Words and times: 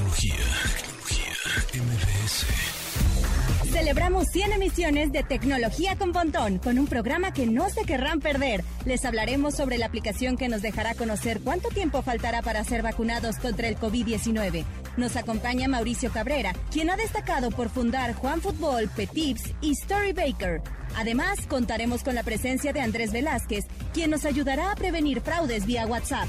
Tecnología, 0.00 0.34
MBS. 1.74 2.46
Celebramos 3.70 4.28
100 4.28 4.52
emisiones 4.54 5.12
de 5.12 5.22
Tecnología 5.22 5.96
con 5.96 6.12
Pontón, 6.12 6.58
con 6.58 6.78
un 6.78 6.86
programa 6.86 7.34
que 7.34 7.46
no 7.46 7.68
se 7.68 7.84
querrán 7.84 8.20
perder. 8.20 8.64
Les 8.86 9.04
hablaremos 9.04 9.54
sobre 9.54 9.76
la 9.76 9.84
aplicación 9.84 10.38
que 10.38 10.48
nos 10.48 10.62
dejará 10.62 10.94
conocer 10.94 11.40
cuánto 11.40 11.68
tiempo 11.68 12.00
faltará 12.00 12.40
para 12.40 12.64
ser 12.64 12.80
vacunados 12.80 13.36
contra 13.36 13.68
el 13.68 13.76
COVID-19. 13.76 14.64
Nos 14.96 15.16
acompaña 15.16 15.68
Mauricio 15.68 16.10
Cabrera, 16.10 16.54
quien 16.70 16.88
ha 16.88 16.96
destacado 16.96 17.50
por 17.50 17.68
fundar 17.68 18.14
Juan 18.14 18.40
Fútbol, 18.40 18.88
Petips 18.88 19.52
y 19.60 19.72
Story 19.72 20.14
Baker. 20.14 20.62
Además, 20.96 21.46
contaremos 21.46 22.02
con 22.02 22.14
la 22.14 22.22
presencia 22.22 22.72
de 22.72 22.80
Andrés 22.80 23.12
Velázquez, 23.12 23.66
quien 23.92 24.10
nos 24.10 24.24
ayudará 24.24 24.72
a 24.72 24.76
prevenir 24.76 25.20
fraudes 25.20 25.66
vía 25.66 25.86
WhatsApp. 25.86 26.28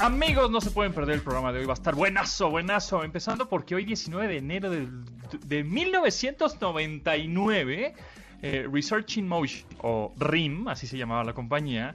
Amigos, 0.00 0.50
no 0.50 0.62
se 0.62 0.70
pueden 0.70 0.94
perder 0.94 1.16
el 1.16 1.22
programa 1.22 1.52
de 1.52 1.58
hoy. 1.58 1.66
Va 1.66 1.72
a 1.72 1.74
estar 1.74 1.94
buenazo, 1.94 2.48
buenazo. 2.50 3.04
Empezando 3.04 3.46
porque 3.48 3.74
hoy, 3.74 3.84
19 3.84 4.28
de 4.28 4.38
enero 4.38 4.70
de, 4.70 4.88
de 5.46 5.62
1999, 5.62 7.94
eh, 8.42 8.66
Research 8.72 9.18
in 9.18 9.28
Motion, 9.28 9.68
o 9.82 10.14
RIM, 10.18 10.68
así 10.68 10.86
se 10.86 10.96
llamaba 10.96 11.22
la 11.24 11.34
compañía, 11.34 11.94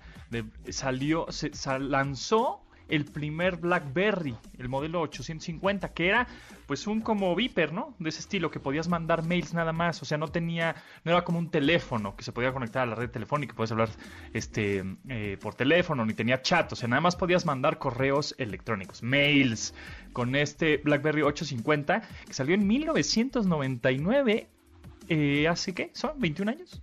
salió, 0.69 1.25
se, 1.31 1.49
lanzó 1.80 2.61
el 2.88 3.05
primer 3.05 3.58
BlackBerry, 3.58 4.36
el 4.59 4.69
modelo 4.69 5.02
850, 5.02 5.92
que 5.94 6.08
era 6.08 6.27
pues 6.66 6.88
un 6.88 7.02
como 7.02 7.35
Viper, 7.35 7.73
¿no? 7.73 7.95
De 7.99 8.09
ese 8.09 8.19
estilo, 8.19 8.52
que 8.52 8.59
podías 8.59 8.88
mandar 8.88 9.23
mails 9.25 9.53
nada 9.53 9.73
más, 9.73 10.02
o 10.02 10.05
sea, 10.05 10.17
no 10.17 10.27
tenía, 10.27 10.75
no 11.03 11.11
era 11.11 11.23
como 11.23 11.39
un 11.39 11.49
teléfono 11.49 12.16
que 12.16 12.23
se 12.23 12.31
podía 12.31 12.53
conectar 12.53 12.83
a 12.83 12.85
la 12.85 12.95
red 12.95 13.09
telefónica, 13.09 13.55
puedes 13.55 13.71
hablar 13.71 13.89
este, 14.33 14.83
eh, 15.09 15.38
por 15.41 15.55
teléfono, 15.55 16.05
ni 16.05 16.13
tenía 16.13 16.41
chat, 16.41 16.71
o 16.71 16.75
sea, 16.75 16.88
nada 16.88 17.02
más 17.02 17.16
podías 17.16 17.45
mandar 17.45 17.77
correos 17.77 18.36
electrónicos, 18.38 19.03
mails, 19.03 19.73
con 20.13 20.36
este 20.36 20.77
BlackBerry 20.77 21.21
850, 21.21 22.02
que 22.25 22.33
salió 22.33 22.55
en 22.55 22.66
1999, 22.67 24.47
eh, 25.08 25.47
¿hace 25.47 25.73
qué? 25.73 25.91
¿Son 25.93 26.19
21 26.19 26.52
años? 26.52 26.81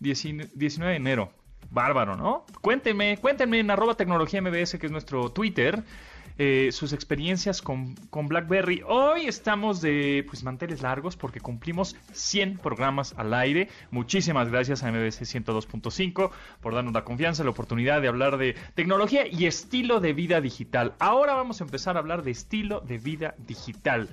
19 0.00 0.50
19 0.54 0.90
de 0.90 0.96
enero. 0.96 1.32
Bárbaro, 1.70 2.16
¿no? 2.16 2.44
Cuéntenme, 2.60 3.16
cuéntenme 3.16 3.58
en 3.58 3.70
arroba 3.70 3.94
tecnología 3.94 4.42
MBS, 4.42 4.78
que 4.78 4.86
es 4.86 4.92
nuestro 4.92 5.30
Twitter, 5.30 5.82
eh, 6.38 6.70
sus 6.72 6.92
experiencias 6.92 7.62
con, 7.62 7.94
con 8.10 8.28
BlackBerry. 8.28 8.82
Hoy 8.86 9.26
estamos 9.26 9.80
de 9.80 10.24
pues 10.28 10.42
manteles 10.44 10.82
largos 10.82 11.16
porque 11.16 11.40
cumplimos 11.40 11.96
100 12.12 12.58
programas 12.58 13.14
al 13.16 13.34
aire. 13.34 13.68
Muchísimas 13.90 14.48
gracias 14.48 14.82
a 14.82 14.90
MBS 14.90 15.22
102.5 15.22 16.30
por 16.60 16.74
darnos 16.74 16.94
la 16.94 17.04
confianza, 17.04 17.44
la 17.44 17.50
oportunidad 17.50 18.00
de 18.00 18.08
hablar 18.08 18.38
de 18.38 18.56
tecnología 18.74 19.26
y 19.26 19.46
estilo 19.46 20.00
de 20.00 20.12
vida 20.12 20.40
digital. 20.40 20.94
Ahora 20.98 21.34
vamos 21.34 21.60
a 21.60 21.64
empezar 21.64 21.96
a 21.96 22.00
hablar 22.00 22.22
de 22.22 22.30
estilo 22.30 22.80
de 22.80 22.98
vida 22.98 23.34
digital. 23.46 24.08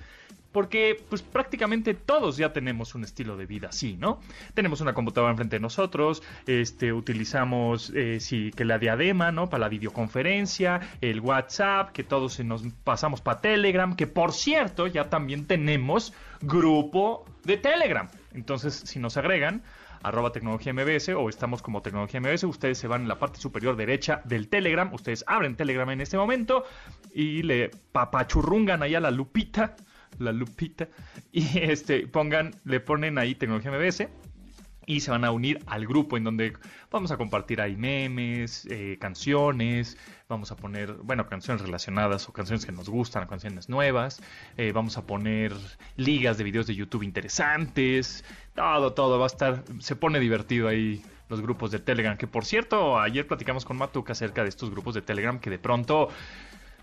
Porque 0.52 1.03
pues 1.09 1.22
prácticamente 1.22 1.94
todos 1.94 2.38
ya 2.38 2.53
tenemos 2.53 2.96
un 2.96 3.03
estilo 3.03 3.38
de 3.38 3.46
vida 3.46 3.69
así, 3.69 3.97
¿no? 3.97 4.19
Tenemos 4.53 4.81
una 4.81 4.94
computadora 4.94 5.31
enfrente 5.31 5.57
de 5.57 5.59
nosotros, 5.59 6.24
este, 6.47 6.91
utilizamos 6.91 7.91
eh, 7.96 8.19
sí, 8.19 8.51
que 8.56 8.66
la 8.66 8.79
diadema, 8.79 9.31
¿no? 9.31 9.50
Para 9.50 9.62
la 9.62 9.69
videoconferencia, 9.69 10.81
el 11.01 11.19
WhatsApp, 11.19 11.91
que 11.91 12.03
todos 12.03 12.40
nos 12.40 12.63
pasamos 12.84 13.22
para 13.22 13.41
Telegram, 13.41 13.96
que 13.96 14.07
por 14.07 14.34
cierto 14.34 14.88
ya 14.88 15.09
también 15.09 15.46
tenemos 15.46 16.13
grupo 16.41 17.25
de 17.44 17.57
Telegram. 17.57 18.09
Entonces, 18.34 18.74
si 18.74 19.00
nos 19.00 19.18
agregan, 19.18 19.63
arroba 20.03 20.31
tecnología 20.31 20.74
MBS 20.74 21.09
o 21.09 21.29
estamos 21.29 21.62
como 21.62 21.81
tecnología 21.81 22.19
MBS, 22.22 22.44
ustedes 22.45 22.78
se 22.78 22.88
van 22.88 23.03
en 23.03 23.07
la 23.07 23.19
parte 23.19 23.40
superior 23.40 23.75
derecha 23.75 24.22
del 24.25 24.47
Telegram, 24.47 24.94
ustedes 24.94 25.24
abren 25.28 25.56
Telegram 25.56 25.90
en 25.90 26.01
este 26.01 26.18
momento 26.18 26.63
y 27.13 27.44
le 27.44 27.72
papachurrungan 27.91 28.84
ahí 28.84 28.95
a 28.95 29.00
la 29.00 29.12
lupita, 29.12 29.75
la 30.18 30.31
lupita, 30.31 30.88
y 31.31 31.58
este 31.59 32.08
pongan, 32.08 32.56
le 32.66 32.80
ponen 32.80 33.18
ahí 33.18 33.36
tecnología 33.36 33.72
MBS 33.72 34.08
y 34.90 35.02
se 35.02 35.12
van 35.12 35.24
a 35.24 35.31
unir 35.31 35.62
al 35.68 35.86
grupo 35.86 36.18
en 36.18 36.24
donde 36.24 36.53
vamos 36.90 37.12
a 37.12 37.18
compartir 37.18 37.62
ahí 37.62 37.75
memes, 37.75 38.66
eh, 38.72 38.98
canciones, 39.00 39.98
vamos 40.28 40.52
a 40.52 40.56
poner, 40.56 40.94
bueno, 40.94 41.28
canciones 41.28 41.62
relacionadas 41.62 42.28
o 42.28 42.34
canciones 42.34 42.66
que 42.66 42.72
nos 42.72 42.90
gustan, 42.90 43.28
canciones 43.28 43.69
nuevas, 43.69 44.19
eh, 44.58 44.72
vamos 44.72 44.98
a 44.98 45.06
poner 45.06 45.53
ligas 45.96 46.40
de 46.40 46.44
videos 46.44 46.66
de 46.66 46.74
YouTube 46.74 47.03
interesantes, 47.03 48.25
todo, 48.56 48.94
todo 48.94 49.19
va 49.19 49.25
a 49.25 49.28
estar, 49.28 49.64
se 49.78 49.96
pone 49.96 50.19
divertido 50.19 50.68
ahí 50.68 51.03
los 51.30 51.42
grupos 51.42 51.69
de 51.69 51.78
Telegram, 51.78 52.18
que 52.18 52.25
por 52.25 52.44
cierto, 52.44 53.00
ayer 53.00 53.28
platicamos 53.28 53.66
con 53.66 53.78
Matuca 53.78 54.14
acerca 54.14 54.42
de 54.42 54.50
estos 54.50 54.72
grupos 54.72 54.96
de 54.96 55.03
Telegram 55.03 55.40
que 55.40 55.52
de 55.52 55.59
pronto, 55.59 56.09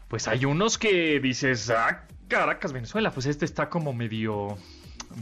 pues 0.09 0.29
hay 0.29 0.45
unos 0.45 0.79
que 0.79 1.21
dices, 1.21 1.71
ah, 1.71 2.07
Caracas, 2.29 2.73
Venezuela, 2.73 3.11
pues 3.11 3.27
este 3.27 3.45
está 3.45 3.69
como 3.69 3.93
medio 3.93 4.57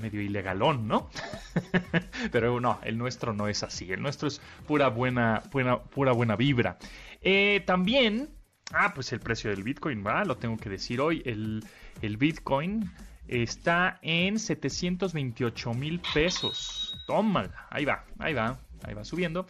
medio 0.00 0.20
ilegalón, 0.20 0.88
¿no? 0.88 1.10
Pero 2.32 2.60
no, 2.60 2.80
el 2.82 2.98
nuestro 2.98 3.32
no 3.32 3.48
es 3.48 3.62
así. 3.62 3.92
El 3.92 4.02
nuestro 4.02 4.28
es 4.28 4.40
pura 4.66 4.88
buena, 4.88 5.42
buena, 5.52 5.82
pura 5.82 6.12
buena 6.12 6.36
vibra. 6.36 6.78
Eh, 7.20 7.62
también, 7.66 8.30
ah, 8.72 8.92
pues 8.94 9.12
el 9.12 9.20
precio 9.20 9.50
del 9.50 9.62
Bitcoin, 9.62 10.04
¿va? 10.04 10.24
Lo 10.24 10.36
tengo 10.36 10.56
que 10.56 10.68
decir 10.68 11.00
hoy. 11.00 11.22
El, 11.24 11.64
el 12.02 12.16
Bitcoin 12.16 12.90
está 13.28 13.98
en 14.02 14.38
728 14.38 15.74
mil 15.74 16.00
pesos. 16.12 16.98
Tómala, 17.06 17.66
ahí 17.70 17.84
va, 17.84 18.04
ahí 18.18 18.34
va, 18.34 18.58
ahí 18.82 18.94
va 18.94 19.04
subiendo. 19.04 19.46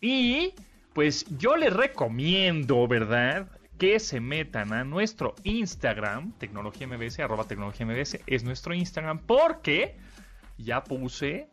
Y 0.00 0.54
pues 0.92 1.26
yo 1.38 1.56
les 1.56 1.72
recomiendo, 1.72 2.86
¿verdad? 2.88 3.48
Que 3.78 4.00
se 4.00 4.20
metan 4.20 4.72
a 4.72 4.84
nuestro 4.84 5.34
Instagram, 5.44 6.32
tecnología 6.32 6.86
MBS, 6.86 7.20
arroba 7.20 7.44
tecnología 7.44 7.86
MBS, 7.86 8.18
es 8.26 8.42
nuestro 8.42 8.74
Instagram, 8.74 9.20
porque 9.20 9.96
ya 10.58 10.82
puse 10.82 11.48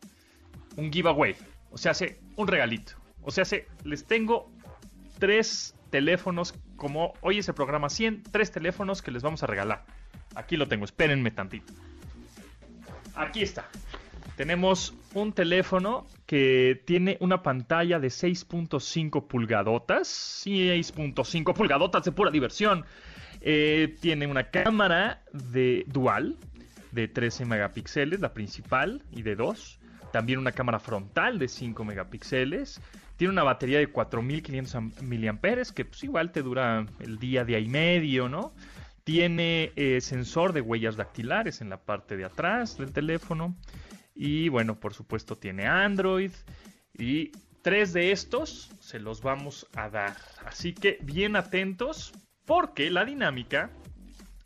un 0.76 0.92
giveaway, 0.92 1.36
o 1.70 1.78
sea, 1.78 1.92
hace 1.92 2.20
un 2.34 2.48
regalito, 2.48 2.94
o 3.22 3.30
sea, 3.30 3.42
hace, 3.42 3.68
les 3.84 4.04
tengo 4.04 4.50
tres 5.18 5.74
teléfonos, 5.90 6.54
como 6.76 7.14
hoy 7.20 7.38
es 7.38 7.48
el 7.48 7.54
programa 7.54 7.88
100, 7.88 8.24
tres 8.24 8.50
teléfonos 8.50 9.02
que 9.02 9.10
les 9.10 9.22
vamos 9.22 9.42
a 9.42 9.46
regalar. 9.46 9.84
Aquí 10.34 10.56
lo 10.56 10.68
tengo, 10.68 10.84
espérenme 10.84 11.30
tantito. 11.30 11.72
Aquí 13.14 13.42
está. 13.42 13.68
Tenemos 14.36 14.94
un 15.14 15.32
teléfono 15.32 16.06
que 16.26 16.82
tiene 16.84 17.16
una 17.20 17.42
pantalla 17.42 17.98
de 17.98 18.08
6.5 18.08 19.26
pulgadotas. 19.26 20.44
6.5 20.44 21.54
pulgadotas 21.54 22.04
de 22.04 22.12
pura 22.12 22.30
diversión. 22.30 22.84
Eh, 23.40 23.96
tiene 24.00 24.26
una 24.26 24.50
cámara 24.50 25.22
dual 25.32 26.36
de 26.92 27.08
13 27.08 27.46
megapíxeles, 27.46 28.20
la 28.20 28.34
principal, 28.34 29.02
y 29.10 29.22
de 29.22 29.36
2. 29.36 29.78
También 30.12 30.38
una 30.38 30.52
cámara 30.52 30.80
frontal 30.80 31.38
de 31.38 31.48
5 31.48 31.84
megapíxeles. 31.84 32.82
Tiene 33.16 33.32
una 33.32 33.42
batería 33.42 33.78
de 33.78 33.86
4500 33.86 35.02
miliamperes, 35.02 35.72
que 35.72 35.86
pues 35.86 36.04
igual 36.04 36.30
te 36.30 36.42
dura 36.42 36.84
el 37.00 37.18
día, 37.18 37.44
día 37.44 37.58
y 37.58 37.68
medio, 37.68 38.28
¿no? 38.28 38.52
Tiene 39.04 39.72
eh, 39.76 40.00
sensor 40.02 40.52
de 40.52 40.60
huellas 40.60 40.96
dactilares 40.96 41.62
en 41.62 41.70
la 41.70 41.78
parte 41.78 42.18
de 42.18 42.24
atrás 42.26 42.76
del 42.76 42.92
teléfono. 42.92 43.54
Y 44.16 44.48
bueno, 44.48 44.80
por 44.80 44.94
supuesto 44.94 45.36
tiene 45.36 45.66
Android. 45.66 46.32
Y 46.94 47.30
tres 47.62 47.92
de 47.92 48.10
estos 48.12 48.70
se 48.80 48.98
los 48.98 49.20
vamos 49.20 49.66
a 49.74 49.90
dar. 49.90 50.16
Así 50.44 50.72
que 50.72 50.98
bien 51.02 51.36
atentos 51.36 52.12
porque 52.46 52.90
la 52.90 53.04
dinámica 53.04 53.70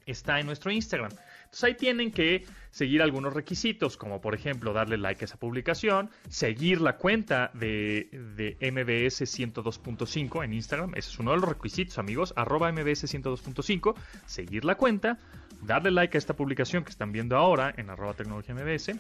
está 0.07 0.41
en 0.41 0.47
nuestro 0.47 0.71
Instagram. 0.73 1.13
Entonces 1.45 1.65
ahí 1.65 1.75
tienen 1.75 2.13
que 2.13 2.47
seguir 2.71 3.03
algunos 3.03 3.35
requisitos, 3.35 3.97
como 3.97 4.21
por 4.21 4.35
ejemplo 4.35 4.73
darle 4.73 4.97
like 4.97 5.25
a 5.25 5.27
esa 5.27 5.37
publicación, 5.37 6.09
seguir 6.29 6.81
la 6.81 6.97
cuenta 6.97 7.51
de, 7.55 8.09
de 8.37 8.57
MBS 8.71 9.23
102.5 9.23 10.45
en 10.45 10.53
Instagram, 10.53 10.93
ese 10.95 11.11
es 11.11 11.19
uno 11.19 11.33
de 11.33 11.39
los 11.39 11.49
requisitos 11.49 11.99
amigos, 11.99 12.33
arroba 12.37 12.71
MBS 12.71 13.13
102.5, 13.13 13.95
seguir 14.27 14.65
la 14.65 14.77
cuenta, 14.77 15.19
darle 15.63 15.91
like 15.91 16.17
a 16.17 16.19
esta 16.19 16.35
publicación 16.35 16.85
que 16.85 16.91
están 16.91 17.11
viendo 17.11 17.37
ahora 17.37 17.75
en 17.77 17.91
arroba 17.91 18.15
tecnología 18.15 18.55
MBS, 18.55 18.93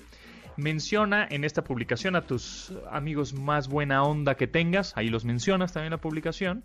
menciona 0.60 1.26
en 1.28 1.44
esta 1.44 1.64
publicación 1.64 2.16
a 2.16 2.22
tus 2.22 2.72
amigos 2.90 3.34
más 3.34 3.68
buena 3.68 4.02
onda 4.02 4.36
que 4.36 4.46
tengas, 4.46 4.96
ahí 4.96 5.08
los 5.08 5.24
mencionas 5.24 5.72
también 5.72 5.92
en 5.92 5.96
la 5.96 6.00
publicación, 6.00 6.64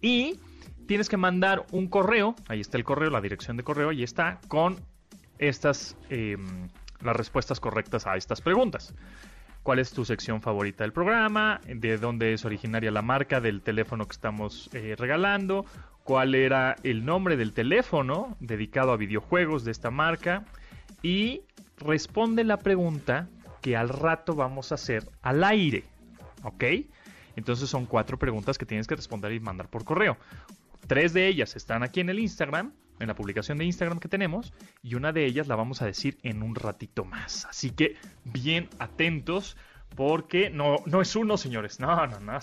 Y 0.00 0.38
tienes 0.86 1.08
que 1.08 1.16
mandar 1.16 1.64
un 1.70 1.88
correo, 1.88 2.34
ahí 2.48 2.60
está 2.60 2.76
el 2.76 2.84
correo, 2.84 3.08
la 3.08 3.22
dirección 3.22 3.56
de 3.56 3.62
correo, 3.62 3.88
ahí 3.88 4.02
está, 4.02 4.38
con 4.48 4.76
estas, 5.38 5.96
em, 6.10 6.68
las 7.00 7.16
respuestas 7.16 7.58
correctas 7.58 8.06
a 8.06 8.16
estas 8.16 8.42
preguntas. 8.42 8.94
¿Cuál 9.62 9.78
es 9.78 9.92
tu 9.92 10.04
sección 10.04 10.42
favorita 10.42 10.84
del 10.84 10.92
programa? 10.92 11.60
¿De 11.66 11.96
dónde 11.96 12.34
es 12.34 12.44
originaria 12.44 12.90
la 12.90 13.00
marca 13.00 13.40
del 13.40 13.62
teléfono 13.62 14.04
que 14.04 14.12
estamos 14.12 14.68
eh, 14.74 14.94
regalando? 14.98 15.64
¿Cuál 16.02 16.34
era 16.34 16.76
el 16.82 17.06
nombre 17.06 17.38
del 17.38 17.54
teléfono 17.54 18.36
dedicado 18.40 18.92
a 18.92 18.98
videojuegos 18.98 19.64
de 19.64 19.70
esta 19.70 19.90
marca? 19.90 20.44
Y 21.02 21.44
responde 21.78 22.44
la 22.44 22.58
pregunta 22.58 23.28
que 23.60 23.76
al 23.76 23.88
rato 23.88 24.34
vamos 24.34 24.72
a 24.72 24.76
hacer 24.76 25.08
al 25.22 25.44
aire. 25.44 25.84
¿Ok? 26.42 26.64
Entonces 27.36 27.68
son 27.68 27.86
cuatro 27.86 28.18
preguntas 28.18 28.58
que 28.58 28.66
tienes 28.66 28.86
que 28.86 28.94
responder 28.94 29.32
y 29.32 29.40
mandar 29.40 29.68
por 29.68 29.84
correo. 29.84 30.16
Tres 30.86 31.12
de 31.12 31.26
ellas 31.26 31.56
están 31.56 31.82
aquí 31.82 32.00
en 32.00 32.10
el 32.10 32.18
Instagram, 32.18 32.72
en 33.00 33.08
la 33.08 33.14
publicación 33.14 33.58
de 33.58 33.64
Instagram 33.64 33.98
que 33.98 34.08
tenemos, 34.08 34.52
y 34.82 34.94
una 34.94 35.12
de 35.12 35.24
ellas 35.24 35.48
la 35.48 35.56
vamos 35.56 35.82
a 35.82 35.86
decir 35.86 36.18
en 36.22 36.42
un 36.42 36.54
ratito 36.54 37.04
más. 37.04 37.46
Así 37.46 37.70
que 37.70 37.96
bien 38.24 38.68
atentos, 38.78 39.56
porque 39.96 40.50
no, 40.50 40.76
no 40.86 41.00
es 41.00 41.16
uno, 41.16 41.36
señores. 41.36 41.80
No, 41.80 42.06
no, 42.06 42.20
no, 42.20 42.38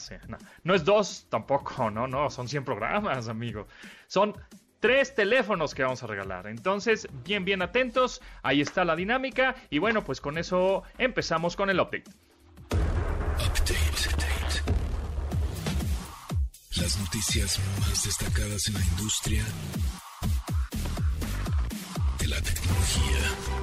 no, 0.63 0.75
es 0.75 0.83
dos 0.83 1.27
tampoco, 1.29 1.91
no, 1.91 2.07
no, 2.07 2.29
son 2.29 2.47
100 2.47 2.63
programas, 2.65 3.27
amigo. 3.27 3.67
Son 4.07 4.33
tres 4.81 5.15
teléfonos 5.15 5.73
que 5.73 5.83
vamos 5.83 6.03
a 6.03 6.07
regalar. 6.07 6.47
Entonces, 6.47 7.07
bien, 7.23 7.45
bien 7.45 7.61
atentos. 7.61 8.21
Ahí 8.43 8.59
está 8.59 8.83
la 8.83 8.97
dinámica. 8.97 9.55
Y 9.69 9.79
bueno, 9.79 10.03
pues 10.03 10.19
con 10.19 10.37
eso 10.37 10.83
empezamos 10.97 11.55
con 11.55 11.69
el 11.69 11.79
update. 11.79 12.03
Las 16.75 16.99
noticias 16.99 17.59
más 17.79 18.03
destacadas 18.03 18.67
en 18.67 18.73
la 18.73 18.81
industria 18.81 19.45
de 22.19 22.27
la 22.27 22.41
tecnología. 22.41 23.60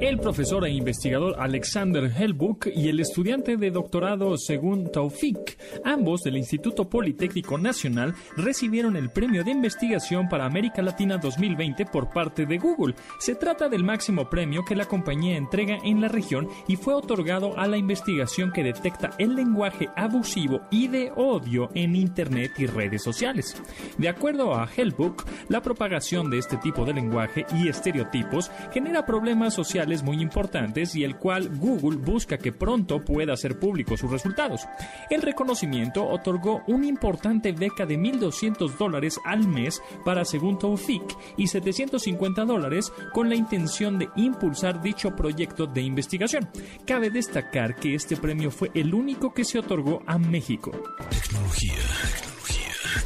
El 0.00 0.18
profesor 0.18 0.66
e 0.66 0.70
investigador 0.70 1.36
Alexander 1.38 2.10
Hellbuck 2.10 2.66
y 2.74 2.88
el 2.88 2.98
estudiante 2.98 3.56
de 3.56 3.70
doctorado 3.70 4.36
Según 4.36 4.90
Taufik, 4.90 5.56
ambos 5.84 6.22
del 6.22 6.36
Instituto 6.36 6.90
Politécnico 6.90 7.56
Nacional, 7.58 8.14
recibieron 8.36 8.96
el 8.96 9.10
premio 9.10 9.44
de 9.44 9.52
investigación 9.52 10.28
para 10.28 10.46
América 10.46 10.82
Latina 10.82 11.16
2020 11.18 11.86
por 11.86 12.10
parte 12.10 12.44
de 12.44 12.58
Google. 12.58 12.96
Se 13.20 13.36
trata 13.36 13.68
del 13.68 13.84
máximo 13.84 14.28
premio 14.28 14.64
que 14.64 14.74
la 14.74 14.86
compañía 14.86 15.36
entrega 15.36 15.78
en 15.84 16.00
la 16.00 16.08
región 16.08 16.48
y 16.66 16.76
fue 16.76 16.94
otorgado 16.94 17.56
a 17.56 17.68
la 17.68 17.76
investigación 17.76 18.52
que 18.52 18.64
detecta 18.64 19.10
el 19.18 19.36
lenguaje 19.36 19.88
abusivo 19.96 20.62
y 20.70 20.88
de 20.88 21.12
odio 21.14 21.70
en 21.74 21.94
Internet 21.94 22.52
y 22.58 22.66
redes 22.66 23.02
sociales. 23.02 23.56
De 23.96 24.08
acuerdo 24.08 24.54
a 24.54 24.68
Hellbook, 24.68 25.24
la 25.48 25.62
propagación 25.62 26.30
de 26.30 26.38
este 26.38 26.56
tipo 26.56 26.84
de 26.84 26.94
lenguaje 26.94 27.46
y 27.54 27.68
estereotipos 27.68 28.50
genera 28.72 29.06
problemas 29.06 29.43
sociales 29.52 30.02
muy 30.02 30.22
importantes 30.22 30.94
y 30.94 31.04
el 31.04 31.16
cual 31.16 31.50
Google 31.58 31.98
busca 31.98 32.38
que 32.38 32.52
pronto 32.52 33.04
pueda 33.04 33.34
hacer 33.34 33.58
público 33.58 33.96
sus 33.96 34.10
resultados. 34.10 34.62
El 35.10 35.20
reconocimiento 35.20 36.06
otorgó 36.06 36.62
una 36.66 36.86
importante 36.86 37.52
beca 37.52 37.84
de 37.84 37.98
1.200 37.98 38.76
dólares 38.78 39.18
al 39.24 39.46
mes 39.46 39.82
para 40.04 40.24
según 40.24 40.58
Taufik 40.58 41.16
y 41.36 41.48
750 41.48 42.44
dólares 42.44 42.92
con 43.12 43.28
la 43.28 43.34
intención 43.34 43.98
de 43.98 44.08
impulsar 44.16 44.80
dicho 44.80 45.14
proyecto 45.14 45.66
de 45.66 45.82
investigación. 45.82 46.48
Cabe 46.86 47.10
destacar 47.10 47.76
que 47.76 47.94
este 47.94 48.16
premio 48.16 48.50
fue 48.50 48.70
el 48.74 48.94
único 48.94 49.34
que 49.34 49.44
se 49.44 49.58
otorgó 49.58 50.02
a 50.06 50.16
México. 50.18 50.70
Tecnología, 51.10 51.74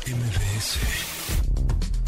tecnología. 0.04 1.07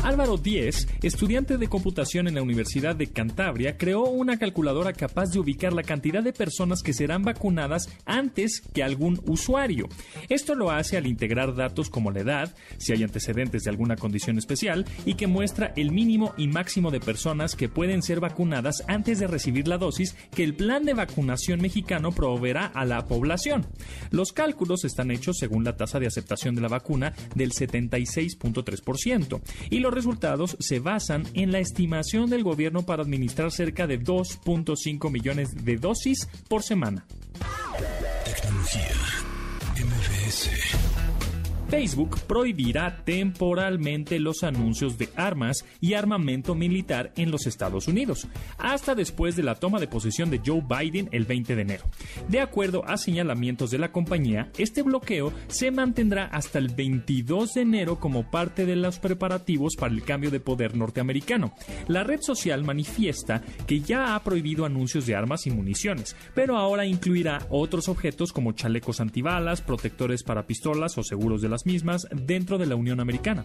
Álvaro 0.03 0.39
Díez, 0.39 0.89
estudiante 1.03 1.59
de 1.59 1.69
computación 1.69 2.27
en 2.27 2.35
la 2.35 2.43
Universidad 2.43 2.97
de 2.97 3.09
Cantabria, 3.09 3.77
creó 3.77 4.05
una 4.05 4.39
calculadora 4.39 4.95
capaz 4.95 5.31
de 5.31 5.41
ubicar 5.41 5.75
la 5.75 5.83
cantidad 5.83 6.23
de 6.23 6.33
personas 6.33 6.83
que 6.83 6.95
serán 6.95 7.23
vacunadas 7.23 7.89
antes 8.07 8.63
que 8.73 8.83
algún 8.83 9.21
usuario. 9.27 9.89
Esto 10.31 10.55
lo 10.55 10.71
hace 10.71 10.97
al 10.97 11.07
integrar 11.07 11.55
datos 11.55 11.91
como 11.91 12.11
la 12.11 12.21
edad, 12.21 12.55
si 12.79 12.93
hay 12.93 13.03
antecedentes 13.03 13.65
de 13.65 13.71
alguna 13.71 13.97
condición 13.97 14.39
especial 14.39 14.87
y 15.05 15.15
que 15.15 15.27
muestra 15.27 15.73
el 15.77 15.93
mínimo 15.93 16.33
y 16.39 16.49
máximo 16.49 16.91
de 16.91 17.01
personas 17.01 17.55
que 17.55 17.69
pueden 17.69 18.03
ser 18.03 18.21
vacunadas 18.21 18.83
antes 18.89 19.19
de 19.19 19.27
recibir 19.27 19.69
la 19.69 19.77
dosis 19.77 20.17
que 20.35 20.45
el 20.45 20.55
plan 20.55 20.85
de 20.85 20.95
vacunación 20.95 21.61
mexicano 21.61 22.11
proveerá 22.11 22.67
a 22.67 22.87
la 22.87 23.07
población. 23.07 23.67
Los 24.11 24.33
cálculos 24.33 24.85
están 24.85 25.11
hechos 25.11 25.37
según 25.39 25.63
la 25.63 25.77
tasa 25.77 26.01
de 26.01 26.07
aceptación 26.07 26.55
de 26.55 26.63
la 26.63 26.69
vacuna 26.69 27.13
del 27.35 27.53
76.3% 27.53 29.41
y 29.69 29.81
los 29.81 29.90
resultados 29.95 30.57
se 30.61 30.81
basan 30.81 31.25
en 31.35 31.53
la 31.53 31.59
estimación 31.59 32.31
del 32.31 32.43
gobierno 32.43 32.83
para 32.83 33.03
administrar 33.03 33.51
cerca 33.51 33.87
de 33.87 34.01
2.5 34.01 35.11
millones 35.11 35.49
de 35.65 35.77
dosis 35.77 36.29
por 36.49 36.63
semana. 36.63 37.07
Tecnología. 38.25 39.11
Facebook 41.71 42.19
prohibirá 42.27 43.05
temporalmente 43.05 44.19
los 44.19 44.43
anuncios 44.43 44.99
de 44.99 45.09
armas 45.15 45.65
y 45.81 45.95
armamento 45.95 46.57
militar 46.57 47.13
en 47.15 47.31
los 47.31 47.47
Estados 47.47 47.87
Unidos, 47.87 48.27
hasta 48.59 48.97
después 48.97 49.37
de 49.37 49.45
la 49.45 49.55
toma 49.55 49.79
de 49.79 49.87
posesión 49.87 50.31
de 50.31 50.41
Joe 50.45 50.65
Biden 50.69 51.09
el 51.13 51.27
20 51.27 51.55
de 51.55 51.63
enero. 51.63 51.85
De 52.29 52.41
acuerdo 52.41 52.85
a 52.89 52.97
señalamientos 52.97 53.71
de 53.71 53.79
la 53.79 53.93
compañía, 53.93 54.51
este 54.59 54.83
bloqueo 54.83 55.33
se 55.47 55.71
mantendrá 55.71 56.25
hasta 56.25 56.59
el 56.59 56.71
22 56.71 57.55
de 57.55 57.61
enero 57.61 58.01
como 58.01 58.29
parte 58.29 58.67
de 58.67 58.75
los 58.75 58.99
preparativos 58.99 59.77
para 59.77 59.95
el 59.95 60.03
cambio 60.03 60.33
de 60.33 60.41
poder 60.41 60.77
norteamericano. 60.77 61.55
La 61.87 62.03
red 62.03 62.21
social 62.21 62.65
manifiesta 62.65 63.43
que 63.69 63.81
ya 63.81 64.17
ha 64.17 64.25
prohibido 64.25 64.65
anuncios 64.65 65.07
de 65.07 65.15
armas 65.15 65.47
y 65.47 65.53
municiones, 65.53 66.17
pero 66.35 66.57
ahora 66.57 66.85
incluirá 66.85 67.47
otros 67.49 67.89
objetos 67.89 68.33
como 68.33 68.53
chalecos 68.53 69.01
antibalas, 69.01 69.61
protectores 69.61 70.25
para 70.25 70.49
pistolas 70.49 70.99
o 70.99 71.05
seguros 71.05 71.43
de 71.43 71.49
las 71.49 71.60
mismas 71.67 72.07
dentro 72.11 72.59
de 72.59 72.67
la 72.67 72.77
Unión 72.77 73.01
Americana. 73.01 73.45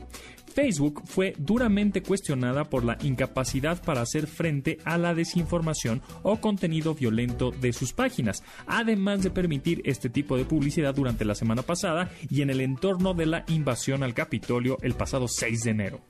Facebook 0.53 1.03
fue 1.05 1.33
duramente 1.37 2.01
cuestionada 2.01 2.63
por 2.63 2.85
la 2.85 2.97
incapacidad 3.03 3.81
para 3.83 4.01
hacer 4.01 4.25
frente 4.25 4.77
a 4.85 4.97
la 4.97 5.13
desinformación 5.13 6.01
o 6.23 6.39
contenido 6.39 6.95
violento 6.95 7.51
de 7.51 7.73
sus 7.73 7.91
páginas, 7.91 8.41
además 8.65 9.21
de 9.21 9.31
permitir 9.31 9.81
este 9.83 10.09
tipo 10.09 10.37
de 10.37 10.45
publicidad 10.45 10.95
durante 10.95 11.25
la 11.25 11.35
semana 11.35 11.61
pasada 11.61 12.09
y 12.29 12.41
en 12.41 12.49
el 12.49 12.61
entorno 12.61 13.13
de 13.13 13.25
la 13.25 13.43
invasión 13.49 14.01
al 14.01 14.13
Capitolio 14.13 14.77
el 14.81 14.93
pasado 14.93 15.27
6 15.27 15.63
de 15.63 15.71
enero. 15.71 16.01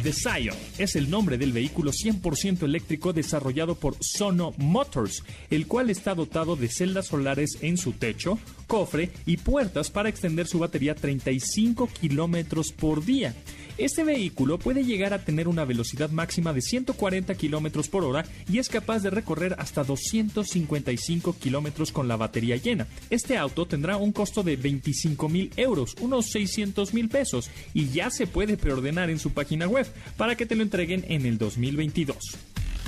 The 0.00 0.12
Scion 0.12 0.56
es 0.78 0.96
el 0.96 1.10
nombre 1.10 1.36
del 1.36 1.52
vehículo 1.52 1.92
100% 1.92 2.62
eléctrico 2.62 3.12
desarrollado 3.12 3.74
por 3.74 3.96
Sono 4.00 4.54
Motors, 4.56 5.22
el 5.50 5.66
cual 5.66 5.90
está 5.90 6.14
dotado 6.14 6.56
de 6.56 6.68
celdas 6.68 7.08
solares 7.08 7.58
en 7.60 7.76
su 7.76 7.92
techo, 7.92 8.38
cofre 8.66 9.10
y 9.26 9.36
puertas 9.36 9.90
para 9.90 10.08
extender 10.08 10.46
su 10.46 10.58
batería 10.58 10.94
35 10.94 11.88
kilómetros 11.88 12.72
por 12.72 13.04
día. 13.04 13.34
Este 13.82 14.04
vehículo 14.04 14.60
puede 14.60 14.84
llegar 14.84 15.12
a 15.12 15.24
tener 15.24 15.48
una 15.48 15.64
velocidad 15.64 16.08
máxima 16.10 16.52
de 16.52 16.62
140 16.62 17.34
kilómetros 17.34 17.88
por 17.88 18.04
hora 18.04 18.24
y 18.48 18.58
es 18.58 18.68
capaz 18.68 19.00
de 19.00 19.10
recorrer 19.10 19.56
hasta 19.58 19.82
255 19.82 21.36
kilómetros 21.36 21.90
con 21.90 22.06
la 22.06 22.16
batería 22.16 22.54
llena. 22.56 22.86
Este 23.10 23.36
auto 23.36 23.66
tendrá 23.66 23.96
un 23.96 24.12
costo 24.12 24.44
de 24.44 24.54
25 24.54 25.28
mil 25.28 25.50
euros, 25.56 25.96
unos 26.00 26.30
600 26.30 26.94
mil 26.94 27.08
pesos, 27.08 27.50
y 27.74 27.88
ya 27.88 28.10
se 28.10 28.28
puede 28.28 28.56
preordenar 28.56 29.10
en 29.10 29.18
su 29.18 29.32
página 29.32 29.66
web 29.66 29.86
para 30.16 30.36
que 30.36 30.46
te 30.46 30.54
lo 30.54 30.62
entreguen 30.62 31.04
en 31.08 31.26
el 31.26 31.36
2022. 31.36 32.16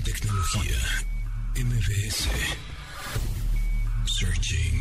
Tecnología. 0.05 0.79
MBS. 1.57 2.29
Searching. 4.07 4.81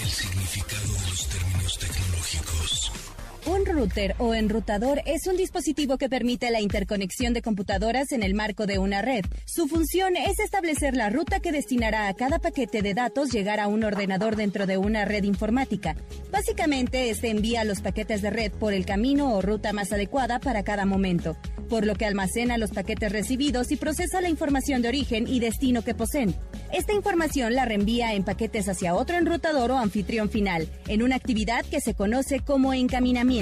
El 0.00 0.08
significado 0.08 0.92
de 0.92 1.10
los 1.10 1.28
términos 1.28 1.78
tecnológicos. 1.78 2.07
tecnológicos. 2.28 3.17
Un 3.48 3.64
router 3.64 4.14
o 4.18 4.34
enrutador 4.34 5.00
es 5.06 5.26
un 5.26 5.38
dispositivo 5.38 5.96
que 5.96 6.10
permite 6.10 6.50
la 6.50 6.60
interconexión 6.60 7.32
de 7.32 7.40
computadoras 7.40 8.12
en 8.12 8.22
el 8.22 8.34
marco 8.34 8.66
de 8.66 8.78
una 8.78 9.00
red. 9.00 9.24
Su 9.46 9.68
función 9.68 10.16
es 10.18 10.38
establecer 10.38 10.94
la 10.94 11.08
ruta 11.08 11.40
que 11.40 11.50
destinará 11.50 12.08
a 12.08 12.14
cada 12.14 12.40
paquete 12.40 12.82
de 12.82 12.92
datos 12.92 13.30
llegar 13.32 13.58
a 13.58 13.66
un 13.66 13.84
ordenador 13.84 14.36
dentro 14.36 14.66
de 14.66 14.76
una 14.76 15.06
red 15.06 15.24
informática. 15.24 15.96
Básicamente, 16.30 17.08
este 17.08 17.30
envía 17.30 17.64
los 17.64 17.80
paquetes 17.80 18.20
de 18.20 18.28
red 18.28 18.52
por 18.52 18.74
el 18.74 18.84
camino 18.84 19.32
o 19.32 19.40
ruta 19.40 19.72
más 19.72 19.92
adecuada 19.92 20.40
para 20.40 20.62
cada 20.62 20.84
momento, 20.84 21.34
por 21.70 21.86
lo 21.86 21.94
que 21.94 22.04
almacena 22.04 22.58
los 22.58 22.72
paquetes 22.72 23.10
recibidos 23.10 23.72
y 23.72 23.76
procesa 23.76 24.20
la 24.20 24.28
información 24.28 24.82
de 24.82 24.88
origen 24.88 25.26
y 25.26 25.40
destino 25.40 25.80
que 25.80 25.94
poseen. 25.94 26.34
Esta 26.70 26.92
información 26.92 27.54
la 27.54 27.64
reenvía 27.64 28.12
en 28.12 28.24
paquetes 28.24 28.68
hacia 28.68 28.94
otro 28.94 29.16
enrutador 29.16 29.70
o 29.70 29.78
anfitrión 29.78 30.28
final, 30.28 30.68
en 30.86 31.02
una 31.02 31.16
actividad 31.16 31.64
que 31.64 31.80
se 31.80 31.94
conoce 31.94 32.40
como 32.40 32.74
encaminamiento. 32.74 33.37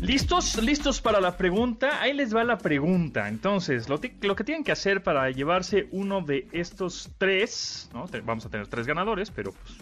¿Listos? 0.00 0.60
¿Listos 0.60 1.00
para 1.00 1.20
la 1.20 1.36
pregunta? 1.36 2.00
Ahí 2.00 2.14
les 2.14 2.34
va 2.34 2.42
la 2.42 2.58
pregunta. 2.58 3.28
Entonces, 3.28 3.88
lo, 3.88 4.00
que 4.00 4.44
tienen 4.44 4.64
que 4.64 4.72
hacer 4.72 5.04
para 5.04 5.30
llevarse 5.30 5.86
uno 5.92 6.20
de 6.20 6.48
estos 6.50 7.10
tres. 7.18 7.90
Vamos 8.24 8.44
a 8.44 8.48
tener 8.48 8.66
tres 8.66 8.88
ganadores, 8.88 9.30
pero 9.30 9.52
pues 9.52 9.78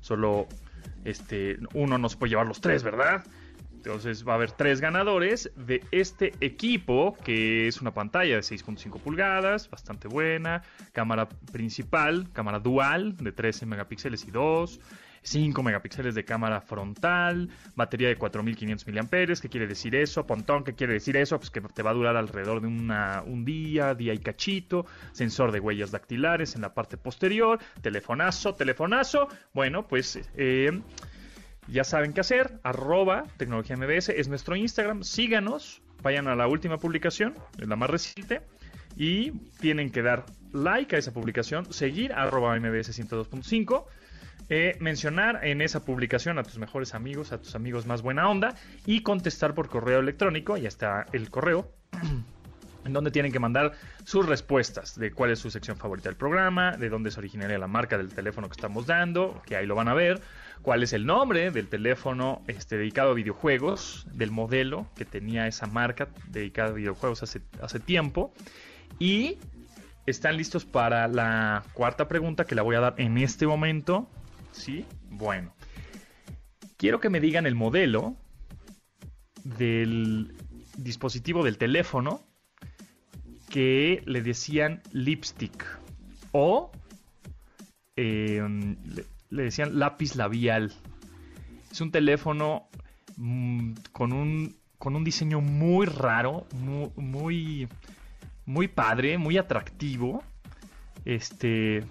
solo 0.00 0.48
este, 1.04 1.58
uno 1.74 1.96
nos 1.96 2.16
puede 2.16 2.30
llevar 2.30 2.48
los 2.48 2.60
tres, 2.60 2.82
¿verdad? 2.82 3.22
Entonces 3.86 4.26
va 4.26 4.32
a 4.32 4.34
haber 4.34 4.50
tres 4.50 4.80
ganadores 4.80 5.52
de 5.54 5.80
este 5.92 6.32
equipo, 6.40 7.16
que 7.22 7.68
es 7.68 7.80
una 7.80 7.94
pantalla 7.94 8.34
de 8.34 8.40
6.5 8.40 8.98
pulgadas, 8.98 9.70
bastante 9.70 10.08
buena, 10.08 10.62
cámara 10.92 11.28
principal, 11.52 12.28
cámara 12.32 12.58
dual 12.58 13.16
de 13.16 13.30
13 13.30 13.64
megapíxeles 13.66 14.26
y 14.26 14.32
2, 14.32 14.80
5 15.26 15.62
megapíxeles 15.62 16.14
de 16.14 16.24
cámara 16.24 16.60
frontal, 16.60 17.50
batería 17.74 18.08
de 18.08 18.16
4500 18.16 18.86
mAh, 18.86 19.40
¿qué 19.42 19.48
quiere 19.48 19.66
decir 19.66 19.96
eso? 19.96 20.26
Pontón, 20.26 20.62
¿qué 20.62 20.74
quiere 20.74 20.92
decir 20.92 21.16
eso? 21.16 21.38
Pues 21.38 21.50
que 21.50 21.60
te 21.60 21.82
va 21.82 21.90
a 21.90 21.94
durar 21.94 22.16
alrededor 22.16 22.60
de 22.60 22.68
un 22.68 23.44
día, 23.44 23.94
día 23.94 24.14
y 24.14 24.18
cachito, 24.18 24.86
sensor 25.12 25.50
de 25.50 25.60
huellas 25.60 25.90
dactilares 25.90 26.54
en 26.54 26.62
la 26.62 26.74
parte 26.74 26.96
posterior, 26.96 27.58
telefonazo, 27.82 28.54
telefonazo, 28.54 29.28
bueno, 29.52 29.86
pues... 29.86 30.20
Eh, 30.36 30.80
ya 31.68 31.82
saben 31.82 32.12
qué 32.12 32.20
hacer. 32.20 32.60
Arroba 32.62 33.24
Tecnología 33.38 33.76
MBS 33.76 34.10
es 34.10 34.28
nuestro 34.28 34.54
Instagram. 34.54 35.02
Síganos. 35.02 35.82
Vayan 36.02 36.28
a 36.28 36.36
la 36.36 36.46
última 36.46 36.78
publicación, 36.78 37.34
la 37.58 37.74
más 37.74 37.90
reciente. 37.90 38.42
Y 38.96 39.32
tienen 39.60 39.90
que 39.90 40.02
dar 40.02 40.26
like 40.52 40.94
a 40.94 40.98
esa 40.98 41.12
publicación. 41.12 41.72
Seguir 41.72 42.12
arroba 42.12 42.56
MBS 42.58 42.96
102.5. 42.96 43.84
Eh, 44.48 44.76
mencionar 44.80 45.44
en 45.44 45.60
esa 45.60 45.84
publicación 45.84 46.38
a 46.38 46.44
tus 46.44 46.58
mejores 46.58 46.94
amigos, 46.94 47.32
a 47.32 47.38
tus 47.38 47.54
amigos 47.54 47.86
más 47.86 48.02
buena 48.02 48.28
onda. 48.28 48.54
Y 48.86 49.02
contestar 49.02 49.54
por 49.54 49.68
correo 49.68 50.00
electrónico. 50.00 50.56
Ya 50.56 50.68
está 50.68 51.06
el 51.12 51.30
correo. 51.30 51.70
en 52.86 52.92
donde 52.92 53.10
tienen 53.10 53.32
que 53.32 53.40
mandar 53.40 53.72
sus 54.04 54.26
respuestas 54.26 54.98
de 54.98 55.10
cuál 55.10 55.32
es 55.32 55.40
su 55.40 55.50
sección 55.50 55.76
favorita 55.76 56.08
del 56.08 56.16
programa, 56.16 56.76
de 56.76 56.88
dónde 56.88 57.10
se 57.10 57.18
originaría 57.18 57.58
la 57.58 57.66
marca 57.66 57.98
del 57.98 58.14
teléfono 58.14 58.48
que 58.48 58.52
estamos 58.52 58.86
dando, 58.86 59.42
que 59.44 59.56
ahí 59.56 59.66
lo 59.66 59.74
van 59.74 59.88
a 59.88 59.94
ver, 59.94 60.22
cuál 60.62 60.82
es 60.82 60.92
el 60.92 61.04
nombre 61.04 61.50
del 61.50 61.68
teléfono 61.68 62.42
este, 62.46 62.78
dedicado 62.78 63.10
a 63.10 63.14
videojuegos, 63.14 64.06
del 64.12 64.30
modelo 64.30 64.86
que 64.96 65.04
tenía 65.04 65.46
esa 65.48 65.66
marca 65.66 66.08
dedicada 66.28 66.70
a 66.70 66.72
videojuegos 66.72 67.22
hace, 67.22 67.42
hace 67.60 67.80
tiempo. 67.80 68.32
Y 68.98 69.38
están 70.06 70.36
listos 70.36 70.64
para 70.64 71.08
la 71.08 71.64
cuarta 71.72 72.06
pregunta 72.08 72.44
que 72.44 72.54
la 72.54 72.62
voy 72.62 72.76
a 72.76 72.80
dar 72.80 72.94
en 72.98 73.18
este 73.18 73.46
momento. 73.46 74.08
¿Sí? 74.56 74.84
Bueno. 75.10 75.52
Quiero 76.76 77.00
que 77.00 77.10
me 77.10 77.20
digan 77.20 77.46
el 77.46 77.54
modelo 77.54 78.16
del 79.44 80.34
dispositivo 80.76 81.44
del 81.44 81.56
teléfono 81.56 82.20
que 83.48 84.02
le 84.04 84.20
decían 84.22 84.82
lipstick 84.92 85.64
o 86.32 86.70
eh, 87.96 88.42
le 89.30 89.42
decían 89.42 89.78
lápiz 89.78 90.16
labial. 90.16 90.74
Es 91.70 91.80
un 91.80 91.90
teléfono 91.90 92.68
mm, 93.16 93.72
con, 93.92 94.12
un, 94.12 94.56
con 94.78 94.96
un 94.96 95.04
diseño 95.04 95.40
muy 95.40 95.86
raro, 95.86 96.46
muy, 96.54 97.68
muy, 98.44 98.68
padre, 98.68 99.18
muy 99.18 99.38
atractivo. 99.38 100.22
Este, 101.04 101.84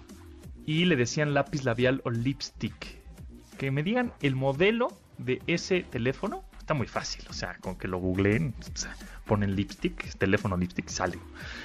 y 0.66 0.84
le 0.84 0.96
decían 0.96 1.32
lápiz 1.32 1.64
labial 1.64 2.02
o 2.04 2.10
lipstick. 2.10 2.98
Que 3.56 3.70
me 3.70 3.82
digan 3.82 4.12
el 4.20 4.34
modelo 4.34 4.88
de 5.16 5.40
ese 5.46 5.82
teléfono. 5.82 6.44
Está 6.58 6.74
muy 6.74 6.88
fácil, 6.88 7.24
o 7.30 7.32
sea, 7.32 7.56
con 7.60 7.76
que 7.76 7.86
lo 7.86 7.98
googleen, 7.98 8.52
ponen 9.24 9.54
lipstick, 9.54 10.18
teléfono 10.18 10.56
lipstick, 10.56 10.88
sale. 10.88 11.18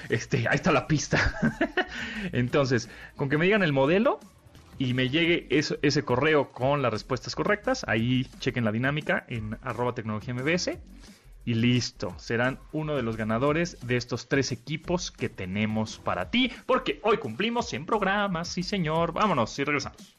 Este, 0.10 0.48
ahí 0.48 0.56
está 0.56 0.72
la 0.72 0.88
pista. 0.88 1.36
Entonces, 2.32 2.88
con 3.16 3.28
que 3.28 3.38
me 3.38 3.46
digan 3.46 3.64
el 3.64 3.74
modelo, 3.74 4.20
y 4.78 4.96
me 4.96 5.10
llegue 5.10 5.48
ese 5.50 6.04
correo 6.04 6.52
con 6.52 6.82
las 6.82 6.92
respuestas 6.92 7.36
correctas. 7.36 7.84
Ahí 7.88 8.26
chequen 8.40 8.66
la 8.66 8.72
dinámica 8.72 9.26
en 9.28 9.56
arroba 9.62 9.94
tecnología 9.94 10.34
MBS. 10.34 10.72
Y 11.44 11.56
listo, 11.56 12.14
serán 12.20 12.60
uno 12.72 12.96
de 12.96 13.02
los 13.02 13.18
ganadores 13.18 13.78
de 13.82 13.98
estos 13.98 14.28
tres 14.28 14.52
equipos 14.52 15.12
que 15.12 15.30
tenemos 15.30 15.98
para 15.98 16.30
ti, 16.30 16.52
porque 16.66 17.00
hoy 17.04 17.18
cumplimos 17.18 17.68
100 17.70 17.86
programas, 17.86 18.48
sí 18.48 18.64
señor. 18.64 19.12
Vámonos 19.12 19.58
y 19.58 19.64
regresamos. 19.64 20.18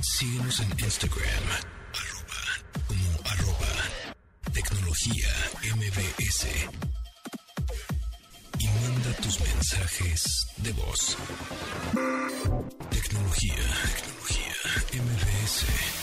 Síguenos 0.00 0.60
en 0.60 0.70
Instagram, 0.70 1.44
arroba, 1.92 2.86
como 2.86 3.30
arroba, 3.30 4.52
tecnología 4.52 5.28
MBS 5.74 6.46
y 8.58 8.66
manda 8.66 9.12
tus 9.20 9.40
mensajes 9.40 10.46
de 10.58 10.72
voz. 10.72 11.16
Tecnología, 12.90 13.54
tecnología, 13.96 14.54
MBS. 14.92 16.01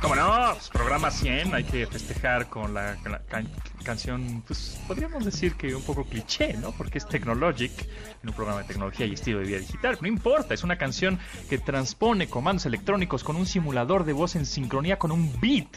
¿Cómo 0.00 0.14
no? 0.14 0.54
Pues, 0.54 0.68
programa 0.70 1.10
100, 1.10 1.54
hay 1.54 1.64
que 1.64 1.86
festejar 1.86 2.48
con 2.48 2.74
la, 2.74 2.96
canción, 3.84 4.42
pues 4.46 4.78
podríamos 4.86 5.24
decir 5.24 5.54
que 5.54 5.74
un 5.74 5.82
poco 5.82 6.04
cliché, 6.04 6.54
¿no? 6.54 6.72
Porque 6.72 6.98
es 6.98 7.06
Technologic, 7.06 7.72
en 8.22 8.28
un 8.28 8.34
programa 8.34 8.60
de 8.60 8.66
tecnología 8.66 9.06
y 9.06 9.14
estilo 9.14 9.38
de 9.38 9.46
vida 9.46 9.58
digital. 9.58 9.98
No 10.00 10.08
importa, 10.08 10.54
es 10.54 10.64
una 10.64 10.76
canción 10.76 11.18
que 11.48 11.58
transpone 11.58 12.28
comandos 12.28 12.66
electrónicos 12.66 13.24
con 13.24 13.36
un 13.36 13.46
simulador 13.46 14.04
de 14.04 14.12
voz 14.12 14.36
en 14.36 14.46
sincronía 14.46 14.98
con 14.98 15.12
un 15.12 15.38
beat 15.40 15.68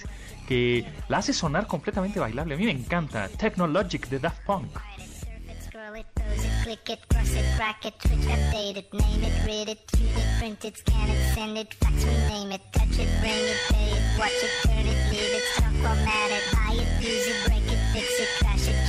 que 0.47 0.85
la 1.07 1.19
hace 1.19 1.33
sonar 1.33 1.67
completamente 1.67 2.19
bailable. 2.19 2.55
A 2.55 2.57
mí 2.57 2.65
me 2.65 2.71
encanta. 2.71 3.29
Technologic 3.29 4.09
de 4.09 4.19
Daft 4.19 4.43
Punk. 4.45 4.77
Click 6.63 6.89
it, 6.89 7.09
cross 7.09 7.33
it, 7.35 7.45
crack 7.57 7.85
it, 7.85 7.93
switch, 8.01 8.19
update 8.19 8.77
it, 8.77 8.93
name 8.93 9.23
it, 9.23 9.45
read 9.45 9.67
it, 9.67 9.79
shoot 9.95 10.15
it, 10.15 10.39
print 10.39 10.63
it, 10.63 10.77
scan 10.77 11.09
it, 11.09 11.33
send 11.33 11.57
it, 11.57 11.73
fax, 11.73 12.05
rename 12.05 12.51
it, 12.53 12.61
touch 12.71 12.99
it, 12.99 13.09
bring 13.19 13.43
it, 13.53 13.57
pay 13.69 13.91
it, 13.91 14.19
watch 14.19 14.31
it, 14.31 14.51
turn 14.65 14.85
it, 14.85 15.11
leave 15.11 15.35
it, 15.39 15.43
stop, 15.53 15.73
format 15.83 16.31
it, 16.31 16.43
buy 16.53 16.73
it, 16.73 17.03
use 17.03 17.27
it, 17.27 17.45
break 17.47 17.67
it, 17.67 17.79
fix 17.91 18.19
it, 18.19 18.29
crash 18.39 18.67
it, 18.69 18.82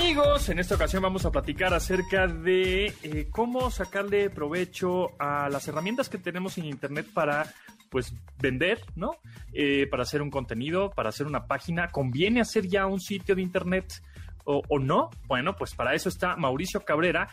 Amigos, 0.00 0.48
en 0.48 0.58
esta 0.58 0.76
ocasión 0.76 1.02
vamos 1.02 1.26
a 1.26 1.30
platicar 1.30 1.74
acerca 1.74 2.26
de 2.26 2.86
eh, 3.02 3.28
cómo 3.30 3.70
sacarle 3.70 4.30
provecho 4.30 5.10
a 5.18 5.50
las 5.50 5.68
herramientas 5.68 6.08
que 6.08 6.16
tenemos 6.16 6.56
en 6.56 6.64
Internet 6.64 7.06
para 7.12 7.52
pues 7.90 8.14
vender, 8.40 8.80
¿no? 8.96 9.10
Eh, 9.52 9.86
para 9.88 10.04
hacer 10.04 10.22
un 10.22 10.30
contenido, 10.30 10.90
para 10.90 11.10
hacer 11.10 11.26
una 11.26 11.46
página. 11.46 11.88
¿Conviene 11.88 12.40
hacer 12.40 12.66
ya 12.66 12.86
un 12.86 12.98
sitio 12.98 13.34
de 13.34 13.42
Internet 13.42 14.02
o, 14.44 14.78
no? 14.78 15.10
Bueno, 15.26 15.54
pues 15.54 15.74
para 15.74 15.94
eso 15.94 16.08
está 16.08 16.34
Mauricio 16.34 16.80
Cabrera, 16.80 17.28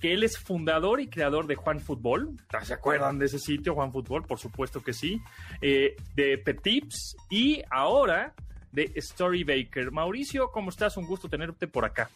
que 0.00 0.14
él 0.14 0.22
es 0.22 0.38
fundador 0.38 1.00
y 1.00 1.08
creador 1.08 1.48
de 1.48 1.56
Juan 1.56 1.80
Fútbol. 1.80 2.36
¿Se 2.62 2.72
acuerdan 2.72 3.18
de 3.18 3.26
ese 3.26 3.40
sitio, 3.40 3.74
Juan 3.74 3.92
Fútbol? 3.92 4.22
Por 4.22 4.38
supuesto 4.38 4.80
que 4.80 4.92
sí. 4.92 5.20
Eh, 5.60 5.96
de 6.14 6.38
Petips 6.38 7.16
y 7.28 7.62
ahora 7.68 8.32
de 8.72 8.92
Story 8.96 9.44
Baker. 9.44 9.92
Mauricio, 9.92 10.50
¿cómo 10.50 10.70
estás? 10.70 10.96
Un 10.96 11.06
gusto 11.06 11.28
tenerte 11.28 11.68
por 11.68 11.84
acá. 11.84 12.10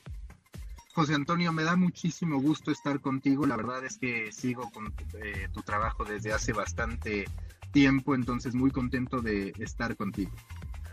José 0.95 1.15
Antonio, 1.15 1.53
me 1.53 1.63
da 1.63 1.77
muchísimo 1.77 2.41
gusto 2.41 2.71
estar 2.71 3.01
contigo. 3.01 3.47
La 3.47 3.57
verdad 3.57 3.85
es 3.85 3.99
que 3.99 4.33
sigo 4.33 4.71
con 4.71 4.95
eh, 5.23 5.49
tu 5.53 5.61
trabajo 5.61 6.05
desde 6.05 6.33
hace 6.33 6.55
bastante 6.55 7.27
tiempo, 7.71 8.15
entonces 8.15 8.55
muy 8.55 8.71
contento 8.71 9.21
de 9.21 9.53
estar 9.59 9.95
contigo. 9.97 10.33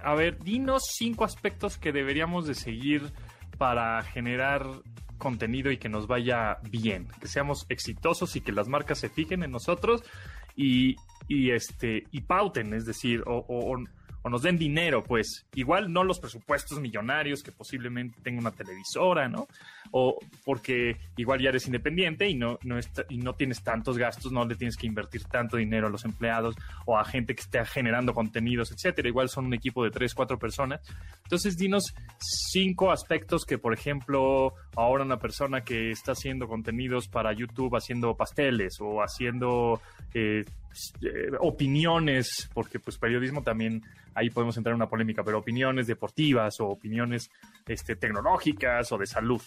A 0.04 0.16
ver, 0.16 0.44
dinos 0.44 0.84
cinco 0.98 1.24
aspectos 1.24 1.78
que 1.78 1.94
deberíamos 1.94 2.46
de 2.46 2.56
seguir 2.56 3.14
para 3.58 4.04
generar 4.04 4.68
contenido 5.18 5.72
y 5.72 5.78
que 5.78 5.88
nos 5.88 6.08
vaya 6.08 6.58
bien, 6.70 7.08
que 7.22 7.30
seamos 7.30 7.66
exitosos 7.70 8.36
y 8.36 8.42
que 8.42 8.52
las 8.52 8.68
marcas 8.68 9.00
se 9.00 9.08
fijen 9.08 9.44
en 9.44 9.52
nosotros 9.52 10.04
y, 10.58 10.98
y 11.30 11.52
este 11.52 12.04
y 12.12 12.22
pauten, 12.22 12.74
es 12.74 12.86
decir, 12.86 13.24
o, 13.26 13.46
o 13.48 13.78
nos 14.30 14.42
den 14.42 14.58
dinero, 14.58 15.04
pues 15.04 15.46
igual 15.54 15.92
no 15.92 16.04
los 16.04 16.20
presupuestos 16.20 16.80
millonarios 16.80 17.44
que 17.44 17.52
posiblemente 17.52 18.22
tenga 18.22 18.40
una 18.40 18.52
televisora, 18.52 19.28
¿no? 19.28 19.48
O 19.92 20.18
porque 20.46 20.98
igual 21.18 21.42
ya 21.42 21.50
eres 21.50 21.68
independiente 21.68 22.30
y 22.30 22.36
no, 22.36 22.58
no, 22.64 22.80
y 23.10 23.18
no 23.18 23.34
tienes 23.36 23.62
tantos 23.64 23.98
gastos, 23.98 24.32
no 24.32 24.46
le 24.46 24.56
tienes 24.56 24.78
que 24.78 24.88
invertir 24.88 25.26
tanto 25.26 25.58
dinero 25.58 25.88
a 25.88 25.90
los 25.90 26.06
empleados 26.06 26.56
o 26.86 26.98
a 26.98 27.06
gente 27.06 27.36
que 27.36 27.42
esté 27.42 27.64
generando 27.66 28.14
contenidos, 28.14 28.72
etcétera. 28.72 29.08
Igual 29.08 29.30
son 29.30 29.46
un 29.46 29.54
equipo 29.54 29.84
de 29.84 29.92
tres, 29.92 30.14
cuatro 30.14 30.40
personas. 30.40 30.82
Entonces, 31.24 31.58
dinos 31.58 31.94
cinco 32.20 32.92
aspectos 32.92 33.46
que, 33.46 33.58
por 33.58 33.74
ejemplo, 33.74 34.54
ahora 34.76 35.04
una 35.04 35.20
persona 35.20 35.64
que 35.64 35.92
está 35.92 36.14
haciendo 36.14 36.48
contenidos 36.48 37.08
para 37.08 37.34
YouTube 37.34 37.76
haciendo 37.76 38.16
pasteles 38.16 38.78
o 38.80 39.02
haciendo 39.02 39.82
eh, 40.14 40.46
eh, 41.02 41.32
opiniones, 41.40 42.50
porque 42.54 42.80
pues 42.80 42.98
periodismo 42.98 43.44
también 43.44 43.84
ahí 44.16 44.30
podemos 44.30 44.58
entrar 44.58 44.74
en 44.74 44.78
una 44.78 44.90
polémica, 44.90 45.24
pero 45.24 45.40
opiniones 45.40 45.88
deportivas 45.88 46.60
o 46.60 46.68
opiniones 46.68 47.30
este, 47.68 47.96
tecnológicas 47.96 48.92
o 48.92 48.98
de 48.98 49.08
salud. 49.08 49.42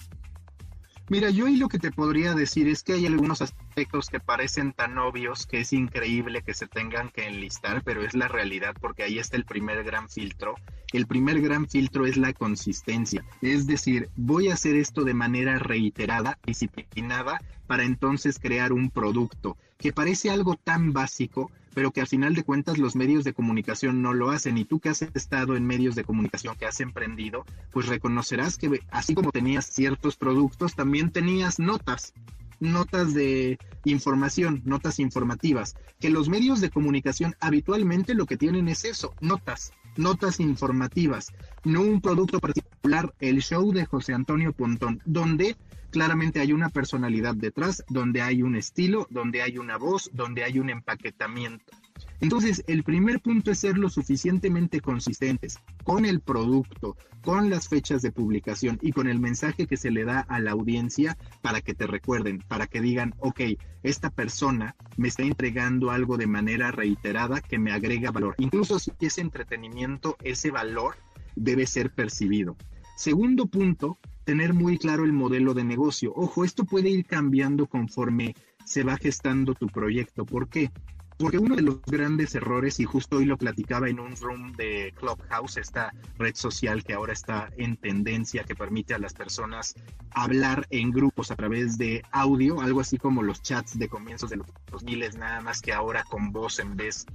Mira, 1.09 1.30
yo 1.30 1.47
ahí 1.47 1.56
lo 1.56 1.68
que 1.68 1.78
te 1.78 1.92
podría 1.92 2.35
decir 2.35 2.66
es 2.66 2.83
que 2.83 2.95
hay 2.95 3.06
algunos 3.06 3.40
aspectos 3.40 4.11
que 4.11 4.18
parecen 4.18 4.73
tan 4.73 4.99
obvios 4.99 5.47
que 5.47 5.61
es 5.61 5.73
increíble 5.73 6.42
que 6.42 6.52
se 6.52 6.66
tengan 6.66 7.11
que 7.11 7.28
enlistar, 7.28 7.85
pero 7.85 8.02
es 8.02 8.14
la 8.14 8.26
realidad 8.26 8.75
porque 8.80 9.04
ahí 9.04 9.21
está 9.21 9.37
el 9.37 9.45
primer 9.45 9.85
gran 9.85 10.09
filtro. 10.09 10.56
El 10.92 11.06
primer 11.06 11.40
gran 11.40 11.68
filtro 11.68 12.06
es 12.06 12.16
la 12.16 12.33
consistencia, 12.33 13.25
es 13.40 13.68
decir, 13.68 14.09
voy 14.16 14.49
a 14.49 14.54
hacer 14.54 14.75
esto 14.75 15.04
de 15.04 15.14
manera 15.14 15.61
reiterada, 15.61 16.38
disciplinada, 16.45 17.40
para 17.68 17.85
entonces 17.85 18.40
crear 18.40 18.73
un 18.73 18.90
producto 18.90 19.56
que 19.78 19.92
parece 19.92 20.30
algo 20.30 20.56
tan 20.56 20.92
básico, 20.92 21.50
pero 21.75 21.90
que 21.90 22.00
al 22.00 22.06
final 22.06 22.35
de 22.35 22.42
cuentas 22.42 22.78
los 22.78 22.97
medios 22.97 23.25
de 23.25 23.35
comunicación 23.35 24.00
no 24.00 24.14
lo 24.14 24.30
hacen. 24.30 24.56
Y 24.56 24.64
tú 24.64 24.80
que 24.80 24.88
has 24.88 25.02
estado 25.02 25.56
en 25.56 25.66
medios 25.66 25.95
de 25.95 26.04
comunicación, 26.04 26.56
que 26.56 26.66
has 26.66 26.80
emprendido, 26.80 27.45
pues 27.71 27.87
reconocerás 27.87 28.56
que 28.56 28.80
así 28.90 29.14
como 29.14 29.30
tenías 29.30 29.66
ciertos 29.66 30.16
productos, 30.16 30.75
también 30.75 31.11
tenías 31.11 31.59
notas, 31.59 32.14
notas 32.61 33.12
de 33.12 33.59
información, 33.85 34.62
notas 34.64 34.99
informativas, 34.99 35.76
que 36.00 36.11
los 36.11 36.28
medios 36.28 36.61
de 36.61 36.71
comunicación 36.71 37.37
habitualmente 37.40 38.14
lo 38.14 38.26
que 38.26 38.38
tienen 38.38 38.68
es 38.68 38.85
eso, 38.85 39.14
notas, 39.21 39.73
notas 39.97 40.41
informativas, 40.41 41.33
no 41.65 41.83
un 41.83 42.00
producto 42.00 42.41
particular, 42.41 43.15
el 43.21 43.43
show 43.43 43.73
de 43.73 43.87
José 43.87 44.15
Antonio 44.15 44.53
Pontón, 44.53 45.00
donde 45.05 45.57
claramente 45.91 46.41
hay 46.41 46.53
una 46.53 46.69
personalidad 46.69 47.35
detrás, 47.35 47.85
donde 47.88 48.23
hay 48.23 48.43
un 48.43 48.57
estilo, 48.57 49.07
donde 49.11 49.43
hay 49.43 49.59
una 49.59 49.76
voz, 49.76 50.11
donde 50.12 50.45
hay 50.45 50.59
un 50.59 50.71
empaquetamiento. 50.71 51.73
Entonces, 52.20 52.64
el 52.66 52.82
primer 52.82 53.20
punto 53.20 53.50
es 53.50 53.58
ser 53.58 53.76
lo 53.76 53.88
suficientemente 53.88 54.80
consistentes 54.80 55.58
con 55.85 56.04
el 56.04 56.20
producto, 56.20 56.96
con 57.23 57.50
las 57.50 57.68
fechas 57.68 58.02
de 58.02 58.12
publicación 58.12 58.78
y 58.80 58.92
con 58.92 59.06
el 59.06 59.20
mensaje 59.20 59.66
que 59.66 59.76
se 59.76 59.90
le 59.90 60.04
da 60.04 60.20
a 60.20 60.40
la 60.40 60.52
audiencia 60.52 61.16
para 61.42 61.61
que 61.61 61.75
te 61.75 61.87
recuerden, 61.87 62.42
para 62.49 62.66
que 62.66 62.80
digan, 62.80 63.14
ok, 63.18 63.40
esta 63.82 64.11
persona 64.11 64.76
me 64.96 65.08
está 65.08 65.23
entregando 65.23 65.90
algo 65.90 66.16
de 66.16 66.26
manera 66.26 66.70
reiterada 66.70 67.40
que 67.40 67.58
me 67.58 67.73
agrega 67.73 68.11
valor. 68.11 68.35
Incluso 68.38 68.78
si 68.78 68.92
es 69.00 69.18
entretenimiento, 69.18 70.16
ese 70.23 70.50
valor 70.50 70.96
debe 71.35 71.66
ser 71.66 71.90
percibido. 71.90 72.56
Segundo 72.96 73.46
punto, 73.46 73.99
tener 74.25 74.54
muy 74.54 74.78
claro 74.78 75.04
el 75.04 75.12
modelo 75.12 75.52
de 75.52 75.64
negocio. 75.64 76.12
Ojo, 76.16 76.44
esto 76.44 76.64
puede 76.64 76.88
ir 76.88 77.04
cambiando 77.04 77.66
conforme 77.66 78.35
se 78.64 78.82
va 78.82 78.96
gestando 78.96 79.54
tu 79.54 79.66
proyecto. 79.68 80.25
¿Por 80.25 80.49
qué? 80.49 80.70
Porque 81.18 81.38
uno 81.38 81.56
de 81.56 81.62
los 81.62 81.80
grandes 81.82 82.35
errores, 82.35 82.78
y 82.78 82.85
justo 82.85 83.16
hoy 83.16 83.25
lo 83.25 83.38
platicaba 83.38 83.88
en 83.88 84.00
un 84.00 84.14
room 84.16 84.52
de 84.52 84.92
Clubhouse, 84.99 85.56
esta 85.56 85.92
red 86.18 86.35
social 86.35 86.85
que 86.85 86.92
ahora 86.92 87.14
está 87.14 87.50
en 87.56 87.78
tendencia, 87.78 88.44
que 88.44 88.54
permite 88.54 88.92
a 88.92 88.99
las 88.99 89.14
personas 89.14 89.75
hablar 90.11 90.66
en 90.70 90.90
grupos 90.90 91.30
a 91.30 91.37
través 91.37 91.78
de 91.78 92.02
audio, 92.11 92.61
algo 92.61 92.80
así 92.80 92.99
como 92.99 93.23
los 93.23 93.40
chats 93.40 93.78
de 93.78 93.88
comienzos 93.88 94.28
de 94.28 94.37
los 94.37 94.46
2000, 94.70 95.18
nada 95.18 95.40
más 95.40 95.62
que 95.62 95.73
ahora 95.73 96.04
con 96.04 96.32
voz 96.32 96.58
en 96.58 96.76
vez 96.76 97.06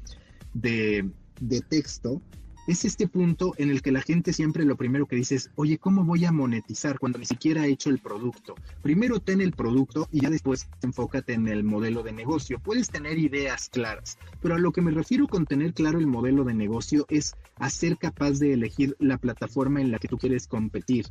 de, 0.53 1.07
de 1.39 1.61
texto 1.61 2.21
es 2.67 2.85
este 2.85 3.07
punto 3.07 3.53
en 3.57 3.69
el 3.69 3.81
que 3.81 3.91
la 3.91 4.01
gente 4.01 4.33
siempre 4.33 4.65
lo 4.65 4.75
primero 4.75 5.07
que 5.07 5.15
dice 5.15 5.35
es, 5.35 5.49
oye, 5.55 5.77
¿cómo 5.77 6.03
voy 6.03 6.25
a 6.25 6.31
monetizar 6.31 6.99
cuando 6.99 7.17
ni 7.17 7.25
siquiera 7.25 7.65
he 7.65 7.71
hecho 7.71 7.89
el 7.89 7.99
producto? 7.99 8.55
Primero 8.81 9.19
ten 9.19 9.41
el 9.41 9.51
producto 9.51 10.07
y 10.11 10.21
ya 10.21 10.29
después 10.29 10.67
enfócate 10.81 11.33
en 11.33 11.47
el 11.47 11.63
modelo 11.63 12.03
de 12.03 12.11
negocio. 12.11 12.59
Puedes 12.59 12.89
tener 12.89 13.17
ideas 13.17 13.69
claras, 13.69 14.17
pero 14.41 14.55
a 14.55 14.59
lo 14.59 14.71
que 14.71 14.81
me 14.81 14.91
refiero 14.91 15.27
con 15.27 15.45
tener 15.45 15.73
claro 15.73 15.99
el 15.99 16.07
modelo 16.07 16.43
de 16.43 16.53
negocio 16.53 17.05
es 17.09 17.35
a 17.57 17.69
ser 17.69 17.97
capaz 17.97 18.39
de 18.39 18.53
elegir 18.53 18.95
la 18.99 19.17
plataforma 19.17 19.81
en 19.81 19.91
la 19.91 19.99
que 19.99 20.07
tú 20.07 20.17
quieres 20.17 20.47
competir. 20.47 21.07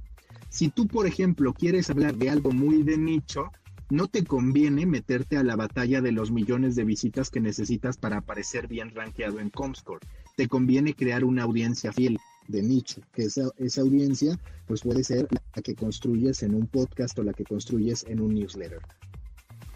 Si 0.49 0.69
tú, 0.69 0.87
por 0.87 1.07
ejemplo, 1.07 1.53
quieres 1.53 1.91
hablar 1.91 2.17
de 2.17 2.31
algo 2.31 2.53
muy 2.53 2.83
de 2.83 2.97
nicho, 2.97 3.51
no 3.91 4.07
te 4.07 4.25
conviene 4.25 4.87
meterte 4.87 5.37
a 5.37 5.43
la 5.43 5.57
batalla 5.57 6.01
de 6.01 6.13
los 6.13 6.31
millones 6.31 6.77
de 6.77 6.85
visitas 6.85 7.29
que 7.29 7.41
necesitas 7.41 7.97
para 7.97 8.19
aparecer 8.19 8.69
bien 8.69 8.95
rankeado 8.95 9.41
en 9.41 9.51
Comscore. 9.51 10.07
Te 10.37 10.49
conviene 10.49 10.95
crear 10.95 11.25
una 11.25 11.43
audiencia 11.43 11.93
fiel 11.93 12.19
de 12.47 12.63
nicho, 12.63 13.03
que 13.13 13.25
esa, 13.25 13.51
esa 13.59 13.81
audiencia 13.81 14.39
pues 14.67 14.83
puede 14.83 15.03
ser 15.03 15.29
la 15.55 15.63
que 15.63 15.75
construyes 15.75 16.43
en 16.45 16.55
un 16.55 16.67
podcast 16.67 17.19
o 17.19 17.25
la 17.25 17.33
que 17.33 17.45
construyes 17.45 18.05
en 18.09 18.21
un 18.21 18.35
newsletter. 18.35 18.81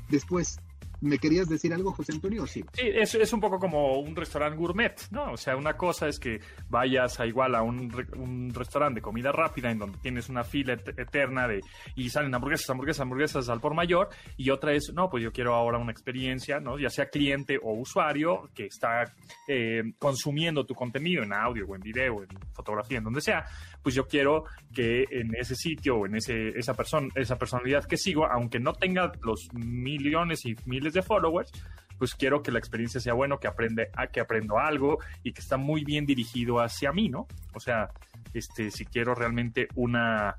Después, 0.08 0.58
¿Me 1.00 1.18
querías 1.18 1.48
decir 1.48 1.72
algo, 1.74 1.92
José 1.92 2.12
Antonio? 2.12 2.46
Sí, 2.46 2.64
sí 2.72 2.82
es, 2.94 3.14
es 3.14 3.32
un 3.32 3.40
poco 3.40 3.58
como 3.58 3.98
un 3.98 4.14
restaurante 4.14 4.56
gourmet, 4.56 4.94
¿no? 5.10 5.32
O 5.32 5.36
sea, 5.36 5.56
una 5.56 5.76
cosa 5.76 6.08
es 6.08 6.18
que 6.18 6.40
vayas 6.68 7.20
a 7.20 7.26
igual 7.26 7.54
a 7.54 7.62
un, 7.62 7.92
un 8.16 8.52
restaurante 8.54 8.98
de 8.98 9.02
comida 9.02 9.32
rápida 9.32 9.70
en 9.70 9.78
donde 9.78 9.98
tienes 9.98 10.28
una 10.28 10.44
fila 10.44 10.74
eterna 10.74 11.48
de 11.48 11.60
y 11.94 12.10
salen 12.10 12.34
hamburguesas, 12.34 12.68
hamburguesas, 12.70 13.00
hamburguesas 13.00 13.48
al 13.48 13.60
por 13.60 13.74
mayor, 13.74 14.08
y 14.36 14.50
otra 14.50 14.72
es, 14.72 14.92
no, 14.94 15.10
pues 15.10 15.22
yo 15.22 15.32
quiero 15.32 15.54
ahora 15.54 15.78
una 15.78 15.92
experiencia, 15.92 16.60
¿no? 16.60 16.78
Ya 16.78 16.90
sea 16.90 17.08
cliente 17.08 17.58
o 17.62 17.72
usuario 17.72 18.50
que 18.54 18.66
está 18.66 19.12
eh, 19.48 19.82
consumiendo 19.98 20.64
tu 20.64 20.74
contenido 20.74 21.22
en 21.22 21.32
audio 21.32 21.66
o 21.66 21.74
en 21.74 21.80
video, 21.80 22.22
en 22.22 22.28
fotografía, 22.52 22.98
en 22.98 23.04
donde 23.04 23.20
sea, 23.20 23.44
pues 23.82 23.94
yo 23.94 24.06
quiero 24.06 24.44
que 24.72 25.04
en 25.10 25.34
ese 25.34 25.54
sitio 25.54 25.96
o 25.96 26.06
en 26.06 26.16
ese, 26.16 26.48
esa, 26.58 26.74
persona 26.74 27.08
esa 27.14 27.36
personalidad 27.36 27.84
que 27.84 27.96
sigo, 27.96 28.26
aunque 28.26 28.58
no 28.58 28.72
tenga 28.72 29.12
los 29.22 29.48
millones 29.52 30.44
y 30.46 30.56
de 30.92 31.02
followers, 31.02 31.50
pues 31.98 32.14
quiero 32.14 32.42
que 32.42 32.52
la 32.52 32.58
experiencia 32.58 33.00
sea 33.00 33.14
bueno, 33.14 33.38
que 33.38 33.46
aprende, 33.46 33.90
que 34.12 34.20
aprendo 34.20 34.58
algo 34.58 34.98
y 35.22 35.32
que 35.32 35.40
está 35.40 35.56
muy 35.56 35.84
bien 35.84 36.06
dirigido 36.06 36.60
hacia 36.60 36.92
mí, 36.92 37.08
¿no? 37.08 37.26
O 37.54 37.60
sea, 37.60 37.90
este, 38.32 38.70
si 38.70 38.84
quiero 38.84 39.14
realmente 39.14 39.68
una 39.74 40.36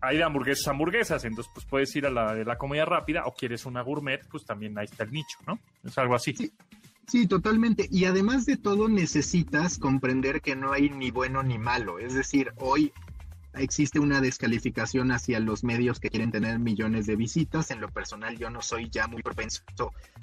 hay 0.00 0.16
de 0.16 0.24
hamburguesas 0.24 0.66
hamburguesas, 0.66 1.24
entonces 1.24 1.50
pues 1.54 1.64
puedes 1.64 1.94
ir 1.94 2.06
a 2.06 2.10
la 2.10 2.34
de 2.34 2.44
la 2.44 2.58
comida 2.58 2.84
rápida 2.84 3.22
o 3.24 3.32
quieres 3.32 3.66
una 3.66 3.82
gourmet, 3.82 4.20
pues 4.28 4.44
también 4.44 4.76
ahí 4.76 4.86
está 4.86 5.04
el 5.04 5.12
nicho, 5.12 5.38
¿no? 5.46 5.60
Es 5.84 5.96
algo 5.96 6.16
así. 6.16 6.34
Sí. 6.34 6.52
Sí, 7.06 7.26
totalmente. 7.26 7.88
Y 7.90 8.04
además 8.04 8.46
de 8.46 8.56
todo 8.56 8.88
necesitas 8.88 9.78
comprender 9.78 10.40
que 10.40 10.54
no 10.54 10.72
hay 10.72 10.88
ni 10.88 11.10
bueno 11.10 11.42
ni 11.42 11.58
malo. 11.58 11.98
Es 11.98 12.14
decir, 12.14 12.52
hoy 12.58 12.92
existe 13.54 14.00
una 14.00 14.20
descalificación 14.20 15.10
hacia 15.10 15.40
los 15.40 15.64
medios 15.64 16.00
que 16.00 16.10
quieren 16.10 16.30
tener 16.30 16.58
millones 16.58 17.06
de 17.06 17.16
visitas. 17.16 17.70
En 17.70 17.80
lo 17.80 17.88
personal 17.88 18.38
yo 18.38 18.50
no 18.50 18.62
soy 18.62 18.88
ya 18.90 19.06
muy 19.06 19.22
propenso 19.22 19.62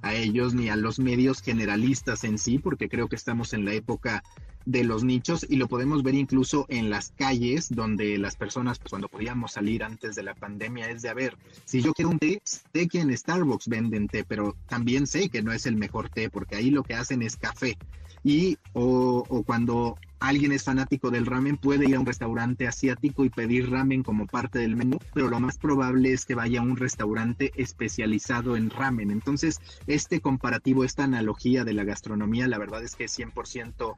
a 0.01 0.13
ellos 0.13 0.53
ni 0.53 0.69
a 0.69 0.75
los 0.75 0.99
medios 0.99 1.41
generalistas 1.41 2.23
en 2.23 2.37
sí, 2.37 2.59
porque 2.59 2.89
creo 2.89 3.07
que 3.07 3.15
estamos 3.15 3.53
en 3.53 3.65
la 3.65 3.73
época 3.73 4.23
de 4.65 4.83
los 4.83 5.03
nichos 5.03 5.45
y 5.49 5.55
lo 5.55 5.67
podemos 5.67 6.03
ver 6.03 6.15
incluso 6.15 6.65
en 6.69 6.89
las 6.89 7.11
calles 7.11 7.69
donde 7.69 8.17
las 8.17 8.35
personas 8.35 8.77
pues, 8.77 8.91
cuando 8.91 9.07
podíamos 9.07 9.53
salir 9.53 9.83
antes 9.83 10.15
de 10.15 10.23
la 10.23 10.35
pandemia 10.35 10.89
es 10.89 11.01
de 11.01 11.09
a 11.09 11.13
ver, 11.13 11.37
si 11.65 11.81
yo 11.81 11.93
quiero 11.93 12.11
un 12.11 12.19
té, 12.19 12.41
sé 12.43 12.87
que 12.87 12.99
en 12.99 13.15
Starbucks 13.15 13.67
venden 13.67 14.07
té, 14.07 14.23
pero 14.23 14.55
también 14.67 15.07
sé 15.07 15.29
que 15.29 15.41
no 15.41 15.53
es 15.53 15.65
el 15.65 15.75
mejor 15.75 16.09
té 16.09 16.29
porque 16.29 16.55
ahí 16.55 16.69
lo 16.69 16.83
que 16.83 16.93
hacen 16.93 17.21
es 17.21 17.35
café 17.35 17.77
y 18.23 18.58
o, 18.73 19.25
o, 19.27 19.43
cuando 19.43 19.97
alguien 20.19 20.51
es 20.51 20.63
fanático 20.63 21.10
del 21.10 21.25
ramen 21.25 21.58
puede 21.58 21.88
ir 21.88 21.95
a 21.95 21.99
un 21.99 22.05
restaurante 22.05 22.67
asiático 22.67 23.23
y 23.23 23.29
pedir 23.29 23.69
ramen 23.69 24.03
como 24.03 24.27
parte 24.27 24.60
del 24.60 24.75
menú, 24.75 24.99
pero 25.13 25.29
lo 25.29 25.39
más 25.39 25.58
probable 25.58 26.12
es 26.12 26.25
que 26.25 26.36
vaya 26.36 26.60
a 26.60 26.63
un 26.63 26.77
restaurante 26.77 27.51
especializado 27.55 28.58
en 28.58 28.69
ramen. 28.69 29.12
Entonces, 29.12 29.60
este 29.88 30.19
comparativo, 30.19 30.84
esta 30.84 31.05
analogía 31.05 31.63
de 31.63 31.73
la 31.73 31.86
gastronomía, 31.86 32.47
la 32.47 32.58
verdad 32.58 32.84
es 32.84 32.95
que 32.95 33.05
es 33.05 33.17
100% 33.17 33.95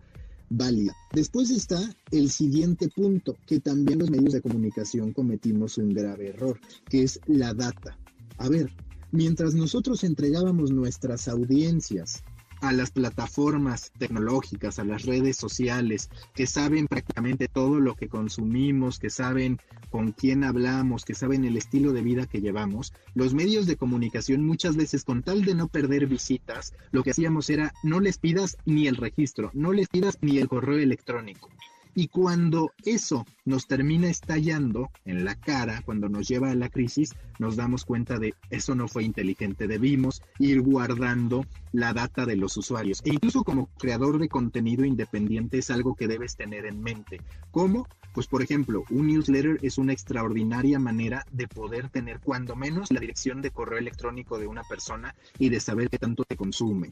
válida. 0.52 0.96
Después 1.14 1.50
está 1.50 1.80
el 2.12 2.30
siguiente 2.30 2.90
punto, 2.90 3.38
que 3.48 3.60
también 3.60 4.00
los 4.00 4.12
medios 4.12 4.34
de 4.34 4.42
comunicación 4.42 5.14
cometimos 5.14 5.78
un 5.78 5.94
grave 5.94 6.30
error, 6.30 6.60
que 6.90 7.04
es 7.04 7.20
la 7.26 7.54
data. 7.54 7.98
A 8.38 8.50
ver, 8.50 8.70
mientras 9.12 9.56
nosotros 9.56 10.04
entregábamos 10.04 10.72
nuestras 10.72 11.28
audiencias 11.28 12.24
a 12.62 12.72
las 12.72 12.92
plataformas 12.92 13.92
tecnológicas, 13.98 14.80
a 14.80 14.84
las 14.84 15.04
redes 15.04 15.38
sociales, 15.38 16.10
que 16.34 16.48
saben 16.48 16.88
prácticamente 16.88 17.48
todo 17.48 17.80
lo 17.80 17.96
que 17.96 18.08
consumimos, 18.08 19.00
que 19.00 19.10
saben 19.10 19.60
con 19.90 20.12
quién 20.12 20.44
hablamos, 20.44 21.04
que 21.04 21.16
saben 21.16 21.44
el 21.44 21.58
estilo 21.58 21.92
de 21.92 22.02
vida 22.02 22.28
que 22.28 22.42
llevamos, 22.42 22.94
los 23.16 23.34
medios 23.34 23.66
de 23.66 23.76
comunicación 23.76 24.46
muchas 24.46 24.76
veces 24.76 25.04
con 25.04 25.24
tal 25.24 25.44
de 25.44 25.56
no 25.56 25.68
perder 25.68 26.08
visitas, 26.08 26.74
lo 26.92 27.04
que 27.04 27.12
hacíamos 27.12 27.50
era 27.50 27.74
no 27.84 28.00
les 28.00 28.18
pidas 28.18 28.58
ni 28.66 28.88
el 28.88 28.96
registro, 28.96 29.52
no 29.54 29.74
les 29.74 29.88
pidas 29.88 30.18
ni 30.22 30.38
el 30.38 30.48
correo 30.48 30.78
electrónico. 30.78 31.50
Y 31.94 32.08
cuando 32.08 32.72
eso 32.86 33.26
nos 33.46 33.68
termina 33.68 34.10
estallando 34.10 34.90
en 35.06 35.26
la 35.26 35.36
cara, 35.36 35.82
cuando 35.86 36.08
nos 36.10 36.28
lleva 36.28 36.52
a 36.52 36.56
la 36.56 36.70
crisis, 36.70 37.14
nos 37.40 37.56
damos 37.56 37.86
cuenta 37.86 38.18
de 38.18 38.34
eso 38.50 38.76
no 38.76 38.88
fue 38.88 39.04
inteligente. 39.04 39.68
Debimos 39.68 40.22
ir 40.40 40.62
guardando 40.62 41.46
la 41.74 41.94
data 41.94 42.26
de 42.26 42.36
los 42.38 42.56
usuarios. 42.58 43.02
E 43.06 43.10
incluso 43.10 43.44
como 43.44 43.68
creador 43.78 44.20
de 44.20 44.30
contenido 44.30 44.86
independiente 44.86 45.58
es 45.58 45.70
algo 45.70 45.96
que 45.96 46.08
debes 46.08 46.36
tener 46.36 46.66
en 46.66 46.82
mente. 46.82 47.22
¿Cómo? 47.52 47.88
Pues 48.14 48.28
por 48.28 48.42
ejemplo, 48.42 48.84
un 48.90 49.08
newsletter 49.08 49.60
es 49.62 49.78
una 49.78 49.94
extraordinaria 49.94 50.80
manera 50.80 51.26
de 51.32 51.48
poder 51.48 51.90
tener 51.90 52.20
cuando 52.20 52.56
menos 52.56 52.92
la 52.92 53.00
dirección 53.00 53.42
de 53.42 53.52
correo 53.52 53.80
electrónico 53.80 54.38
de 54.38 54.48
una 54.48 54.64
persona 54.64 55.16
y 55.40 55.50
de 55.50 55.60
saber 55.60 55.90
qué 55.90 55.98
tanto 55.98 56.24
te 56.24 56.36
consume 56.36 56.92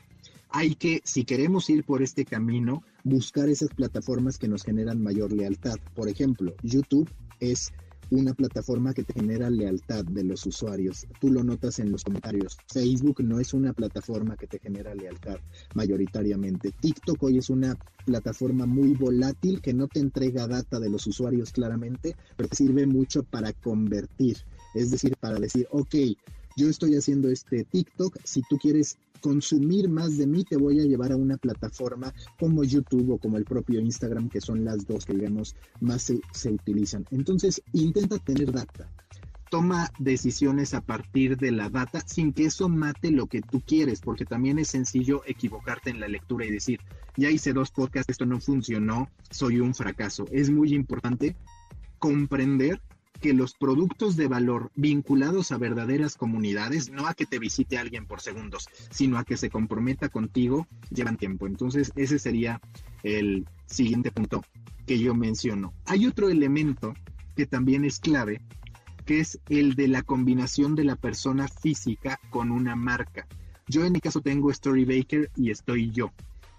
hay 0.51 0.75
que, 0.75 1.01
si 1.03 1.23
queremos 1.25 1.69
ir 1.69 1.83
por 1.83 2.01
este 2.01 2.25
camino, 2.25 2.83
buscar 3.03 3.49
esas 3.49 3.69
plataformas 3.69 4.37
que 4.37 4.47
nos 4.47 4.63
generan 4.63 5.01
mayor 5.01 5.31
lealtad. 5.31 5.77
Por 5.95 6.09
ejemplo, 6.09 6.53
YouTube 6.63 7.09
es 7.39 7.71
una 8.11 8.33
plataforma 8.33 8.93
que 8.93 9.03
te 9.03 9.13
genera 9.13 9.49
lealtad 9.49 10.03
de 10.05 10.23
los 10.23 10.45
usuarios. 10.45 11.05
Tú 11.19 11.29
lo 11.31 11.43
notas 11.43 11.79
en 11.79 11.91
los 11.91 12.03
comentarios. 12.03 12.57
Facebook 12.71 13.23
no 13.23 13.39
es 13.39 13.53
una 13.53 13.73
plataforma 13.73 14.35
que 14.35 14.47
te 14.47 14.59
genera 14.59 14.95
lealtad 14.95 15.37
mayoritariamente. 15.75 16.71
TikTok 16.79 17.21
hoy 17.23 17.37
es 17.37 17.49
una 17.49 17.77
plataforma 18.05 18.65
muy 18.65 18.93
volátil 18.93 19.61
que 19.61 19.73
no 19.73 19.87
te 19.87 19.99
entrega 19.99 20.47
data 20.47 20.79
de 20.79 20.89
los 20.89 21.05
usuarios 21.07 21.51
claramente, 21.51 22.15
pero 22.35 22.49
te 22.49 22.55
sirve 22.55 22.85
mucho 22.87 23.23
para 23.23 23.53
convertir. 23.53 24.37
Es 24.73 24.91
decir, 24.91 25.15
para 25.19 25.39
decir, 25.39 25.67
ok, 25.71 25.95
yo 26.59 26.69
estoy 26.69 26.95
haciendo 26.95 27.29
este 27.29 27.63
TikTok, 27.63 28.17
si 28.25 28.41
tú 28.49 28.57
quieres 28.57 28.97
consumir 29.21 29.87
más 29.87 30.17
de 30.17 30.27
mí, 30.27 30.43
te 30.43 30.57
voy 30.57 30.81
a 30.81 30.83
llevar 30.83 31.13
a 31.13 31.15
una 31.15 31.37
plataforma 31.37 32.13
como 32.37 32.65
YouTube 32.65 33.11
o 33.11 33.17
como 33.17 33.37
el 33.37 33.45
propio 33.45 33.79
Instagram, 33.79 34.27
que 34.27 34.41
son 34.41 34.65
las 34.65 34.85
dos 34.85 35.05
que, 35.05 35.13
digamos, 35.13 35.55
más 35.79 36.03
se, 36.03 36.19
se 36.33 36.51
utilizan. 36.51 37.05
Entonces, 37.11 37.61
intenta 37.71 38.17
tener 38.17 38.51
data. 38.51 38.91
Toma 39.49 39.89
decisiones 39.99 40.73
a 40.73 40.81
partir 40.81 41.37
de 41.37 41.51
la 41.51 41.69
data 41.69 42.01
sin 42.05 42.33
que 42.33 42.45
eso 42.45 42.67
mate 42.67 43.09
lo 43.09 43.27
que 43.27 43.41
tú 43.41 43.61
quieres, 43.65 44.01
porque 44.01 44.25
también 44.25 44.59
es 44.59 44.67
sencillo 44.67 45.21
equivocarte 45.25 45.89
en 45.89 46.01
la 46.01 46.09
lectura 46.09 46.45
y 46.45 46.51
decir, 46.51 46.81
ya 47.15 47.31
hice 47.31 47.53
dos 47.53 47.71
podcasts, 47.71 48.11
esto 48.11 48.25
no 48.25 48.41
funcionó, 48.41 49.09
soy 49.31 49.61
un 49.61 49.73
fracaso. 49.73 50.25
Es 50.31 50.49
muy 50.49 50.73
importante 50.73 51.35
comprender 51.99 52.81
que 53.19 53.33
los 53.33 53.53
productos 53.53 54.15
de 54.15 54.27
valor 54.27 54.71
vinculados 54.75 55.51
a 55.51 55.57
verdaderas 55.57 56.15
comunidades, 56.15 56.89
no 56.89 57.07
a 57.07 57.13
que 57.13 57.25
te 57.25 57.39
visite 57.39 57.77
alguien 57.77 58.05
por 58.05 58.21
segundos, 58.21 58.67
sino 58.91 59.17
a 59.17 59.25
que 59.25 59.37
se 59.37 59.49
comprometa 59.49 60.09
contigo, 60.09 60.67
llevan 60.89 61.17
tiempo. 61.17 61.45
Entonces, 61.45 61.91
ese 61.95 62.17
sería 62.19 62.61
el 63.03 63.45
siguiente 63.65 64.11
punto 64.11 64.43
que 64.85 64.99
yo 64.99 65.13
menciono. 65.13 65.73
Hay 65.85 66.07
otro 66.07 66.29
elemento 66.29 66.93
que 67.35 67.45
también 67.45 67.85
es 67.85 67.99
clave, 67.99 68.41
que 69.05 69.19
es 69.19 69.39
el 69.49 69.75
de 69.75 69.87
la 69.87 70.01
combinación 70.01 70.75
de 70.75 70.83
la 70.83 70.95
persona 70.95 71.47
física 71.47 72.19
con 72.29 72.51
una 72.51 72.75
marca. 72.75 73.27
Yo 73.67 73.85
en 73.85 73.93
mi 73.93 74.01
caso 74.01 74.21
tengo 74.21 74.51
Storybaker 74.51 75.29
y 75.35 75.51
estoy 75.51 75.91
yo. 75.91 76.11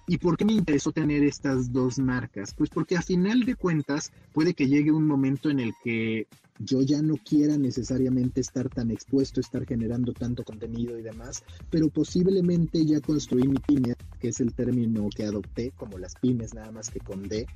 ¿Y 0.07 0.19
por 0.19 0.37
qué 0.37 0.45
me 0.45 0.53
interesó 0.53 0.93
tener 0.93 1.23
estas 1.23 1.73
dos 1.73 1.99
marcas? 1.99 2.53
Pues 2.55 2.71
porque 2.71 2.97
a 2.97 3.03
final 3.03 3.45
de 3.45 3.55
cuentas 3.55 4.13
puede 4.33 4.55
que 4.55 4.67
llegue 4.67 4.91
un 4.91 5.07
momento 5.07 5.51
en 5.51 5.61
el 5.61 5.73
que 5.85 6.27
yo 6.59 6.83
ya 6.83 7.01
no 7.01 7.17
quiera 7.17 7.57
necesariamente 7.57 8.41
estar 8.41 8.69
tan 8.69 8.91
expuesto, 8.91 9.41
estar 9.41 9.65
generando 9.67 10.13
tanto 10.13 10.45
contenido 10.45 10.99
y 10.99 11.03
demás, 11.03 11.43
pero 11.71 11.89
posiblemente 11.89 12.85
ya 12.85 13.01
construí 13.01 13.49
mi 13.49 13.57
pyme, 13.59 13.95
que 14.19 14.29
es 14.29 14.41
el 14.41 14.53
término 14.53 15.09
que 15.15 15.25
adopté, 15.25 15.73
como 15.77 15.99
las 15.99 16.15
pymes 16.17 16.55
nada 16.55 16.71
más 16.71 16.91
que 16.91 17.01
con 17.01 17.29
D, 17.29 17.47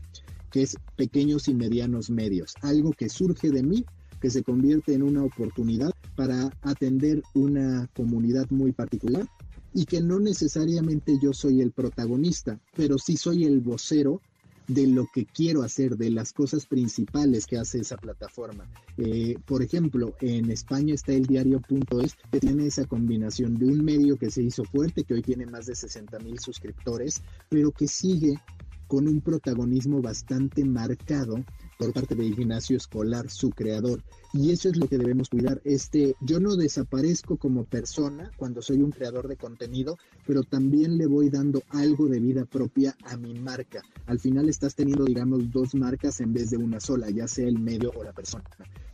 que 0.51 0.63
es 0.63 0.77
pequeños 0.97 1.49
y 1.49 1.55
medianos 1.55 2.09
medios, 2.09 2.55
algo 2.63 2.93
que 2.93 3.11
surge 3.11 3.51
de 3.51 3.63
mí, 3.63 3.85
que 4.21 4.31
se 4.31 4.43
convierte 4.43 4.95
en 4.95 5.03
una 5.03 5.23
oportunidad 5.23 5.91
para 6.17 6.51
atender 6.63 7.23
una 7.35 7.89
comunidad 7.95 8.49
muy 8.51 8.73
particular 8.73 9.29
y 9.75 9.85
que 9.85 10.01
no 10.01 10.21
necesariamente 10.21 11.19
yo 11.21 11.33
soy 11.33 11.61
el 11.61 11.73
protagonista, 11.73 12.59
pero 12.77 12.97
sí 12.97 13.17
soy 13.17 13.45
el 13.45 13.61
vocero 13.61 14.21
de 14.69 14.87
lo 14.87 15.07
que 15.13 15.27
quiero 15.27 15.63
hacer, 15.63 15.97
de 15.97 16.11
las 16.11 16.33
cosas 16.33 16.65
principales 16.65 17.45
que 17.45 17.59
hace 17.59 17.81
esa 17.81 17.97
plataforma. 17.97 18.67
Eh, 18.97 19.37
por 19.45 19.63
ejemplo, 19.63 20.15
en 20.21 20.51
España 20.51 20.95
está 20.95 21.13
el 21.13 21.27
diario.es, 21.27 22.15
que 22.31 22.41
tiene 22.41 22.67
esa 22.67 22.87
combinación 22.87 23.57
de 23.57 23.67
un 23.67 23.85
medio 23.85 24.17
que 24.17 24.31
se 24.31 24.43
hizo 24.43 24.65
fuerte, 24.65 25.05
que 25.05 25.15
hoy 25.15 25.23
tiene 25.23 25.45
más 25.45 25.67
de 25.67 25.75
60 25.75 26.19
mil 26.21 26.39
suscriptores, 26.39 27.21
pero 27.51 27.73
que 27.73 27.89
sigue 27.89 28.39
con 28.87 29.09
un 29.09 29.21
protagonismo 29.21 30.01
bastante 30.01 30.65
marcado 30.65 31.37
por 31.79 31.93
parte 31.93 32.15
de 32.15 32.25
Ignacio 32.25 32.77
Escolar, 32.77 33.31
su 33.31 33.51
creador. 33.51 34.03
Y 34.33 34.51
eso 34.51 34.69
es 34.69 34.77
lo 34.77 34.89
que 34.89 34.99
debemos 34.99 35.29
cuidar. 35.29 35.61
Este, 35.65 36.15
yo 36.21 36.41
no 36.41 36.57
desaparezco 36.57 37.37
como 37.37 37.65
persona 37.65 38.31
cuando 38.37 38.63
soy 38.63 38.79
un 38.79 38.91
creador 38.91 39.29
de 39.29 39.37
contenido, 39.37 39.99
pero 40.27 40.43
también 40.43 40.99
le 40.99 41.07
voy 41.07 41.31
dando 41.31 41.63
algo 41.71 42.09
de 42.09 42.21
vida 42.21 42.45
propia 42.45 42.97
a 43.05 43.17
mi 43.17 43.35
marca. 43.35 43.83
Al 44.07 44.19
final 44.19 44.49
estás 44.49 44.75
teniendo, 44.75 45.05
digamos, 45.05 45.51
dos 45.51 45.75
marcas 45.75 46.21
en 46.21 46.33
vez 46.33 46.51
de 46.51 46.57
una 46.57 46.81
sola, 46.81 47.11
ya 47.11 47.29
sea 47.29 47.47
el 47.47 47.59
medio 47.59 47.93
o 47.97 48.05
la 48.05 48.13
persona. 48.13 48.45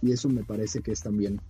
Y 0.02 0.12
eso 0.12 0.28
me 0.28 0.44
parece 0.44 0.80
que 0.80 0.92
es 0.92 1.02
también 1.02 1.40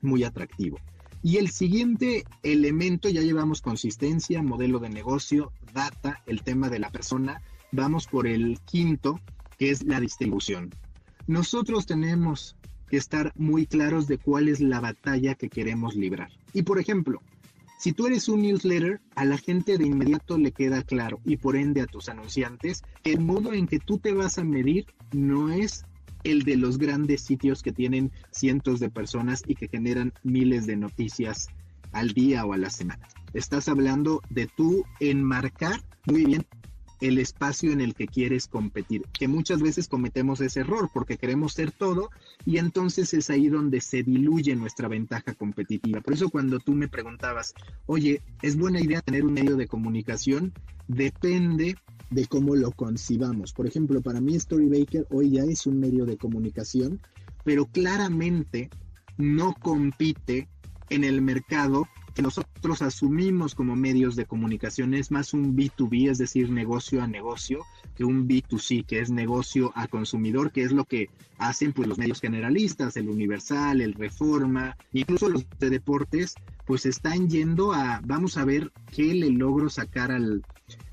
muy 0.00 0.24
atractivo. 0.24 0.78
Y 1.24 1.38
el 1.38 1.48
siguiente 1.48 2.26
elemento, 2.42 3.08
ya 3.08 3.22
llevamos 3.22 3.62
consistencia, 3.62 4.42
modelo 4.42 4.78
de 4.78 4.90
negocio, 4.90 5.52
data, 5.72 6.22
el 6.26 6.42
tema 6.42 6.68
de 6.68 6.78
la 6.78 6.90
persona. 6.90 7.40
Vamos 7.72 8.06
por 8.06 8.26
el 8.26 8.60
quinto, 8.66 9.18
que 9.58 9.70
es 9.70 9.84
la 9.84 10.00
distribución. 10.00 10.70
Nosotros 11.26 11.86
tenemos 11.86 12.56
que 12.88 12.96
estar 12.96 13.32
muy 13.36 13.66
claros 13.66 14.06
de 14.06 14.18
cuál 14.18 14.48
es 14.48 14.60
la 14.60 14.80
batalla 14.80 15.34
que 15.34 15.48
queremos 15.48 15.94
librar. 15.94 16.30
Y 16.52 16.62
por 16.62 16.78
ejemplo, 16.78 17.22
si 17.78 17.92
tú 17.92 18.06
eres 18.06 18.28
un 18.28 18.42
newsletter, 18.42 19.00
a 19.14 19.24
la 19.24 19.36
gente 19.36 19.78
de 19.78 19.86
inmediato 19.86 20.38
le 20.38 20.52
queda 20.52 20.82
claro 20.82 21.20
y 21.24 21.36
por 21.36 21.56
ende 21.56 21.80
a 21.80 21.86
tus 21.86 22.08
anunciantes 22.08 22.82
que 23.02 23.12
el 23.12 23.20
modo 23.20 23.52
en 23.52 23.66
que 23.66 23.78
tú 23.78 23.98
te 23.98 24.12
vas 24.12 24.38
a 24.38 24.44
medir 24.44 24.86
no 25.12 25.50
es 25.50 25.84
el 26.22 26.44
de 26.44 26.56
los 26.56 26.78
grandes 26.78 27.20
sitios 27.20 27.62
que 27.62 27.72
tienen 27.72 28.10
cientos 28.30 28.80
de 28.80 28.90
personas 28.90 29.42
y 29.46 29.54
que 29.54 29.68
generan 29.68 30.12
miles 30.22 30.66
de 30.66 30.76
noticias 30.76 31.48
al 31.92 32.12
día 32.12 32.44
o 32.44 32.52
a 32.54 32.58
la 32.58 32.70
semana. 32.70 33.06
Estás 33.34 33.68
hablando 33.68 34.22
de 34.30 34.46
tú 34.46 34.84
enmarcar 35.00 35.82
muy 36.06 36.24
bien 36.24 36.46
el 37.08 37.18
espacio 37.18 37.70
en 37.70 37.82
el 37.82 37.94
que 37.94 38.06
quieres 38.06 38.46
competir, 38.46 39.02
que 39.12 39.28
muchas 39.28 39.60
veces 39.60 39.88
cometemos 39.88 40.40
ese 40.40 40.60
error 40.60 40.88
porque 40.92 41.18
queremos 41.18 41.52
ser 41.52 41.70
todo 41.70 42.08
y 42.46 42.56
entonces 42.56 43.12
es 43.12 43.28
ahí 43.28 43.48
donde 43.48 43.82
se 43.82 44.02
diluye 44.02 44.56
nuestra 44.56 44.88
ventaja 44.88 45.34
competitiva. 45.34 46.00
Por 46.00 46.14
eso 46.14 46.30
cuando 46.30 46.60
tú 46.60 46.72
me 46.72 46.88
preguntabas, 46.88 47.52
oye, 47.84 48.22
¿es 48.40 48.56
buena 48.56 48.80
idea 48.80 49.02
tener 49.02 49.24
un 49.24 49.34
medio 49.34 49.56
de 49.56 49.66
comunicación? 49.66 50.54
Depende 50.88 51.76
de 52.10 52.26
cómo 52.26 52.56
lo 52.56 52.72
concibamos. 52.72 53.52
Por 53.52 53.66
ejemplo, 53.66 54.00
para 54.00 54.22
mí 54.22 54.40
Storybaker 54.40 55.06
hoy 55.10 55.32
ya 55.32 55.42
es 55.42 55.66
un 55.66 55.80
medio 55.80 56.06
de 56.06 56.16
comunicación, 56.16 57.00
pero 57.44 57.66
claramente 57.66 58.70
no 59.18 59.54
compite 59.54 60.48
en 60.88 61.04
el 61.04 61.20
mercado 61.20 61.86
que 62.14 62.22
nosotros 62.22 62.80
asumimos 62.80 63.54
como 63.54 63.74
medios 63.76 64.16
de 64.16 64.24
comunicación 64.24 64.94
es 64.94 65.10
más 65.10 65.34
un 65.34 65.56
B2B, 65.56 66.10
es 66.10 66.18
decir, 66.18 66.48
negocio 66.50 67.02
a 67.02 67.08
negocio, 67.08 67.60
que 67.96 68.04
un 68.04 68.28
B2C, 68.28 68.86
que 68.86 69.00
es 69.00 69.10
negocio 69.10 69.72
a 69.74 69.88
consumidor, 69.88 70.52
que 70.52 70.62
es 70.62 70.72
lo 70.72 70.84
que 70.84 71.10
hacen 71.38 71.72
pues 71.72 71.88
los 71.88 71.98
medios 71.98 72.20
generalistas, 72.20 72.96
el 72.96 73.08
Universal, 73.08 73.80
el 73.80 73.94
Reforma, 73.94 74.76
incluso 74.92 75.28
los 75.28 75.44
de 75.58 75.70
deportes, 75.70 76.34
pues 76.66 76.86
están 76.86 77.28
yendo 77.28 77.72
a, 77.72 78.00
vamos 78.04 78.36
a 78.36 78.44
ver 78.44 78.72
qué 78.94 79.14
le 79.14 79.30
logro 79.30 79.68
sacar 79.68 80.10
al, 80.10 80.44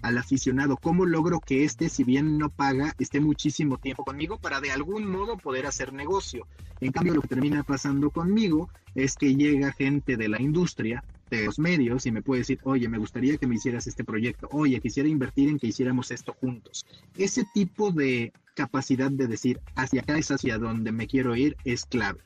al 0.02 0.18
aficionado, 0.18 0.78
cómo 0.78 1.06
logro 1.06 1.40
que 1.40 1.64
este, 1.64 1.90
si 1.90 2.04
bien 2.04 2.38
no 2.38 2.50
paga, 2.50 2.94
esté 3.00 3.20
muchísimo 3.20 3.78
tiempo 3.78 4.04
conmigo 4.04 4.38
para 4.38 4.60
de 4.60 4.72
algún 4.72 5.10
modo 5.10 5.38
poder 5.38 5.66
hacer 5.66 5.94
negocio. 5.94 6.48
En 6.80 6.92
cambio, 6.92 7.14
lo 7.14 7.22
que 7.22 7.28
termina 7.28 7.64
pasando 7.64 8.10
conmigo 8.10 8.70
es 8.96 9.16
que 9.16 9.36
llega 9.36 9.72
gente 9.72 10.18
de 10.18 10.28
la 10.28 10.42
industria, 10.42 11.04
de 11.30 11.46
los 11.46 11.60
medios, 11.60 12.06
y 12.06 12.12
me 12.12 12.22
puede 12.22 12.42
decir, 12.42 12.60
oye, 12.64 12.90
me 12.90 12.98
gustaría 12.98 13.38
que 13.38 13.48
me 13.48 13.56
hicieras 13.56 13.88
este 13.88 14.04
proyecto, 14.04 14.50
oye, 14.52 14.82
quisiera 14.82 15.08
invertir 15.08 15.50
en 15.50 15.60
que 15.60 15.68
hiciéramos 15.68 16.12
esto 16.12 16.34
juntos. 16.34 16.86
Ese 17.16 17.46
tipo 17.54 17.92
de 17.92 18.34
capacidad 18.56 19.12
de 19.12 19.28
decir, 19.28 19.62
hacia 19.76 20.02
acá 20.02 20.18
es 20.18 20.32
hacia 20.32 20.58
donde 20.58 20.92
me 20.92 21.08
quiero 21.08 21.36
ir, 21.36 21.56
es 21.64 21.86
clave 21.86 22.22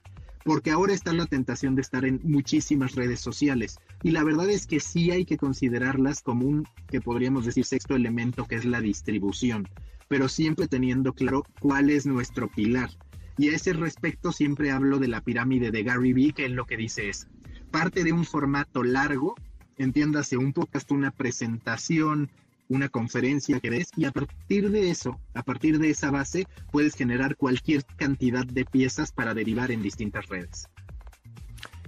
porque 0.45 0.69
ahora 0.69 0.93
está 0.93 1.11
la 1.11 1.25
tentación 1.25 1.73
de 1.73 1.81
estar 1.81 2.05
en 2.05 2.21
muchísimas 2.23 2.93
redes 2.93 3.19
sociales. 3.19 3.79
Y 4.03 4.11
la 4.11 4.23
verdad 4.23 4.47
es 4.47 4.67
que 4.67 4.79
sí 4.79 5.09
hay 5.09 5.25
que 5.25 5.37
considerarlas 5.37 6.21
como 6.21 6.45
un, 6.45 6.67
que 6.87 7.01
podríamos 7.01 7.45
decir, 7.45 7.65
sexto 7.65 7.95
elemento, 7.95 8.45
que 8.45 8.53
es 8.53 8.63
la 8.63 8.79
distribución, 8.79 9.67
pero 10.07 10.29
siempre 10.29 10.67
teniendo 10.67 11.13
claro 11.13 11.43
cuál 11.59 11.89
es 11.89 12.05
nuestro 12.05 12.47
pilar. 12.47 12.91
Y 13.39 13.49
a 13.49 13.55
ese 13.55 13.73
respecto 13.73 14.31
siempre 14.31 14.69
hablo 14.69 14.99
de 14.99 15.07
la 15.07 15.21
pirámide 15.21 15.71
de 15.71 15.81
Gary 15.81 16.13
Vee, 16.13 16.31
que 16.31 16.45
es 16.45 16.51
lo 16.51 16.65
que 16.65 16.77
dice 16.77 17.09
es, 17.09 17.27
parte 17.71 18.03
de 18.03 18.13
un 18.13 18.23
formato 18.23 18.83
largo, 18.83 19.33
entiéndase 19.77 20.37
un 20.37 20.53
podcast, 20.53 20.91
una 20.91 21.09
presentación, 21.09 22.29
una 22.69 22.89
conferencia 22.89 23.59
que 23.59 23.69
ves 23.69 23.89
y 23.95 24.05
a 24.05 24.11
partir 24.11 24.69
de 24.71 24.89
eso, 24.89 25.19
a 25.33 25.43
partir 25.43 25.79
de 25.79 25.89
esa 25.89 26.11
base, 26.11 26.47
puedes 26.71 26.95
generar 26.95 27.35
cualquier 27.35 27.85
cantidad 27.97 28.45
de 28.45 28.65
piezas 28.65 29.11
para 29.11 29.33
derivar 29.33 29.71
en 29.71 29.81
distintas 29.81 30.27
redes. 30.27 30.67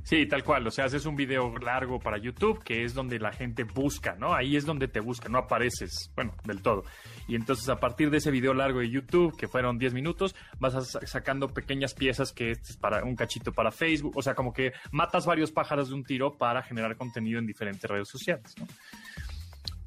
Sí, 0.07 0.25
tal 0.25 0.45
cual. 0.45 0.65
O 0.65 0.71
sea, 0.71 0.85
haces 0.85 1.05
un 1.05 1.17
video 1.17 1.53
largo 1.57 1.99
para 1.99 2.17
YouTube, 2.17 2.63
que 2.63 2.85
es 2.85 2.93
donde 2.93 3.19
la 3.19 3.33
gente 3.33 3.65
busca, 3.65 4.15
¿no? 4.15 4.33
Ahí 4.33 4.55
es 4.55 4.65
donde 4.65 4.87
te 4.87 5.01
busca, 5.01 5.27
no 5.27 5.37
apareces, 5.37 6.13
bueno, 6.15 6.33
del 6.45 6.61
todo. 6.61 6.85
Y 7.27 7.35
entonces 7.35 7.67
a 7.67 7.81
partir 7.81 8.09
de 8.09 8.19
ese 8.19 8.31
video 8.31 8.53
largo 8.53 8.79
de 8.79 8.89
YouTube, 8.89 9.35
que 9.35 9.49
fueron 9.49 9.77
10 9.77 9.93
minutos, 9.93 10.33
vas 10.59 10.97
sacando 11.05 11.49
pequeñas 11.49 11.93
piezas 11.93 12.31
que 12.31 12.51
este 12.51 12.71
es 12.71 12.77
para 12.77 13.03
un 13.03 13.17
cachito 13.17 13.51
para 13.51 13.69
Facebook. 13.69 14.15
O 14.15 14.21
sea, 14.21 14.33
como 14.33 14.53
que 14.53 14.71
matas 14.91 15.25
varios 15.25 15.51
pájaros 15.51 15.89
de 15.89 15.95
un 15.95 16.05
tiro 16.05 16.37
para 16.37 16.63
generar 16.63 16.95
contenido 16.95 17.39
en 17.39 17.45
diferentes 17.45 17.91
redes 17.91 18.07
sociales, 18.07 18.55
¿no? 18.57 18.65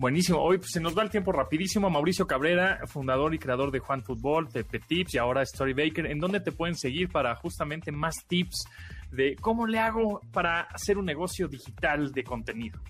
Buenísimo. 0.00 0.40
Hoy 0.40 0.56
pues, 0.56 0.70
se 0.70 0.80
nos 0.80 0.96
va 0.96 1.02
el 1.02 1.10
tiempo 1.10 1.30
rapidísimo. 1.30 1.90
Mauricio 1.90 2.26
Cabrera, 2.26 2.80
fundador 2.86 3.34
y 3.34 3.38
creador 3.38 3.70
de 3.70 3.80
Juan 3.80 4.02
Fútbol, 4.02 4.48
de 4.50 4.64
Tips 4.64 5.12
y 5.12 5.18
ahora 5.18 5.42
Story 5.42 5.74
Baker. 5.74 6.06
¿En 6.06 6.18
dónde 6.18 6.40
te 6.40 6.52
pueden 6.52 6.74
seguir 6.74 7.10
para 7.10 7.36
justamente 7.36 7.92
más 7.92 8.14
tips 8.26 8.64
de 9.12 9.36
cómo 9.36 9.66
le 9.66 9.78
hago 9.78 10.22
para 10.32 10.62
hacer 10.62 10.96
un 10.96 11.04
negocio 11.04 11.48
digital 11.48 12.12
de 12.12 12.24
contenido? 12.24 12.80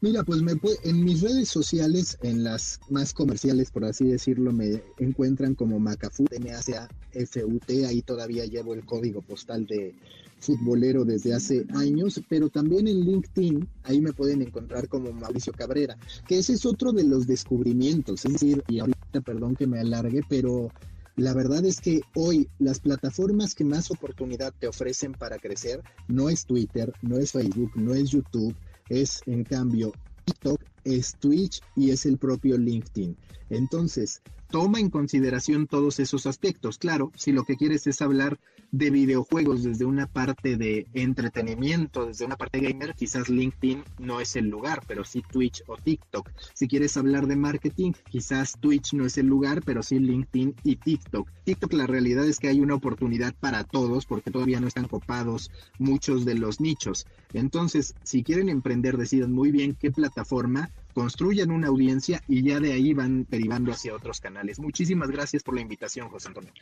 Mira, 0.00 0.22
pues 0.22 0.42
me 0.42 0.52
en 0.84 1.04
mis 1.04 1.22
redes 1.22 1.48
sociales, 1.48 2.18
en 2.22 2.44
las 2.44 2.78
más 2.88 3.12
comerciales, 3.12 3.70
por 3.72 3.84
así 3.84 4.04
decirlo, 4.04 4.52
me 4.52 4.82
encuentran 4.98 5.54
como 5.54 5.80
Macafut, 5.80 6.32
M-A-C-A-F-U-T. 6.32 7.86
Ahí 7.86 8.02
todavía 8.02 8.44
llevo 8.44 8.74
el 8.74 8.84
código 8.84 9.22
postal 9.22 9.66
de, 9.66 9.96
futbolero 10.40 11.04
desde 11.04 11.34
hace 11.34 11.66
años, 11.74 12.20
pero 12.28 12.48
también 12.48 12.88
en 12.88 13.00
LinkedIn, 13.00 13.68
ahí 13.84 14.00
me 14.00 14.12
pueden 14.12 14.42
encontrar 14.42 14.88
como 14.88 15.12
Mauricio 15.12 15.52
Cabrera, 15.52 15.96
que 16.26 16.38
ese 16.38 16.54
es 16.54 16.64
otro 16.64 16.92
de 16.92 17.04
los 17.04 17.26
descubrimientos, 17.26 18.24
es 18.24 18.32
decir, 18.34 18.62
y 18.68 18.78
ahorita 18.78 19.20
perdón 19.24 19.56
que 19.56 19.66
me 19.66 19.80
alargue, 19.80 20.22
pero 20.28 20.70
la 21.16 21.34
verdad 21.34 21.64
es 21.64 21.80
que 21.80 22.00
hoy 22.14 22.48
las 22.58 22.78
plataformas 22.78 23.54
que 23.54 23.64
más 23.64 23.90
oportunidad 23.90 24.54
te 24.58 24.68
ofrecen 24.68 25.12
para 25.12 25.38
crecer 25.38 25.82
no 26.06 26.28
es 26.28 26.44
Twitter, 26.44 26.92
no 27.02 27.18
es 27.18 27.32
Facebook, 27.32 27.72
no 27.74 27.94
es 27.94 28.10
YouTube, 28.10 28.54
es 28.88 29.20
en 29.26 29.44
cambio 29.44 29.92
TikTok, 30.24 30.62
es 30.84 31.14
Twitch 31.20 31.60
y 31.76 31.90
es 31.90 32.06
el 32.06 32.18
propio 32.18 32.56
LinkedIn. 32.56 33.16
Entonces, 33.50 34.20
toma 34.50 34.80
en 34.80 34.90
consideración 34.90 35.66
todos 35.66 36.00
esos 36.00 36.26
aspectos. 36.26 36.78
Claro, 36.78 37.12
si 37.16 37.32
lo 37.32 37.44
que 37.44 37.56
quieres 37.56 37.86
es 37.86 38.02
hablar 38.02 38.38
de 38.70 38.90
videojuegos 38.90 39.62
desde 39.62 39.84
una 39.84 40.06
parte 40.06 40.56
de 40.56 40.86
entretenimiento, 40.94 42.06
desde 42.06 42.24
una 42.24 42.36
parte 42.36 42.60
gamer, 42.60 42.94
quizás 42.94 43.28
LinkedIn 43.28 43.82
no 43.98 44.20
es 44.20 44.36
el 44.36 44.48
lugar, 44.48 44.82
pero 44.86 45.04
sí 45.04 45.22
Twitch 45.30 45.62
o 45.66 45.76
TikTok. 45.76 46.30
Si 46.54 46.68
quieres 46.68 46.96
hablar 46.96 47.26
de 47.26 47.36
marketing, 47.36 47.92
quizás 48.10 48.58
Twitch 48.60 48.92
no 48.92 49.06
es 49.06 49.16
el 49.18 49.26
lugar, 49.26 49.62
pero 49.64 49.82
sí 49.82 49.98
LinkedIn 49.98 50.54
y 50.64 50.76
TikTok. 50.76 51.30
TikTok 51.44 51.72
la 51.72 51.86
realidad 51.86 52.26
es 52.26 52.38
que 52.38 52.48
hay 52.48 52.60
una 52.60 52.74
oportunidad 52.74 53.34
para 53.34 53.64
todos 53.64 54.06
porque 54.06 54.30
todavía 54.30 54.60
no 54.60 54.66
están 54.68 54.88
copados 54.88 55.50
muchos 55.78 56.24
de 56.24 56.34
los 56.34 56.60
nichos. 56.60 57.06
Entonces, 57.32 57.94
si 58.02 58.22
quieren 58.22 58.48
emprender, 58.48 58.96
decidan 58.96 59.32
muy 59.32 59.50
bien 59.50 59.76
qué 59.78 59.90
plataforma 59.90 60.70
construyan 60.98 61.52
una 61.52 61.68
audiencia 61.68 62.20
y 62.26 62.42
ya 62.42 62.58
de 62.58 62.72
ahí 62.72 62.92
van 62.92 63.24
derivando 63.30 63.70
hacia 63.70 63.94
otros 63.94 64.18
canales. 64.18 64.58
Muchísimas 64.58 65.08
gracias 65.08 65.44
por 65.44 65.54
la 65.54 65.60
invitación, 65.60 66.08
José 66.08 66.26
Antonio. 66.26 66.52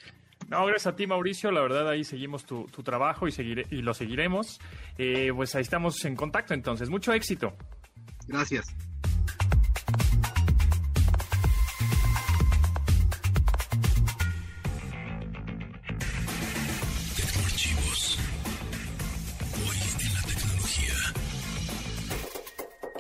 No, 0.51 0.67
gracias 0.67 0.93
a 0.93 0.95
ti, 0.95 1.07
Mauricio. 1.07 1.51
La 1.51 1.63
verdad, 1.63 1.89
ahí 1.89 2.05
seguimos 2.05 2.45
tu, 2.45 2.67
trabajo 2.85 3.27
y, 3.27 3.33
y 3.39 3.81
lo 3.81 3.95
seguiremos. 3.95 4.61
Eh, 4.99 5.33
pues 5.35 5.55
ahí 5.55 5.63
estamos 5.63 6.05
en 6.05 6.17
contacto 6.17 6.53
entonces. 6.53 6.91
Mucho 6.91 7.15
éxito. 7.15 7.55
Gracias. 8.29 8.67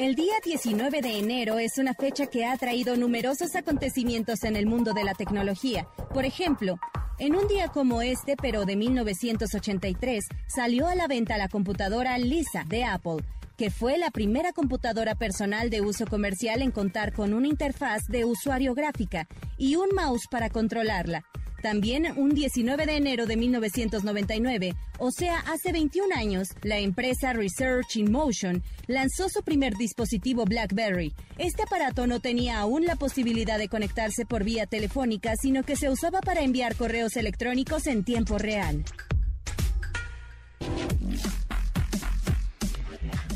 El 0.07 0.15
día 0.15 0.35
19 0.45 1.03
de 1.03 1.19
enero 1.19 1.59
es 1.59 1.79
una 1.79 1.93
fecha 1.93 2.29
que 2.29 2.47
ha 2.47 2.57
traído 2.57 2.97
numerosos 2.97 3.57
acontecimientos 3.57 4.45
en 4.45 4.55
el 4.55 4.65
mundo 4.65 4.93
de 4.93 5.03
la 5.03 5.15
tecnología. 5.15 5.89
Por 6.15 6.25
ejemplo, 6.25 6.79
en 7.19 7.35
un 7.35 7.49
día 7.49 7.67
como 7.67 8.03
este, 8.03 8.37
pero 8.41 8.65
de 8.67 8.77
1983, 8.77 10.25
salió 10.47 10.87
a 10.87 10.95
la 10.95 11.09
venta 11.09 11.37
la 11.39 11.49
computadora 11.49 12.17
Lisa 12.19 12.63
de 12.69 12.85
Apple, 12.85 13.25
que 13.57 13.73
fue 13.73 13.99
la 13.99 14.13
primera 14.13 14.53
computadora 14.53 15.17
personal 15.17 15.71
de 15.71 15.81
uso 15.81 16.07
comercial 16.07 16.63
en 16.63 16.71
contar 16.71 17.13
con 17.13 17.35
una 17.35 17.49
interfaz 17.49 18.07
de 18.07 18.25
usuario 18.25 18.75
gráfica 18.75 19.27
y 19.59 19.75
un 19.75 19.89
mouse 19.93 20.29
para 20.31 20.51
controlarla. 20.51 21.25
También 21.63 22.13
un 22.17 22.31
19 22.31 22.87
de 22.87 22.97
enero 22.97 23.27
de 23.27 23.37
1999, 23.37 24.75
o 24.99 25.11
sea, 25.11 25.41
hace 25.41 25.73
21 25.73 26.15
años, 26.15 26.49
la 26.63 26.79
empresa 26.79 27.33
Research 27.33 27.97
in 27.97 28.13
Motion 28.13 28.63
lanzó 28.87 29.29
su 29.29 29.43
primer 29.43 29.75
dispositivo 29.75 30.45
BlackBerry. 30.45 31.15
Este 31.39 31.63
aparato 31.63 32.07
no 32.07 32.21
tenía 32.21 32.61
aún 32.61 32.85
la 32.85 32.97
posibilidad 32.97 33.59
de 33.59 33.69
conectarse 33.69 34.27
por 34.27 34.45
vía 34.45 34.67
telefónica, 34.67 35.35
sino 35.41 35.63
que 35.63 35.77
se 35.77 35.91
usaba 35.91 36.21
para 36.21 36.43
enviar 36.43 36.77
correos 36.77 37.17
electrónicos 37.17 37.87
en 37.87 38.05
tiempo 38.05 38.39
real. 38.39 38.85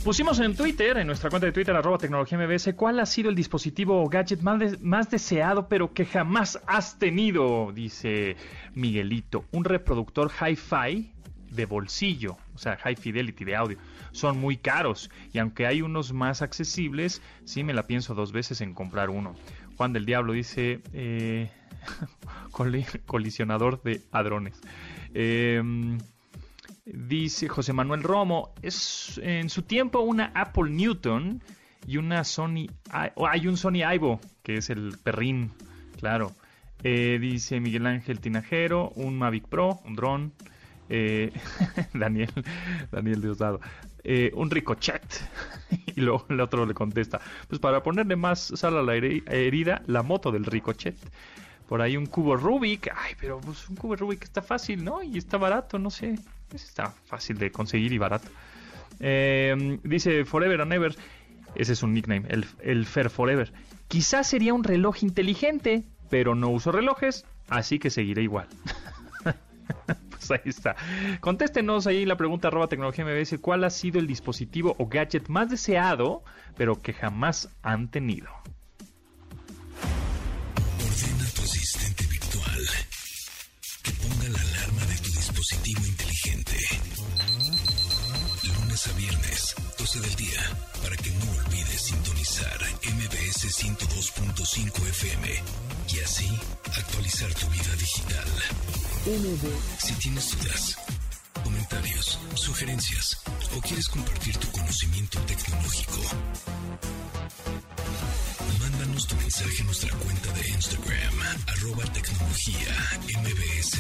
Pusimos 0.04 0.40
en 0.40 0.56
Twitter, 0.56 0.96
en 0.96 1.06
nuestra 1.06 1.28
cuenta 1.28 1.44
de 1.44 1.52
Twitter, 1.52 1.76
arroba 1.76 1.98
tecnología 1.98 2.38
MBS, 2.38 2.72
cuál 2.74 3.00
ha 3.00 3.06
sido 3.06 3.28
el 3.28 3.34
dispositivo 3.34 4.02
o 4.02 4.08
gadget 4.08 4.40
más, 4.40 5.10
deseado, 5.10 5.68
pero 5.68 5.92
que 5.92 6.06
jamás 6.06 6.58
has 6.66 6.98
tenido, 6.98 7.70
dice 7.74 8.36
Miguelito. 8.74 9.44
Un 9.52 9.64
reproductor 9.64 10.30
hi-fi 10.30 11.12
de 11.50 11.66
bolsillo, 11.66 12.38
o 12.54 12.58
sea, 12.58 12.78
high 12.78 12.96
fidelity 12.96 13.44
de 13.44 13.56
audio. 13.56 13.78
Son 14.12 14.38
muy 14.38 14.56
caros 14.56 15.10
y 15.34 15.38
aunque 15.38 15.66
hay 15.66 15.82
unos 15.82 16.14
más 16.14 16.40
accesibles, 16.40 17.20
sí 17.44 17.62
me 17.62 17.74
la 17.74 17.86
pienso 17.86 18.14
dos 18.14 18.32
veces 18.32 18.62
en 18.62 18.72
comprar 18.72 19.10
uno. 19.10 19.36
Juan 19.76 19.92
del 19.92 20.06
Diablo 20.06 20.32
dice 20.32 20.80
eh, 20.94 21.50
colisionador 23.06 23.82
de 23.82 24.00
hadrones. 24.12 24.58
Eh, 25.12 25.62
Dice 26.84 27.48
José 27.48 27.72
Manuel 27.72 28.02
Romo, 28.02 28.54
es 28.62 29.20
en 29.22 29.50
su 29.50 29.62
tiempo 29.62 30.00
una 30.00 30.32
Apple 30.34 30.70
Newton 30.70 31.42
y 31.86 31.96
una 31.96 32.24
Sony, 32.24 32.66
hay 32.90 33.46
un 33.46 33.56
Sony 33.56 33.84
Ivo, 33.94 34.20
que 34.42 34.56
es 34.56 34.70
el 34.70 34.96
perrín, 35.02 35.52
claro. 35.98 36.32
Eh, 36.82 37.18
dice 37.20 37.60
Miguel 37.60 37.86
Ángel 37.86 38.20
Tinajero, 38.20 38.90
un 38.96 39.18
Mavic 39.18 39.46
Pro, 39.48 39.80
un 39.84 39.94
dron. 39.94 40.32
Eh, 40.88 41.32
Daniel, 41.94 42.32
Daniel 42.90 43.22
Diosdado, 43.22 43.60
eh, 44.02 44.32
un 44.34 44.50
ricochet. 44.50 45.02
y 45.94 46.00
luego 46.00 46.26
el 46.28 46.40
otro 46.40 46.66
le 46.66 46.74
contesta, 46.74 47.20
pues 47.48 47.60
para 47.60 47.82
ponerle 47.82 48.16
más 48.16 48.40
sal 48.54 48.76
a 48.76 48.82
la 48.82 48.96
herida, 48.96 49.82
la 49.86 50.02
moto 50.02 50.32
del 50.32 50.44
ricochet. 50.44 50.96
Por 51.68 51.80
ahí 51.80 51.96
un 51.96 52.06
cubo 52.06 52.34
Rubik, 52.36 52.90
ay, 52.96 53.14
pero 53.20 53.40
pues 53.40 53.68
un 53.68 53.76
cubo 53.76 53.94
Rubik 53.94 54.24
está 54.24 54.42
fácil, 54.42 54.82
¿no? 54.82 55.02
Y 55.04 55.18
está 55.18 55.38
barato, 55.38 55.78
no 55.78 55.90
sé. 55.90 56.16
Está 56.54 56.90
fácil 57.06 57.38
de 57.38 57.50
conseguir 57.50 57.92
y 57.92 57.98
barato. 57.98 58.28
Eh, 59.00 59.78
dice 59.82 60.24
Forever 60.24 60.60
and 60.60 60.72
Ever. 60.72 60.96
Ese 61.54 61.72
es 61.72 61.82
un 61.82 61.92
nickname, 61.92 62.26
el, 62.28 62.46
el 62.62 62.86
Fair 62.86 63.10
Forever. 63.10 63.52
Quizás 63.88 64.28
sería 64.28 64.54
un 64.54 64.62
reloj 64.62 65.02
inteligente, 65.02 65.82
pero 66.08 66.34
no 66.34 66.48
uso 66.50 66.70
relojes, 66.70 67.24
así 67.48 67.78
que 67.78 67.90
seguiré 67.90 68.22
igual. 68.22 68.46
pues 70.10 70.30
ahí 70.30 70.40
está. 70.44 70.76
Contéstenos 71.20 71.86
ahí 71.86 72.04
la 72.06 72.16
pregunta 72.16 72.48
arroba 72.48 72.68
tecnología 72.68 73.04
MBS. 73.04 73.38
¿Cuál 73.40 73.64
ha 73.64 73.70
sido 73.70 73.98
el 73.98 74.06
dispositivo 74.06 74.76
o 74.78 74.86
gadget 74.86 75.28
más 75.28 75.50
deseado, 75.50 76.22
pero 76.56 76.76
que 76.76 76.92
jamás 76.92 77.48
han 77.62 77.88
tenido? 77.88 78.28
12 90.00 90.08
del 90.08 90.16
día, 90.16 90.40
para 90.82 90.96
que 90.96 91.10
no 91.10 91.30
olvides 91.32 91.82
sintonizar 91.82 92.58
MBS 92.94 93.44
102.5 93.62 94.88
FM 94.88 95.42
y 95.92 96.00
así 96.00 96.38
actualizar 96.76 97.32
tu 97.34 97.46
vida 97.48 97.74
digital. 97.76 98.28
Si 99.78 99.92
tienes 99.94 100.30
dudas, 100.38 100.76
comenta 101.44 101.76
comentarios, 101.76 102.18
sugerencias 102.34 103.22
o 103.56 103.60
quieres 103.60 103.88
compartir 103.88 104.36
tu 104.38 104.50
conocimiento 104.50 105.18
tecnológico, 105.20 106.00
mándanos 108.60 109.06
tu 109.06 109.16
mensaje 109.16 109.62
a 109.62 109.64
nuestra 109.64 109.90
cuenta 109.96 110.32
de 110.32 110.48
Instagram, 110.48 111.14
arroba 111.46 111.84
tecnología 111.92 112.74
mbs. 113.20 113.78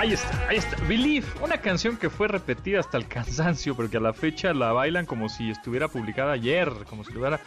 Ahí 0.00 0.14
está, 0.14 0.48
ahí 0.48 0.56
está. 0.56 0.82
Believe, 0.86 1.26
una 1.42 1.58
canción 1.58 1.98
que 1.98 2.08
fue 2.08 2.26
repetida 2.26 2.80
hasta 2.80 2.96
el 2.96 3.06
cansancio, 3.06 3.76
pero 3.76 3.90
que 3.90 3.98
a 3.98 4.00
la 4.00 4.14
fecha 4.14 4.54
la 4.54 4.72
bailan 4.72 5.04
como 5.04 5.28
si 5.28 5.50
estuviera 5.50 5.88
publicada 5.88 6.32
ayer, 6.32 6.72
como 6.88 7.04
si 7.04 7.12
lo 7.12 7.20
hubiera 7.20 7.38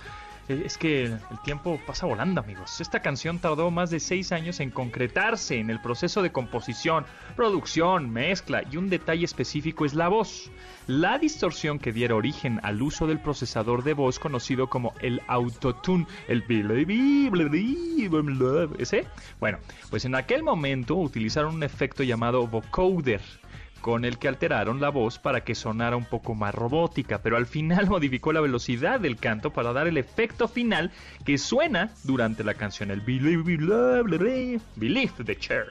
es 0.47 0.77
que 0.77 1.05
el 1.05 1.19
tiempo 1.43 1.79
pasa 1.85 2.05
volando, 2.05 2.41
amigos. 2.41 2.81
Esta 2.81 3.01
canción 3.01 3.39
tardó 3.39 3.71
más 3.71 3.89
de 3.89 3.99
seis 3.99 4.31
años 4.31 4.59
en 4.59 4.71
concretarse 4.71 5.59
en 5.59 5.69
el 5.69 5.79
proceso 5.79 6.21
de 6.21 6.31
composición, 6.31 7.05
producción, 7.35 8.09
mezcla 8.09 8.63
y 8.69 8.77
un 8.77 8.89
detalle 8.89 9.25
específico 9.25 9.85
es 9.85 9.93
la 9.93 10.09
voz. 10.09 10.51
La 10.87 11.17
distorsión 11.17 11.79
que 11.79 11.93
diera 11.93 12.15
origen 12.15 12.59
al 12.63 12.81
uso 12.81 13.07
del 13.07 13.19
procesador 13.19 13.83
de 13.83 13.93
voz 13.93 14.19
conocido 14.19 14.67
como 14.67 14.93
el 14.99 15.21
autotune, 15.27 16.05
el 16.27 16.43
ese. 18.79 19.07
Bueno, 19.39 19.59
pues 19.89 20.03
en 20.03 20.15
aquel 20.15 20.43
momento 20.43 20.95
utilizaron 20.95 21.55
un 21.55 21.63
efecto 21.63 22.03
llamado 22.03 22.47
vocoder 22.47 23.21
con 23.83 24.05
el 24.05 24.17
que 24.17 24.29
alteraron 24.29 24.79
la 24.79 24.87
voz 24.87 25.19
para 25.19 25.43
que 25.43 25.55
sonara 25.55 25.97
un 25.97 26.05
poco 26.05 26.35
más 26.35 26.55
robótica, 26.55 27.21
pero 27.21 27.35
al 27.35 27.45
final 27.45 27.87
modificó 27.89 28.31
la 28.31 28.39
velocidad 28.39 28.99
del 29.01 29.17
canto 29.17 29.51
para 29.51 29.73
dar 29.73 29.87
el 29.87 29.97
efecto 29.97 30.47
final 30.47 30.89
que 31.25 31.37
suena 31.37 31.91
durante 32.03 32.45
la 32.45 32.53
canción, 32.53 32.91
el 32.91 33.01
Believe, 33.01 33.43
believe, 33.43 34.61
believe 34.77 35.23
the 35.25 35.37
Chair. 35.37 35.65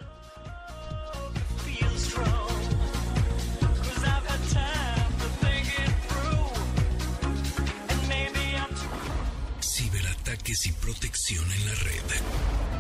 Ciberataques 9.61 10.66
y 10.66 10.72
protección 10.72 11.44
en 11.51 11.66
la 11.66 11.75
red. 11.77 12.71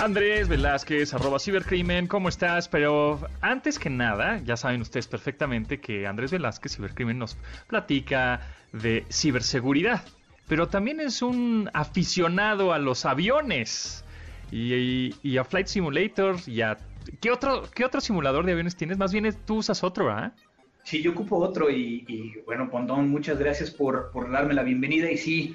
Andrés 0.00 0.48
Velázquez, 0.48 1.12
arroba 1.12 1.40
cibercrimen, 1.40 2.06
¿cómo 2.06 2.28
estás? 2.28 2.68
Pero 2.68 3.20
antes 3.40 3.80
que 3.80 3.90
nada, 3.90 4.38
ya 4.44 4.56
saben 4.56 4.80
ustedes 4.80 5.08
perfectamente 5.08 5.80
que 5.80 6.06
Andrés 6.06 6.30
Velázquez, 6.30 6.76
cibercrimen, 6.76 7.18
nos 7.18 7.36
platica 7.66 8.40
de 8.72 9.04
ciberseguridad, 9.10 10.02
pero 10.46 10.68
también 10.68 11.00
es 11.00 11.20
un 11.20 11.68
aficionado 11.74 12.72
a 12.72 12.78
los 12.78 13.04
aviones 13.04 14.04
y, 14.52 15.36
a 15.36 15.44
Flight 15.44 15.66
Simulator 15.66 16.36
y 16.46 16.62
a... 16.62 16.78
¿Qué 17.20 17.32
otro, 17.32 17.64
¿Qué 17.74 17.84
otro 17.84 18.00
simulador 18.00 18.46
de 18.46 18.52
aviones 18.52 18.76
tienes? 18.76 18.98
Más 18.98 19.12
bien 19.12 19.34
tú 19.46 19.56
usas 19.56 19.82
otro, 19.82 20.10
¿ah? 20.10 20.32
Sí, 20.88 21.02
yo 21.02 21.10
ocupo 21.10 21.36
otro 21.36 21.68
y, 21.68 22.42
bueno, 22.46 22.70
Pondón, 22.70 23.10
muchas 23.10 23.38
gracias 23.38 23.70
por, 23.70 24.10
por, 24.10 24.30
darme 24.32 24.54
la 24.54 24.62
bienvenida. 24.62 25.10
Y 25.10 25.18
sí, 25.18 25.54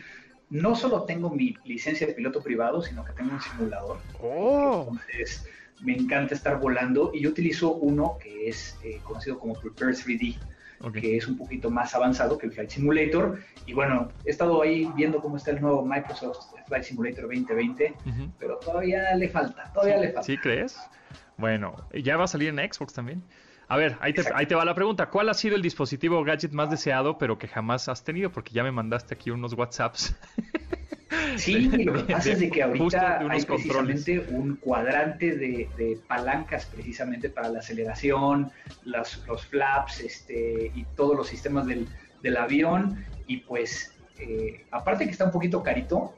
no 0.51 0.75
solo 0.75 1.05
tengo 1.05 1.31
mi 1.31 1.57
licencia 1.65 2.05
de 2.05 2.13
piloto 2.13 2.39
privado, 2.39 2.83
sino 2.83 3.03
que 3.03 3.13
tengo 3.13 3.31
un 3.31 3.41
simulador. 3.41 3.97
Oh. 4.21 4.89
Entonces, 4.91 5.47
me 5.81 5.93
encanta 5.93 6.35
estar 6.35 6.59
volando 6.59 7.09
y 7.15 7.21
yo 7.21 7.31
utilizo 7.31 7.73
uno 7.73 8.19
que 8.21 8.47
es 8.47 8.77
eh, 8.83 8.99
conocido 9.03 9.39
como 9.39 9.55
Prepare 9.55 9.93
3D. 9.93 10.37
que 11.01 11.17
es 11.17 11.27
un 11.27 11.35
poquito 11.35 11.71
más 11.71 11.95
avanzado 11.95 12.37
que 12.37 12.45
el 12.45 12.51
Flight 12.51 12.69
Simulator. 12.69 13.39
Y 13.65 13.73
bueno, 13.73 14.11
he 14.25 14.29
estado 14.29 14.61
ahí 14.61 14.87
viendo 14.95 15.19
cómo 15.19 15.37
está 15.37 15.49
el 15.49 15.61
nuevo 15.61 15.83
Microsoft 15.83 16.53
Flight 16.67 16.83
Simulator 16.83 17.23
2020, 17.23 17.95
pero 18.37 18.57
todavía 18.57 19.15
le 19.15 19.29
falta, 19.29 19.71
todavía 19.73 19.97
le 19.97 20.09
falta. 20.09 20.27
¿Sí 20.27 20.37
crees? 20.37 20.77
Bueno, 21.37 21.75
¿ya 21.91 22.17
va 22.17 22.25
a 22.25 22.27
salir 22.27 22.49
en 22.49 22.71
Xbox 22.71 22.93
también? 22.93 23.23
A 23.67 23.77
ver, 23.77 23.97
ahí 24.01 24.13
te, 24.13 24.55
va 24.55 24.65
la 24.65 24.75
pregunta. 24.75 25.09
¿Cuál 25.09 25.29
ha 25.29 25.33
sido 25.33 25.55
el 25.55 25.61
dispositivo 25.61 26.23
gadget 26.23 26.51
más 26.51 26.69
deseado, 26.69 27.17
pero 27.17 27.37
que 27.37 27.47
jamás 27.47 27.87
has 27.89 28.03
tenido? 28.03 28.31
Porque 28.31 28.53
ya 28.53 28.63
me 28.63 28.71
mandaste 28.71 29.15
aquí 29.15 29.31
unos 29.31 29.53
WhatsApps. 29.53 30.15
Sí, 31.37 31.69
lo 31.69 31.93
que 31.93 32.13
pasa 32.13 32.31
es 32.31 32.39
de 32.39 32.49
que 32.49 32.63
ahorita 32.63 33.19
hay 33.29 33.43
precisamente 33.43 34.19
un 34.29 34.55
cuadrante 34.55 35.35
de, 35.35 35.99
palancas 36.07 36.65
precisamente 36.65 37.29
para 37.29 37.49
la 37.49 37.59
aceleración, 37.59 38.51
los 38.83 39.45
flaps 39.47 40.01
este, 40.01 40.71
y 40.73 40.83
todos 40.95 41.15
los 41.15 41.27
sistemas 41.27 41.67
del, 41.67 42.37
avión. 42.37 43.05
Y 43.27 43.37
pues, 43.37 43.95
eh, 44.19 44.65
aparte 44.71 45.05
que 45.05 45.11
está 45.11 45.25
un 45.25 45.31
poquito 45.31 45.61
carito, 45.63 46.13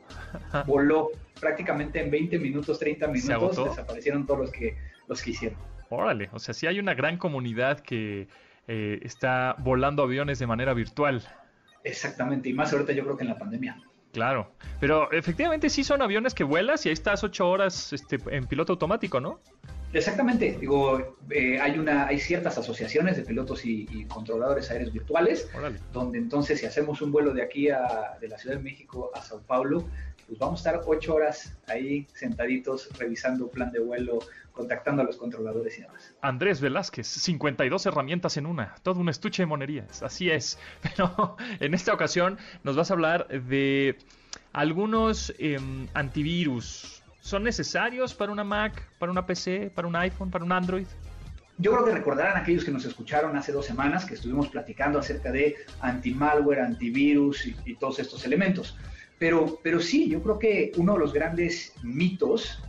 voló 0.65 1.12
prácticamente 1.39 2.01
en 2.01 2.10
20 2.10 2.39
minutos, 2.39 2.79
30 2.79 3.08
minutos, 3.08 3.69
desaparecieron 3.69 4.25
todos 4.25 4.39
los 4.41 4.51
que, 4.51 4.77
los 5.08 5.21
que 5.21 5.31
hicieron. 5.31 5.74
Órale, 5.89 6.29
o 6.33 6.39
sea, 6.39 6.53
sí 6.53 6.67
hay 6.67 6.79
una 6.79 6.93
gran 6.93 7.17
comunidad 7.17 7.79
que 7.79 8.27
eh, 8.67 8.99
está 9.03 9.55
volando 9.59 10.03
aviones 10.03 10.39
de 10.39 10.47
manera 10.47 10.73
virtual. 10.73 11.21
Exactamente, 11.83 12.49
y 12.49 12.53
más 12.53 12.73
ahorita 12.73 12.93
yo 12.93 13.03
creo 13.03 13.17
que 13.17 13.23
en 13.23 13.29
la 13.29 13.37
pandemia. 13.37 13.77
Claro, 14.11 14.51
pero 14.79 15.11
efectivamente 15.11 15.69
sí 15.69 15.83
son 15.83 16.01
aviones 16.01 16.33
que 16.33 16.43
vuelas 16.43 16.85
y 16.85 16.89
ahí 16.89 16.93
estás 16.93 17.23
ocho 17.23 17.49
horas 17.49 17.91
este, 17.93 18.17
en 18.27 18.47
piloto 18.47 18.73
automático, 18.73 19.19
¿no? 19.19 19.39
Exactamente, 19.93 20.57
digo, 20.59 21.15
eh, 21.29 21.59
hay 21.59 21.79
una, 21.79 22.07
hay 22.07 22.19
ciertas 22.19 22.57
asociaciones 22.57 23.15
de 23.15 23.23
pilotos 23.23 23.65
y, 23.65 24.05
controladores 24.05 24.69
aéreos 24.69 24.91
virtuales, 24.91 25.49
donde 25.93 26.17
entonces 26.17 26.59
si 26.59 26.65
hacemos 26.65 27.01
un 27.01 27.11
vuelo 27.11 27.33
de 27.33 27.41
aquí 27.41 27.69
a, 27.69 28.17
de 28.19 28.27
la 28.27 28.37
Ciudad 28.37 28.57
de 28.57 28.63
México 28.63 29.11
a 29.13 29.21
Sao 29.21 29.41
Paulo, 29.41 29.85
pues 30.27 30.39
vamos 30.39 30.65
a 30.65 30.71
estar 30.71 30.81
ocho 30.85 31.15
horas 31.15 31.55
ahí 31.67 32.07
sentaditos 32.13 32.89
revisando 32.97 33.47
plan 33.47 33.71
de 33.71 33.79
vuelo, 33.79 34.19
contactando 34.51 35.01
a 35.01 35.05
los 35.05 35.17
controladores 35.17 35.77
y 35.77 35.81
demás. 35.81 36.15
Andrés 36.21 36.61
Velázquez, 36.61 37.07
52 37.07 37.85
herramientas 37.85 38.37
en 38.37 38.45
una, 38.45 38.75
todo 38.81 38.99
un 38.99 39.09
estuche 39.09 39.43
de 39.43 39.47
monerías, 39.47 40.01
así 40.01 40.29
es. 40.29 40.57
Pero 40.81 41.37
en 41.59 41.73
esta 41.73 41.93
ocasión 41.93 42.37
nos 42.63 42.75
vas 42.75 42.89
a 42.89 42.95
hablar 42.95 43.27
de 43.27 43.97
algunos 44.53 45.33
em, 45.37 45.87
antivirus. 45.93 46.94
¿Son 47.25 47.43
necesarios 47.43 48.13
para 48.13 48.31
una 48.31 48.43
Mac, 48.43 48.88
para 48.99 49.11
una 49.11 49.25
PC, 49.25 49.71
para 49.73 49.88
un 49.88 49.95
iPhone, 49.95 50.29
para 50.29 50.45
un 50.45 50.51
Android? 50.51 50.85
Yo 51.57 51.71
creo 51.71 51.83
que 51.83 51.91
recordarán 51.91 52.38
aquellos 52.38 52.63
que 52.63 52.69
nos 52.69 52.85
escucharon 52.85 53.35
hace 53.35 53.51
dos 53.51 53.65
semanas 53.65 54.05
que 54.05 54.13
estuvimos 54.13 54.49
platicando 54.49 54.99
acerca 54.99 55.31
de 55.31 55.55
anti-malware, 55.81 56.59
antivirus 56.59 57.47
y, 57.47 57.75
todos 57.77 57.97
estos 57.97 58.23
elementos. 58.25 58.77
Pero, 59.17 59.59
pero 59.63 59.79
sí, 59.79 60.07
yo 60.07 60.21
creo 60.21 60.38
que 60.38 60.71
uno 60.77 60.93
de 60.93 60.99
los 60.99 61.13
grandes 61.13 61.73
mitos 61.81 62.61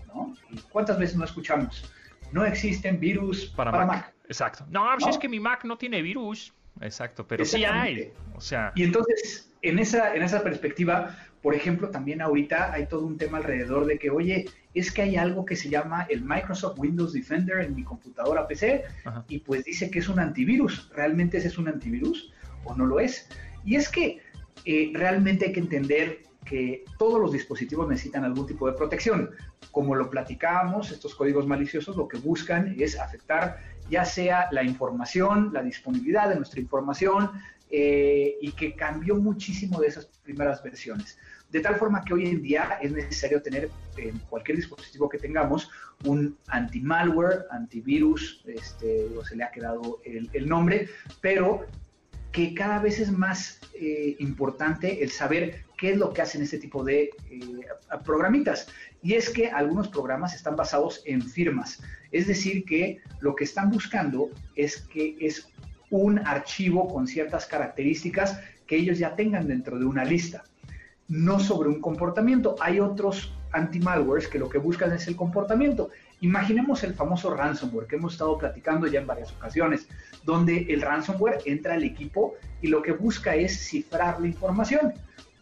¿Cuántas 0.71 0.99
veces 0.99 1.17
no 1.19 1.27
escuchamos? 1.27 1.93
No 2.33 2.47
existen 2.47 2.99
virus 2.99 3.53
para, 3.55 3.85
Mac. 3.85 4.15
Exacto. 4.27 4.65
No, 4.71 4.87
pues 4.99 5.17
es 5.17 5.19
que 5.19 5.29
mi 5.29 5.39
Mac 5.39 5.67
no 5.67 5.77
tiene 5.77 6.01
virus. 6.01 6.55
Exacto, 6.81 7.27
pero 7.27 7.45
sí 7.45 7.63
hay. 7.67 8.11
O 8.35 8.41
sea. 8.41 8.73
Y 8.75 8.85
entonces, 8.85 9.53
en 9.61 9.79
esa, 9.79 10.15
en 10.15 10.23
esa 10.23 10.43
perspectiva, 10.43 11.15
por 11.47 11.55
ejemplo, 11.55 11.91
también 11.91 12.21
ahorita 12.23 12.73
hay 12.73 12.87
todo 12.87 13.07
un 13.07 13.19
tema 13.19 13.39
alrededor 13.39 13.87
de 13.87 14.01
que, 14.01 14.11
oye, 14.11 14.47
es 14.75 14.91
que 14.91 15.03
hay 15.03 15.15
algo 15.15 15.45
que 15.45 15.55
se 15.55 15.69
llama 15.69 16.05
el 16.11 16.23
Microsoft 16.23 16.77
Windows 16.77 17.13
Defender 17.13 17.61
en 17.61 17.77
mi 17.77 17.85
computadora 17.85 18.49
PC 18.49 18.83
y 19.29 19.39
pues 19.39 19.63
dice 19.63 19.89
que 19.89 20.01
es 20.01 20.09
un 20.09 20.19
antivirus. 20.19 20.91
¿Realmente 20.93 21.39
ese 21.39 21.47
es 21.47 21.57
un 21.57 21.69
antivirus 21.69 22.33
o 22.65 22.75
no 22.75 22.85
lo 22.85 22.99
es? 22.99 23.29
Y 23.65 23.77
es 23.77 23.89
que 23.89 24.19
eh, 24.65 24.91
realmente 24.93 25.47
hay 25.47 25.53
que 25.53 25.61
entender 25.61 26.25
que 26.45 26.85
todos 26.99 27.21
los 27.21 27.31
dispositivos 27.31 27.89
necesitan 27.89 28.25
algún 28.25 28.49
tipo 28.49 28.67
de 28.67 28.73
protección. 28.73 29.31
Como 29.71 29.95
lo 29.95 30.11
platicábamos, 30.11 30.91
estos 30.91 31.15
códigos 31.15 31.47
maliciosos 31.47 31.97
lo 31.97 32.09
que 32.09 32.19
buscan 32.19 32.75
es 32.77 32.99
afectar 32.99 33.59
ya 33.89 34.05
sea 34.05 34.49
la 34.51 34.65
información, 34.65 35.53
la 35.53 35.63
disponibilidad 35.63 36.29
de 36.29 36.35
nuestra 36.35 36.59
información, 36.61 37.31
eh, 37.69 38.37
y 38.41 38.53
que 38.53 38.77
cambió 38.77 39.17
muchísimo 39.17 39.81
de 39.81 39.89
esas 39.89 40.07
primeras 40.23 40.63
versiones. 40.63 41.19
De 41.51 41.61
tal 41.61 41.77
forma 41.77 42.05
que 42.05 42.15
hoy 42.15 42.27
en 42.27 42.43
día 42.43 42.79
es 42.83 42.93
necesario 42.93 43.41
tener 43.41 43.71
en 43.97 44.19
cualquier 44.31 44.57
dispositivo 44.57 45.09
que 45.09 45.19
tengamos 45.19 45.71
un 46.05 46.37
anti-malware, 46.49 47.47
antivirus, 47.51 48.45
este, 48.47 49.09
se 49.29 49.37
le 49.37 49.45
ha 49.45 49.51
quedado 49.51 50.01
el, 50.05 50.29
el 50.33 50.49
nombre, 50.49 50.89
pero 51.21 51.67
que 52.37 52.53
cada 52.53 52.81
vez 52.81 52.99
es 52.99 53.11
más 53.11 53.59
eh, 53.73 54.15
importante 54.19 55.03
el 55.03 55.11
saber 55.11 55.65
qué 55.79 55.93
es 55.93 55.97
lo 55.97 56.13
que 56.13 56.21
hacen 56.21 56.43
este 56.43 56.59
tipo 56.59 56.85
de 56.85 57.11
eh, 57.31 57.67
programitas. 58.05 58.69
Y 59.03 59.15
es 59.15 59.31
que 59.31 59.49
algunos 59.49 59.89
programas 59.89 60.35
están 60.35 60.55
basados 60.55 61.03
en 61.07 61.23
firmas. 61.23 61.83
Es 62.13 62.27
decir, 62.27 62.67
que 62.67 63.01
lo 63.21 63.35
que 63.35 63.45
están 63.45 63.71
buscando 63.71 64.29
es 64.55 64.83
que 64.83 65.17
es 65.19 65.49
un 65.89 66.19
archivo 66.19 66.93
con 66.93 67.07
ciertas 67.07 67.47
características 67.47 68.39
que 68.67 68.77
ellos 68.77 68.99
ya 68.99 69.17
tengan 69.17 69.49
dentro 69.49 69.79
de 69.79 69.87
una 69.87 70.05
lista, 70.05 70.45
no 71.09 71.39
sobre 71.39 71.69
un 71.69 71.81
comportamiento. 71.81 72.57
Hay 72.61 72.81
otros 72.81 73.33
anti-malwares 73.53 74.29
que 74.29 74.39
lo 74.39 74.49
que 74.49 74.59
buscan 74.59 74.93
es 74.93 75.07
el 75.09 75.17
comportamiento. 75.17 75.91
Imaginemos 76.21 76.83
el 76.83 76.95
famoso 76.95 77.35
ransomware 77.35 77.87
que 77.87 77.97
hemos 77.97 78.15
estado 78.15 78.37
platicando 78.39 78.87
ya 78.87 79.01
en 79.01 79.07
varias 79.07 79.33
ocasiones, 79.33 79.89
donde 80.25 80.67
el 80.69 80.83
ransomware 80.83 81.39
entra 81.45 81.75
al 81.75 81.85
equipo 81.85 82.35
y 82.63 82.69
lo 82.69 82.83
que 82.83 82.93
busca 82.93 83.35
es 83.35 83.69
cifrar 83.69 84.21
la 84.21 84.27
información. 84.27 84.95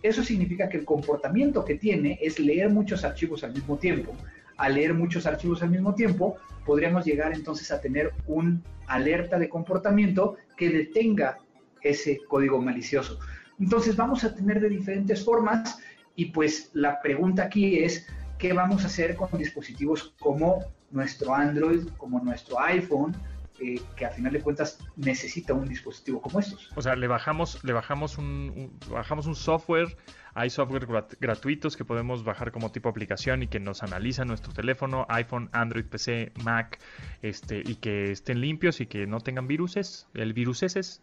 Eso 0.02 0.22
significa 0.22 0.68
que 0.68 0.76
el 0.76 0.84
comportamiento 0.84 1.64
que 1.64 1.76
tiene 1.76 2.18
es 2.20 2.38
leer 2.38 2.70
muchos 2.70 3.04
archivos 3.04 3.42
al 3.42 3.52
mismo 3.52 3.78
tiempo. 3.78 4.14
Al 4.56 4.74
leer 4.74 4.94
muchos 4.94 5.26
archivos 5.26 5.62
al 5.62 5.70
mismo 5.70 5.94
tiempo, 5.94 6.36
podríamos 6.66 7.04
llegar 7.04 7.32
entonces 7.32 7.70
a 7.72 7.80
tener 7.80 8.12
un 8.26 8.62
alerta 8.86 9.38
de 9.38 9.48
comportamiento 9.48 10.36
que 10.56 10.70
detenga 10.70 11.38
ese 11.82 12.20
código 12.28 12.60
malicioso. 12.60 13.18
Entonces 13.58 13.96
vamos 13.96 14.24
a 14.24 14.34
tener 14.34 14.60
de 14.60 14.68
diferentes 14.68 15.24
formas 15.24 15.78
y 16.16 16.26
pues 16.26 16.70
la 16.74 17.00
pregunta 17.00 17.44
aquí 17.44 17.78
es, 17.78 18.06
¿qué 18.38 18.52
vamos 18.52 18.84
a 18.84 18.86
hacer 18.86 19.16
con 19.16 19.28
dispositivos 19.38 20.14
como 20.18 20.60
nuestro 20.90 21.34
Android, 21.34 21.88
como 21.96 22.20
nuestro 22.20 22.60
iPhone, 22.60 23.14
eh, 23.60 23.80
que 23.94 24.04
a 24.04 24.10
final 24.10 24.32
de 24.32 24.40
cuentas 24.40 24.80
necesita 24.96 25.54
un 25.54 25.68
dispositivo 25.68 26.20
como 26.20 26.40
estos. 26.40 26.70
O 26.74 26.82
sea, 26.82 26.96
le 26.96 27.06
bajamos, 27.06 27.62
le 27.62 27.72
bajamos 27.72 28.18
un, 28.18 28.76
bajamos 28.90 29.26
un 29.26 29.36
software, 29.36 29.96
hay 30.34 30.50
software 30.50 30.88
gratuitos 31.20 31.76
que 31.76 31.84
podemos 31.84 32.24
bajar 32.24 32.50
como 32.50 32.72
tipo 32.72 32.88
aplicación 32.88 33.44
y 33.44 33.46
que 33.46 33.60
nos 33.60 33.84
analiza 33.84 34.24
nuestro 34.24 34.52
teléfono, 34.52 35.06
iPhone, 35.08 35.50
Android, 35.52 35.84
PC, 35.84 36.32
Mac, 36.42 36.80
este, 37.22 37.62
y 37.64 37.76
que 37.76 38.10
estén 38.10 38.40
limpios 38.40 38.80
y 38.80 38.86
que 38.86 39.06
no 39.06 39.20
tengan 39.20 39.46
viruses, 39.46 40.08
el 40.14 40.32
virus 40.32 40.64
es. 40.64 41.00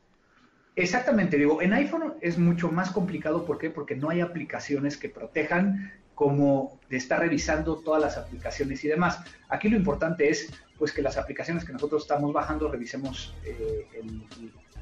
Exactamente, 0.76 1.38
digo, 1.38 1.62
en 1.62 1.74
iPhone 1.74 2.14
es 2.22 2.38
mucho 2.38 2.72
más 2.72 2.92
complicado, 2.92 3.46
¿por 3.46 3.58
qué? 3.58 3.70
Porque 3.70 3.96
no 3.96 4.10
hay 4.10 4.22
aplicaciones 4.22 4.98
que 4.98 5.10
protejan 5.10 5.92
como 6.16 6.80
de 6.90 6.98
estar 6.98 7.20
revisando 7.20 7.78
todas 7.78 8.02
las 8.02 8.18
aplicaciones 8.18 8.84
y 8.86 8.88
demás. 8.88 9.20
Aquí 9.50 9.70
lo 9.70 9.76
importante 9.76 10.30
es 10.30 10.54
pues 10.78 10.92
que 10.92 11.02
las 11.02 11.18
aplicaciones 11.18 11.66
que 11.66 11.74
nosotros 11.74 12.04
estamos 12.04 12.32
bajando 12.32 12.72
revisemos 12.72 13.36
eh, 13.44 13.88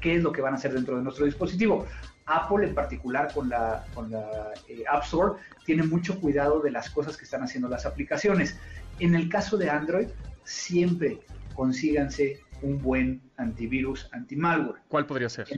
qué 0.00 0.16
es 0.16 0.22
lo 0.22 0.32
que 0.32 0.40
van 0.40 0.54
a 0.54 0.56
hacer 0.56 0.72
dentro 0.72 0.96
de 0.96 1.02
nuestro 1.02 1.24
dispositivo. 1.24 1.86
Apple 2.26 2.68
en 2.68 2.74
particular 2.74 3.32
con 3.34 3.48
la, 3.48 3.84
con 3.94 4.10
la 4.10 4.52
eh, 4.68 4.84
App 4.88 5.02
Store 5.04 5.40
tiene 5.64 5.82
mucho 5.82 6.20
cuidado 6.20 6.60
de 6.60 6.70
las 6.70 6.90
cosas 6.90 7.16
que 7.16 7.24
están 7.24 7.42
haciendo 7.42 7.68
las 7.68 7.86
aplicaciones. 7.86 8.58
En 8.98 9.14
el 9.14 9.28
caso 9.28 9.56
de 9.56 9.70
Android, 9.70 10.08
siempre 10.44 11.20
consíganse 11.54 12.40
un 12.62 12.80
buen 12.80 13.22
antivirus 13.36 14.08
anti-malware. 14.12 14.80
¿Cuál 14.88 15.06
podría 15.06 15.28
ser? 15.28 15.48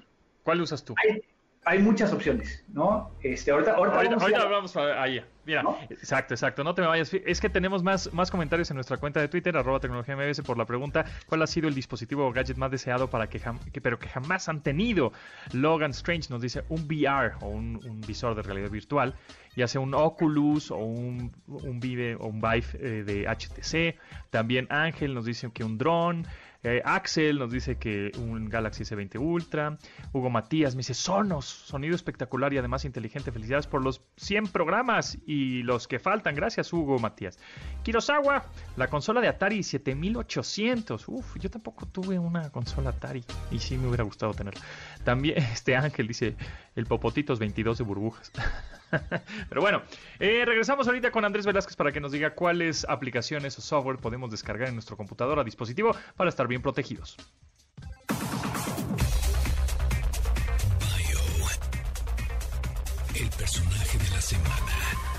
¿Cuál 0.43 0.61
usas 0.61 0.84
tú? 0.84 0.95
hay 1.64 1.78
muchas 1.78 2.12
opciones, 2.12 2.64
¿no? 2.72 3.12
Este, 3.22 3.53
ahorita, 3.53 3.74
ahorita, 3.74 4.47
vamos, 4.47 4.76
a... 4.76 5.01
ahí. 5.01 5.22
Mira, 5.45 5.64
exacto, 5.90 6.34
exacto. 6.34 6.64
No 6.64 6.74
te 6.74 6.82
me 6.82 6.88
vayas. 6.88 7.12
Es 7.14 7.40
que 7.40 7.49
tenemos 7.49 7.82
más, 7.82 8.12
más 8.12 8.30
comentarios 8.30 8.70
en 8.70 8.76
nuestra 8.76 8.97
cuenta 8.97 9.20
de 9.20 9.28
Twitter, 9.28 9.57
arroba 9.57 9.78
tecnología 9.78 10.16
MBS, 10.16 10.43
por 10.43 10.59
la 10.59 10.66
pregunta: 10.66 11.05
¿Cuál 11.26 11.43
ha 11.43 11.47
sido 11.47 11.68
el 11.68 11.74
dispositivo 11.74 12.26
o 12.26 12.32
gadget 12.32 12.57
más 12.57 12.70
deseado 12.70 13.11
para 13.11 13.28
que, 13.28 13.40
pero 13.80 13.99
que 13.99 14.09
jamás 14.09 14.49
han 14.49 14.62
tenido? 14.62 15.12
Logan 15.53 15.93
Strange 15.93 16.30
nos 16.30 16.43
dice 16.43 16.64
un 16.68 16.84
VR 16.84 17.34
o 17.40 17.49
un, 17.49 18.01
visor 18.07 18.34
de 18.34 18.43
realidad 18.43 18.70
virtual, 18.70 19.14
ya 19.57 19.68
sea 19.68 19.80
un 19.80 19.95
Oculus 19.95 20.70
o 20.72 20.78
un, 20.78 21.32
un 21.47 21.80
Vive 21.80 22.16
o 22.16 22.26
un 22.26 22.40
Vive 22.40 22.66
eh, 22.74 23.05
de 23.05 23.26
HTC. 23.28 23.99
También 24.30 24.66
Ángel 24.70 25.14
nos 25.14 25.24
dice 25.24 25.51
que 25.53 25.62
un 25.62 25.78
dron. 25.78 26.26
Axel 26.85 27.41
nos 27.41 27.51
dice 27.51 27.77
que 27.77 28.13
un 28.19 28.49
Galaxy 28.49 28.85
S20 28.85 29.19
Ultra. 29.19 29.79
Hugo 30.13 30.31
Matías 30.31 30.75
me 30.77 30.81
dice 30.81 30.95
Sonos, 30.95 31.45
sonido 31.45 31.97
espectacular 31.97 32.53
y 32.53 32.59
además 32.59 32.85
inteligente. 32.85 33.33
Felicidades 33.33 33.67
por 33.67 33.83
los 33.83 34.03
100 34.17 34.49
programas 34.49 35.19
y 35.27 35.63
los 35.65 35.89
que 35.89 35.99
faltan. 35.99 36.37
Gracias, 36.37 36.73
Hugo 36.73 37.01
Matías. 37.01 37.39
Kirosawa, 37.83 38.45
la 38.77 38.87
consola 38.87 39.21
de 39.21 39.29
Atari 39.29 39.63
7800. 39.63 41.09
Uf, 41.09 41.37
yo 41.39 41.51
tampoco 41.51 41.87
tuve 41.87 42.19
una 42.19 42.51
consola 42.51 42.91
Atari 42.91 43.25
y 43.51 43.59
sí 43.59 43.77
me 43.77 43.89
hubiera 43.89 44.05
gustado 44.05 44.33
tenerla. 44.33 44.61
También 45.03 45.39
este 45.53 45.75
Ángel 45.75 46.07
dice 46.07 46.37
el 46.77 46.87
Popotitos 46.87 47.41
22 47.41 47.79
de 47.79 47.85
burbujas. 47.85 48.31
Pero 49.49 49.61
bueno, 49.61 49.82
eh, 50.18 50.45
regresamos 50.45 50.86
ahorita 50.86 51.11
con 51.11 51.24
Andrés 51.24 51.47
Velázquez 51.47 51.76
para 51.76 51.93
que 51.93 52.01
nos 52.01 52.12
diga 52.12 52.34
cuáles 52.34 52.84
aplicaciones 52.88 53.59
o 53.59 53.62
software 53.62 53.99
podemos 53.99 54.30
descargar 54.30 54.68
en 54.68 54.74
nuestro 54.74 54.97
computador 54.97 55.38
a 55.38 55.45
dispositivo 55.45 55.97
para 56.16 56.28
estar 56.28 56.47
bien 56.47 56.62
protegidos. 56.62 57.16
el 63.14 63.28
personaje 63.30 63.99
de 63.99 64.11
la 64.11 64.20
semana. 64.20 65.12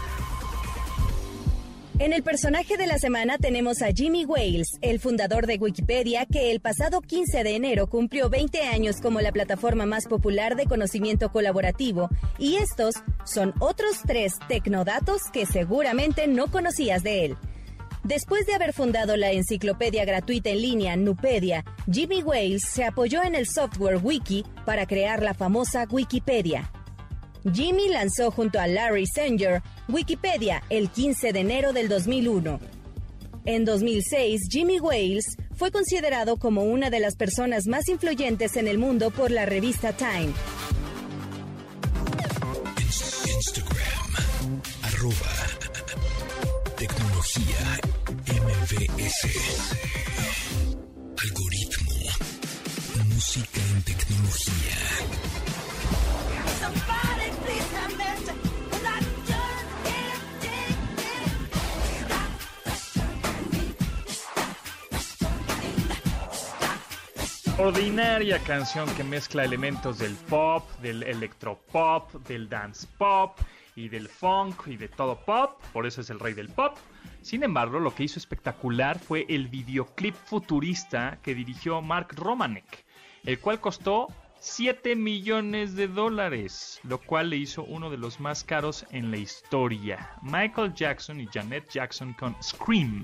En 2.04 2.12
el 2.12 2.22
personaje 2.22 2.76
de 2.76 2.86
la 2.86 2.98
semana 2.98 3.38
tenemos 3.38 3.82
a 3.82 3.94
Jimmy 3.94 4.26
Wales, 4.26 4.78
el 4.82 5.00
fundador 5.00 5.48
de 5.48 5.56
Wikipedia, 5.56 6.26
que 6.26 6.52
el 6.52 6.60
pasado 6.60 7.00
15 7.00 7.46
de 7.46 7.56
enero 7.56 7.88
cumplió 7.88 8.30
20 8.30 8.62
años 8.64 9.00
como 9.00 9.22
la 9.22 9.32
plataforma 9.32 9.86
más 9.86 10.08
popular 10.08 10.58
de 10.58 10.66
conocimiento 10.66 11.32
colaborativo, 11.32 12.10
y 12.38 12.58
estos 12.58 12.96
son 13.24 13.54
otros 13.62 14.02
tres 14.06 14.34
tecnodatos 14.50 15.22
que 15.32 15.46
seguramente 15.46 16.28
no 16.28 16.52
conocías 16.52 17.04
de 17.04 17.24
él. 17.24 17.38
Después 18.04 18.46
de 18.48 18.56
haber 18.56 18.74
fundado 18.74 19.16
la 19.16 19.32
enciclopedia 19.32 20.04
gratuita 20.04 20.50
en 20.50 20.62
línea 20.62 20.98
Nupedia, 20.98 21.64
Jimmy 21.90 22.22
Wales 22.22 22.64
se 22.70 22.84
apoyó 22.84 23.24
en 23.24 23.34
el 23.34 23.48
software 23.48 24.02
Wiki 24.04 24.44
para 24.66 24.88
crear 24.88 25.24
la 25.24 25.34
famosa 25.34 25.88
Wikipedia. 25.90 26.70
Jimmy 27.52 27.90
lanzó 27.90 28.32
junto 28.32 28.60
a 28.60 28.68
Larry 28.68 29.06
Sanger 29.06 29.62
Wikipedia 29.90 30.64
el 30.70 30.90
15 30.90 31.34
de 31.34 31.40
enero 31.40 31.74
del 31.74 31.90
2001. 31.90 32.60
En 33.46 33.66
2006, 33.66 34.48
Jimmy 34.50 34.80
Wales 34.80 35.26
fue 35.56 35.72
considerado 35.72 36.38
como 36.38 36.64
una 36.64 36.90
de 36.90 37.02
las 37.02 37.16
personas 37.16 37.68
más 37.68 37.90
influyentes 37.90 38.56
en 38.56 38.68
el 38.68 38.78
mundo 38.78 39.12
por 39.12 39.32
la 39.32 39.46
revista 39.46 39.92
Time. 39.92 40.32
Instagram, 43.26 44.62
arroba, 44.84 45.34
tecnología 46.78 47.80
MVS. 48.28 49.93
Ordinaria 67.60 68.40
canción 68.40 68.90
que 68.96 69.04
mezcla 69.04 69.44
elementos 69.44 70.00
del 70.00 70.16
pop, 70.16 70.68
del 70.82 71.04
electropop, 71.04 72.12
del 72.28 72.50
dance 72.50 72.88
pop 72.98 73.38
y 73.76 73.90
del 73.90 74.08
funk 74.08 74.66
y 74.66 74.76
de 74.76 74.88
todo 74.88 75.24
pop, 75.24 75.62
por 75.72 75.86
eso 75.86 76.02
es 76.02 76.10
el 76.10 76.20
rey 76.20 76.34
del 76.34 76.50
pop. 76.50 76.76
Sin 77.22 77.44
embargo, 77.44 77.80
lo 77.80 77.94
que 77.94 78.06
hizo 78.06 78.18
espectacular 78.18 78.98
fue 78.98 79.28
el 79.30 79.50
videoclip 79.50 80.16
futurista 80.16 81.20
que 81.22 81.36
dirigió 81.36 81.80
Mark 81.84 82.16
Romanek, 82.16 82.86
el 83.24 83.40
cual 83.40 83.62
costó 83.62 84.08
7 84.40 84.96
millones 84.96 85.76
de 85.76 85.88
dólares, 85.88 86.80
lo 86.84 87.00
cual 87.00 87.30
le 87.30 87.38
hizo 87.38 87.64
uno 87.66 87.92
de 87.92 87.98
los 87.98 88.20
más 88.20 88.44
caros 88.44 88.84
en 88.90 89.12
la 89.12 89.18
historia. 89.18 90.10
Michael 90.24 90.74
Jackson 90.74 91.22
y 91.22 91.28
Janet 91.28 91.70
Jackson 91.70 92.14
con 92.14 92.36
Scream. 92.42 93.04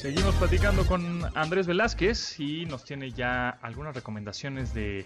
Seguimos 0.00 0.36
platicando 0.36 0.86
con 0.86 1.24
Andrés 1.34 1.66
Velázquez 1.66 2.38
y 2.38 2.66
nos 2.66 2.84
tiene 2.84 3.10
ya 3.10 3.48
algunas 3.48 3.96
recomendaciones 3.96 4.72
de, 4.72 5.04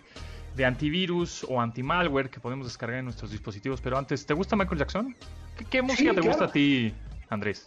antivirus 0.62 1.46
o 1.48 1.62
antimalware 1.62 2.28
que 2.28 2.40
podemos 2.40 2.66
descargar 2.66 2.98
en 2.98 3.06
nuestros 3.06 3.30
dispositivos. 3.30 3.80
Pero 3.80 3.96
antes, 3.96 4.26
¿te 4.26 4.34
gusta 4.34 4.54
Michael 4.54 4.80
Jackson? 4.80 5.16
¿Qué, 5.70 5.80
música 5.80 6.12
te 6.12 6.20
gusta 6.20 6.44
a 6.44 6.52
ti, 6.52 6.92
Andrés? 7.30 7.66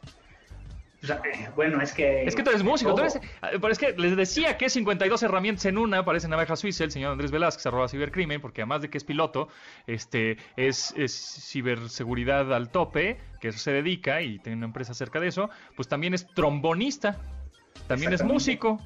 Bueno, 1.56 1.82
es 1.82 1.94
que... 1.94 2.24
Es 2.24 2.36
que 2.36 2.44
tú 2.44 2.50
eres 2.50 2.64
músico, 2.64 2.96
ah, 3.42 3.50
pero 3.52 3.70
es 3.70 3.78
que 3.78 3.94
les 3.94 4.16
decía 4.16 4.58
que 4.58 4.70
52 4.70 5.24
herramientas 5.24 5.66
en 5.66 5.78
una, 5.78 6.04
parece 6.06 6.28
navaja 6.28 6.56
suiza, 6.56 6.84
el 6.84 6.92
señor 6.92 7.12
Andrés 7.12 7.32
Velázquez, 7.32 7.66
arroba 7.66 7.88
cibercrimen, 7.88 8.42
porque 8.42 8.62
además 8.62 8.82
de 8.82 8.90
que 8.90 8.98
es 8.98 9.04
piloto, 9.04 9.48
este, 9.88 10.38
es, 10.56 10.94
ciberseguridad 11.50 12.54
al 12.54 12.70
tope, 12.70 13.18
que 13.40 13.50
eso 13.50 13.60
se 13.60 13.72
dedica 13.72 14.22
y 14.22 14.40
tiene 14.40 14.58
una 14.58 14.68
empresa 14.68 14.94
cerca 14.94 15.20
de 15.20 15.28
eso, 15.28 15.50
pues 15.76 15.88
también 15.88 16.14
es 16.14 16.28
trombonista, 16.28 17.18
también 17.88 18.14
es 18.14 18.24
músico. 18.24 18.80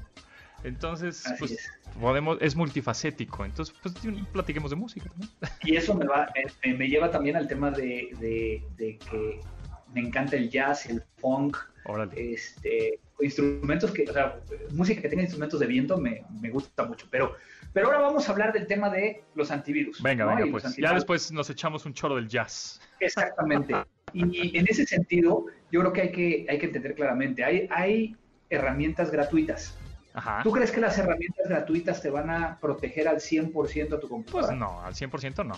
Entonces, 0.62 1.24
pues 1.38 1.52
es. 1.52 1.70
podemos, 1.98 2.36
es 2.42 2.54
multifacético. 2.54 3.46
Entonces, 3.46 3.74
pues 3.82 3.94
platiquemos 4.30 4.70
de 4.70 4.76
música 4.76 5.10
Y 5.62 5.76
eso 5.76 5.94
me 5.94 6.04
va, 6.04 6.30
me, 6.62 6.86
lleva 6.86 7.10
también 7.10 7.36
al 7.36 7.48
tema 7.48 7.70
de, 7.70 8.10
de 8.76 8.98
que 8.98 9.40
me 9.94 10.00
encanta 10.00 10.36
el 10.36 10.50
jazz, 10.50 10.86
el 10.86 11.02
funk, 11.18 11.56
este, 12.16 13.00
instrumentos 13.20 13.90
que, 13.92 14.04
o 14.08 14.12
sea, 14.12 14.40
música 14.72 15.00
que 15.02 15.08
tenga 15.08 15.22
instrumentos 15.22 15.60
de 15.60 15.66
viento 15.66 15.98
me, 15.98 16.24
me, 16.40 16.50
gusta 16.50 16.84
mucho. 16.84 17.06
Pero, 17.10 17.36
pero 17.72 17.86
ahora 17.86 18.00
vamos 18.00 18.28
a 18.28 18.32
hablar 18.32 18.52
del 18.52 18.66
tema 18.66 18.90
de 18.90 19.22
los 19.34 19.50
antivirus. 19.50 20.02
Venga, 20.02 20.26
venga, 20.26 20.50
pues 20.50 20.76
ya 20.76 20.94
después 20.94 21.30
nos 21.32 21.50
echamos 21.50 21.86
un 21.86 21.94
choro 21.94 22.16
del 22.16 22.28
jazz. 22.28 22.80
Exactamente. 22.98 23.74
y 24.12 24.56
en 24.58 24.66
ese 24.68 24.86
sentido, 24.86 25.46
yo 25.70 25.80
creo 25.80 25.92
que 25.92 26.00
hay 26.02 26.12
que, 26.12 26.46
hay 26.48 26.58
que 26.58 26.66
entender 26.66 26.94
claramente, 26.94 27.44
hay, 27.44 27.68
hay 27.70 28.16
herramientas 28.48 29.10
gratuitas. 29.10 29.76
Ajá. 30.12 30.40
¿Tú 30.42 30.50
crees 30.50 30.72
que 30.72 30.80
las 30.80 30.98
herramientas 30.98 31.48
gratuitas 31.48 32.02
te 32.02 32.10
van 32.10 32.30
a 32.30 32.58
proteger 32.58 33.06
al 33.06 33.16
100% 33.16 33.96
a 33.96 34.00
tu 34.00 34.08
computadora? 34.08 34.48
Pues 34.48 34.58
no, 34.58 34.82
al 34.82 34.94
100% 34.94 35.46
no. 35.46 35.54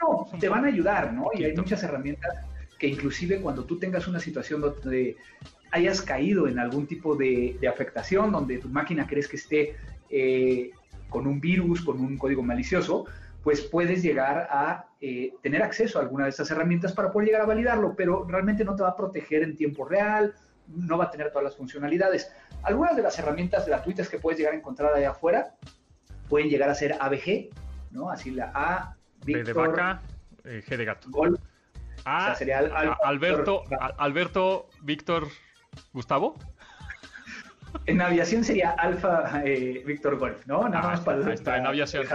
No, 0.00 0.38
te 0.38 0.48
van 0.48 0.64
a 0.64 0.68
ayudar, 0.68 1.12
¿no? 1.12 1.28
Y 1.34 1.44
hay 1.44 1.54
muchas 1.54 1.82
herramientas 1.82 2.34
que 2.80 2.88
inclusive 2.88 3.40
cuando 3.42 3.64
tú 3.64 3.78
tengas 3.78 4.08
una 4.08 4.18
situación 4.18 4.62
donde 4.62 5.18
hayas 5.70 6.00
caído 6.00 6.48
en 6.48 6.58
algún 6.58 6.86
tipo 6.86 7.14
de, 7.14 7.58
afectación, 7.68 8.32
donde 8.32 8.56
tu 8.56 8.70
máquina 8.70 9.06
crees 9.06 9.28
que 9.28 9.36
esté 9.36 9.76
eh, 10.08 10.70
con 11.10 11.26
un 11.26 11.40
virus, 11.40 11.82
con 11.82 12.00
un 12.00 12.16
código 12.16 12.42
malicioso, 12.42 13.04
pues 13.44 13.60
puedes 13.60 14.02
llegar 14.02 14.48
a 14.50 14.86
eh, 15.00 15.34
tener 15.42 15.62
acceso 15.62 15.98
a 15.98 16.02
alguna 16.02 16.24
de 16.24 16.30
estas 16.30 16.50
herramientas 16.50 16.94
para 16.94 17.12
poder 17.12 17.26
llegar 17.26 17.42
a 17.42 17.46
validarlo, 17.46 17.94
pero 17.94 18.26
realmente 18.26 18.64
no 18.64 18.74
te 18.74 18.82
va 18.82 18.90
a 18.90 18.96
proteger 18.96 19.42
en 19.42 19.56
tiempo 19.56 19.84
real, 19.84 20.34
no 20.66 20.96
va 20.96 21.04
a 21.04 21.10
tener 21.10 21.28
todas 21.28 21.44
las 21.44 21.56
funcionalidades. 21.56 22.32
Algunas 22.62 22.96
de 22.96 23.02
las 23.02 23.18
herramientas 23.18 23.66
gratuitas 23.66 24.08
que 24.08 24.18
puedes 24.18 24.38
llegar 24.38 24.54
a 24.54 24.56
encontrar 24.56 24.94
allá 24.94 25.10
afuera 25.10 25.54
pueden 26.30 26.48
llegar 26.48 26.70
a 26.70 26.74
ser 26.74 26.96
ABG, 26.98 27.50
¿no? 27.90 28.08
Así 28.08 28.30
la 28.30 28.50
A, 28.54 28.96
B 29.26 29.42
de 29.42 29.52
vaca, 29.52 30.00
eh, 30.44 30.62
G 30.66 30.76
de 30.78 30.84
gato. 30.86 31.10
A, 32.04 32.34
sería 32.34 32.58
Alberto, 33.04 33.64
Alberto, 33.98 34.68
Víctor, 34.82 35.28
Gustavo. 35.92 36.36
En 37.86 38.00
aviación 38.00 38.42
sería 38.44 38.70
Alfa 38.70 39.42
eh, 39.44 39.82
Víctor 39.86 40.18
Golf, 40.18 40.46
¿no? 40.46 40.68
Nada 40.68 40.80
ah, 40.80 40.88
más 40.88 41.00
para, 41.00 41.32
está, 41.32 41.56
en 41.58 41.66
aviación. 41.66 42.06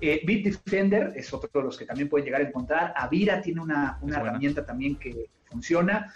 Eh, 0.00 0.20
Bitdefender 0.24 1.12
es 1.16 1.32
otro 1.32 1.48
de 1.52 1.62
los 1.62 1.78
que 1.78 1.84
también 1.84 2.08
pueden 2.08 2.24
llegar 2.24 2.40
a 2.40 2.44
encontrar. 2.44 2.92
Avira 2.96 3.40
tiene 3.40 3.60
una, 3.60 3.98
una 4.00 4.18
herramienta 4.18 4.64
también 4.64 4.96
que 4.96 5.26
funciona. 5.44 6.12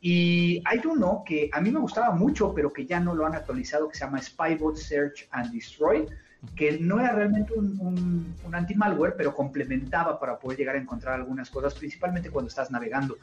Y 0.00 0.62
hay 0.64 0.80
uno 0.84 1.22
que 1.26 1.50
a 1.52 1.60
mí 1.60 1.70
me 1.70 1.80
gustaba 1.80 2.14
mucho, 2.14 2.54
pero 2.54 2.72
que 2.72 2.86
ya 2.86 3.00
no 3.00 3.14
lo 3.14 3.26
han 3.26 3.34
actualizado, 3.34 3.88
que 3.88 3.96
se 3.96 4.04
llama 4.04 4.20
Spybot 4.22 4.76
Search 4.76 5.26
and 5.30 5.52
Destroy, 5.52 6.06
que 6.54 6.78
no 6.78 7.00
era 7.00 7.12
realmente 7.12 7.52
un, 7.54 8.34
un, 8.44 8.54
anti-malware, 8.54 9.14
pero 9.16 9.34
complementaba 9.34 10.18
para 10.18 10.38
poder 10.38 10.58
llegar 10.58 10.76
a 10.76 10.78
encontrar 10.78 11.14
algunas 11.14 11.50
cosas, 11.50 11.74
principalmente 11.74 12.30
cuando 12.30 12.48
estás 12.48 12.70
navegando. 12.70 13.18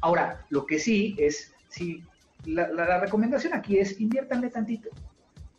Ahora, 0.00 0.44
lo 0.50 0.66
que 0.66 0.78
sí 0.78 1.14
es, 1.18 1.54
sí, 1.68 2.04
la, 2.44 2.98
recomendación 3.00 3.54
aquí 3.54 3.78
es 3.78 4.00
inviértanle 4.00 4.50
tantito. 4.50 4.90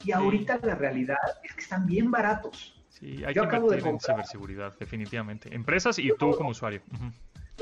Y 0.03 0.11
ahorita 0.11 0.59
la 0.63 0.75
realidad 0.75 1.17
es 1.43 1.53
que 1.53 1.61
están 1.61 1.85
bien 1.85 2.11
baratos. 2.11 2.75
Sí, 2.89 3.23
hay 3.25 3.33
yo 3.33 3.43
que 3.43 3.47
acabo 3.47 3.71
de 3.71 3.79
comprar. 3.79 3.93
en 3.93 3.99
ciberseguridad, 3.99 4.73
definitivamente. 4.77 5.53
Empresas 5.55 5.97
y 5.97 6.11
tú 6.17 6.31
como 6.31 6.49
usuario. 6.49 6.81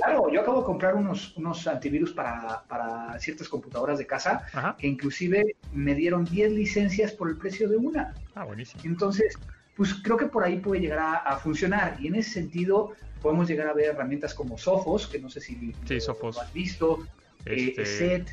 Claro, 0.04 0.32
yo 0.32 0.42
acabo 0.42 0.60
de 0.60 0.66
comprar 0.66 0.96
unos, 0.96 1.38
unos 1.38 1.68
antivirus 1.68 2.12
para, 2.12 2.64
para 2.68 3.20
ciertas 3.20 3.48
computadoras 3.48 4.00
de 4.00 4.08
casa 4.08 4.46
que 4.78 4.88
inclusive 4.88 5.56
me 5.74 5.94
dieron 5.94 6.26
10 6.26 6.54
licencias 6.54 7.12
por 7.12 7.30
el 7.30 7.38
precio 7.38 7.70
de 7.70 7.78
una. 7.78 8.14
Ah, 8.34 8.46
buenísimo. 8.46 8.82
Entonces, 8.84 9.38
pues 9.76 9.94
creo 9.94 10.18
que 10.18 10.26
por 10.26 10.44
ahí 10.44 10.60
puede 10.60 10.82
llegar 10.82 11.22
a, 11.24 11.38
funcionar. 11.38 11.98
Y 12.00 12.08
en 12.08 12.16
ese 12.16 12.32
sentido, 12.32 12.94
podemos 13.22 13.48
llegar 13.48 13.68
a 13.68 13.74
ver 13.74 13.90
herramientas 13.90 14.34
como 14.34 14.58
Sophos, 14.58 15.08
que 15.08 15.20
no 15.20 15.30
sé 15.30 15.40
si 15.40 15.56
lo 15.56 16.42
has 16.42 16.54
visto, 16.54 17.06
eh, 17.46 17.68
este, 17.70 17.86
Set, 17.86 18.30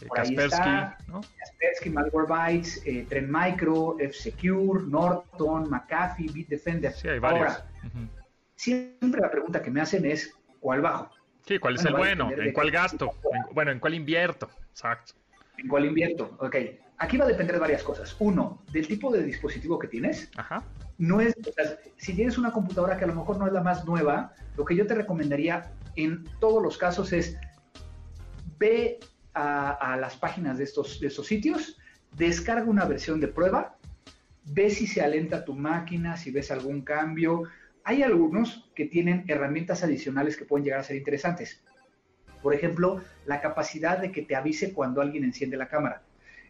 eh, 0.00 0.06
por 0.06 0.20
ahí 0.20 0.34
está, 0.34 0.98
¿no? 1.06 1.20
Kaspersky, 1.20 1.90
Malwarebytes, 1.90 2.82
eh, 2.86 3.06
Trend 3.08 3.28
Micro, 3.30 3.96
F-Secure, 3.98 4.84
Norton, 4.86 5.68
McAfee, 5.70 6.30
Bitdefender. 6.32 6.92
Sí, 6.92 7.08
hay 7.08 7.18
varios. 7.18 7.48
Ahora, 7.48 7.66
siempre 8.56 9.20
la 9.20 9.30
pregunta 9.30 9.62
que 9.62 9.70
me 9.70 9.80
hacen 9.80 10.04
es, 10.04 10.37
¿cuál 10.60 10.80
bajo? 10.80 11.10
Sí, 11.46 11.58
¿cuál 11.58 11.76
es 11.76 11.84
el 11.84 11.94
bueno? 11.94 12.30
¿En 12.30 12.52
cuál 12.52 12.70
gasto? 12.70 13.14
bueno, 13.52 13.70
¿en 13.70 13.80
cuál 13.80 13.94
invierto? 13.94 14.50
Exacto. 14.70 15.14
¿En 15.56 15.68
cuál 15.68 15.86
invierto? 15.86 16.36
Ok. 16.40 16.56
Aquí 16.98 17.16
va 17.16 17.24
a 17.24 17.28
depender 17.28 17.54
de 17.54 17.60
varias 17.60 17.82
cosas. 17.82 18.16
Uno, 18.18 18.62
del 18.72 18.86
tipo 18.86 19.10
de 19.10 19.22
dispositivo 19.22 19.78
que 19.78 19.88
tienes. 19.88 20.30
Ajá. 20.36 20.62
No 20.98 21.20
es, 21.20 21.34
si 21.96 22.12
tienes 22.14 22.38
una 22.38 22.52
computadora 22.52 22.96
que 22.96 23.04
a 23.04 23.06
lo 23.06 23.14
mejor 23.14 23.38
no 23.38 23.46
es 23.46 23.52
la 23.52 23.62
más 23.62 23.84
nueva, 23.84 24.34
lo 24.56 24.64
que 24.64 24.74
yo 24.74 24.86
te 24.86 24.94
recomendaría 24.94 25.72
en 25.96 26.24
todos 26.40 26.62
los 26.62 26.76
casos 26.76 27.12
es 27.12 27.38
ve 28.58 28.98
a, 29.34 29.96
las 30.00 30.16
páginas 30.16 30.58
de 30.58 30.64
estos, 30.64 31.00
de 31.00 31.06
estos 31.06 31.26
sitios, 31.26 31.78
descarga 32.16 32.68
una 32.68 32.84
versión 32.84 33.20
de 33.20 33.28
prueba, 33.28 33.76
ve 34.46 34.70
si 34.70 34.86
se 34.86 35.00
alenta 35.00 35.44
tu 35.44 35.54
máquina, 35.54 36.16
si 36.16 36.30
ves 36.30 36.50
algún 36.50 36.82
cambio, 36.82 37.44
hay 37.88 38.02
algunos 38.02 38.68
que 38.74 38.84
tienen 38.84 39.24
herramientas 39.28 39.82
adicionales 39.82 40.36
que 40.36 40.44
pueden 40.44 40.62
llegar 40.62 40.80
a 40.80 40.82
ser 40.82 40.96
interesantes. 40.96 41.62
Por 42.42 42.52
ejemplo, 42.52 43.00
la 43.24 43.40
capacidad 43.40 43.96
de 43.96 44.12
que 44.12 44.20
te 44.20 44.36
avise 44.36 44.74
cuando 44.74 45.00
alguien 45.00 45.24
enciende 45.24 45.56
la 45.56 45.68
cámara. 45.68 46.02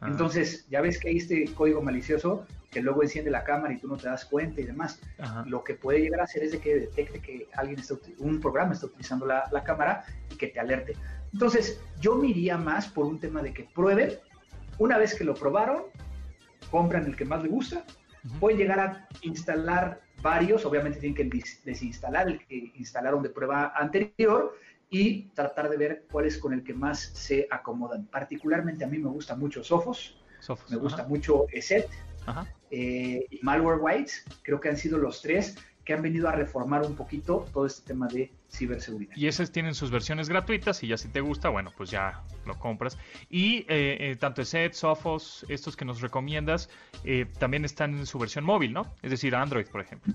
Entonces, 0.02 0.66
ya 0.68 0.80
ves 0.80 0.98
que 0.98 1.10
hay 1.10 1.18
este 1.18 1.44
código 1.54 1.80
malicioso 1.80 2.44
que 2.72 2.82
luego 2.82 3.04
enciende 3.04 3.30
la 3.30 3.44
cámara 3.44 3.72
y 3.72 3.78
tú 3.78 3.86
no 3.86 3.96
te 3.96 4.08
das 4.08 4.24
cuenta 4.24 4.60
y 4.60 4.64
demás. 4.64 5.00
Lo 5.46 5.62
que 5.62 5.74
puede 5.74 6.00
llegar 6.00 6.22
a 6.22 6.24
hacer 6.24 6.42
es 6.42 6.50
de 6.50 6.58
que 6.58 6.74
detecte 6.74 7.20
que 7.20 7.46
alguien 7.54 7.78
está, 7.78 7.94
un 8.18 8.40
programa 8.40 8.72
está 8.72 8.86
utilizando 8.86 9.24
la, 9.24 9.44
la, 9.52 9.62
cámara 9.62 10.04
y 10.32 10.36
que 10.36 10.48
te 10.48 10.58
alerte. 10.58 10.96
Entonces, 11.32 11.80
yo 12.00 12.16
me 12.16 12.26
iría 12.30 12.58
más 12.58 12.88
por 12.88 13.06
un 13.06 13.20
tema 13.20 13.42
de 13.42 13.54
que 13.54 13.62
prueben. 13.62 14.10
Una 14.78 14.98
vez 14.98 15.14
que 15.14 15.22
lo 15.22 15.34
probaron, 15.34 15.84
compran 16.68 17.06
el 17.06 17.14
que 17.14 17.24
más 17.24 17.44
le 17.44 17.48
gusta, 17.48 17.84
pueden 18.40 18.58
llegar 18.58 18.80
a 18.80 19.08
instalar 19.22 20.00
varios, 20.22 20.64
obviamente 20.64 20.98
tienen 21.00 21.16
que 21.16 21.42
desinstalar 21.64 22.28
el 22.28 22.46
que 22.46 22.72
instalaron 22.76 23.22
de 23.22 23.30
prueba 23.30 23.72
anterior 23.76 24.56
y 24.90 25.24
tratar 25.30 25.68
de 25.68 25.76
ver 25.76 26.06
cuál 26.10 26.26
es 26.26 26.38
con 26.38 26.52
el 26.52 26.64
que 26.64 26.74
más 26.74 27.00
se 27.00 27.46
acomodan. 27.50 28.06
Particularmente 28.06 28.84
a 28.84 28.88
mí 28.88 28.98
me 28.98 29.08
gusta 29.08 29.36
mucho 29.36 29.62
Sophos, 29.62 30.18
me 30.70 30.76
gusta 30.76 31.06
mucho 31.06 31.46
ESET 31.52 31.88
eh, 32.70 33.26
y 33.30 33.40
Malwarebytes, 33.42 34.24
creo 34.42 34.60
que 34.60 34.68
han 34.68 34.76
sido 34.76 34.98
los 34.98 35.22
tres 35.22 35.56
que 35.88 35.94
han 35.94 36.02
venido 36.02 36.28
a 36.28 36.32
reformar 36.32 36.82
un 36.84 36.94
poquito 36.94 37.46
todo 37.50 37.64
este 37.64 37.88
tema 37.88 38.08
de 38.08 38.30
ciberseguridad. 38.50 39.16
Y 39.16 39.26
esos 39.26 39.50
tienen 39.50 39.74
sus 39.74 39.90
versiones 39.90 40.28
gratuitas 40.28 40.82
y 40.82 40.88
ya 40.88 40.98
si 40.98 41.08
te 41.08 41.22
gusta, 41.22 41.48
bueno, 41.48 41.72
pues 41.78 41.90
ya 41.90 42.24
lo 42.44 42.58
compras. 42.58 42.98
Y 43.30 43.60
eh, 43.60 43.96
eh, 43.98 44.16
tanto 44.20 44.42
ESET, 44.42 44.74
Sophos, 44.74 45.46
estos 45.48 45.78
que 45.78 45.86
nos 45.86 46.02
recomiendas, 46.02 46.68
eh, 47.04 47.24
también 47.38 47.64
están 47.64 47.96
en 47.96 48.04
su 48.04 48.18
versión 48.18 48.44
móvil, 48.44 48.74
¿no? 48.74 48.94
Es 49.00 49.10
decir, 49.10 49.34
Android, 49.34 49.64
por 49.68 49.80
ejemplo. 49.80 50.12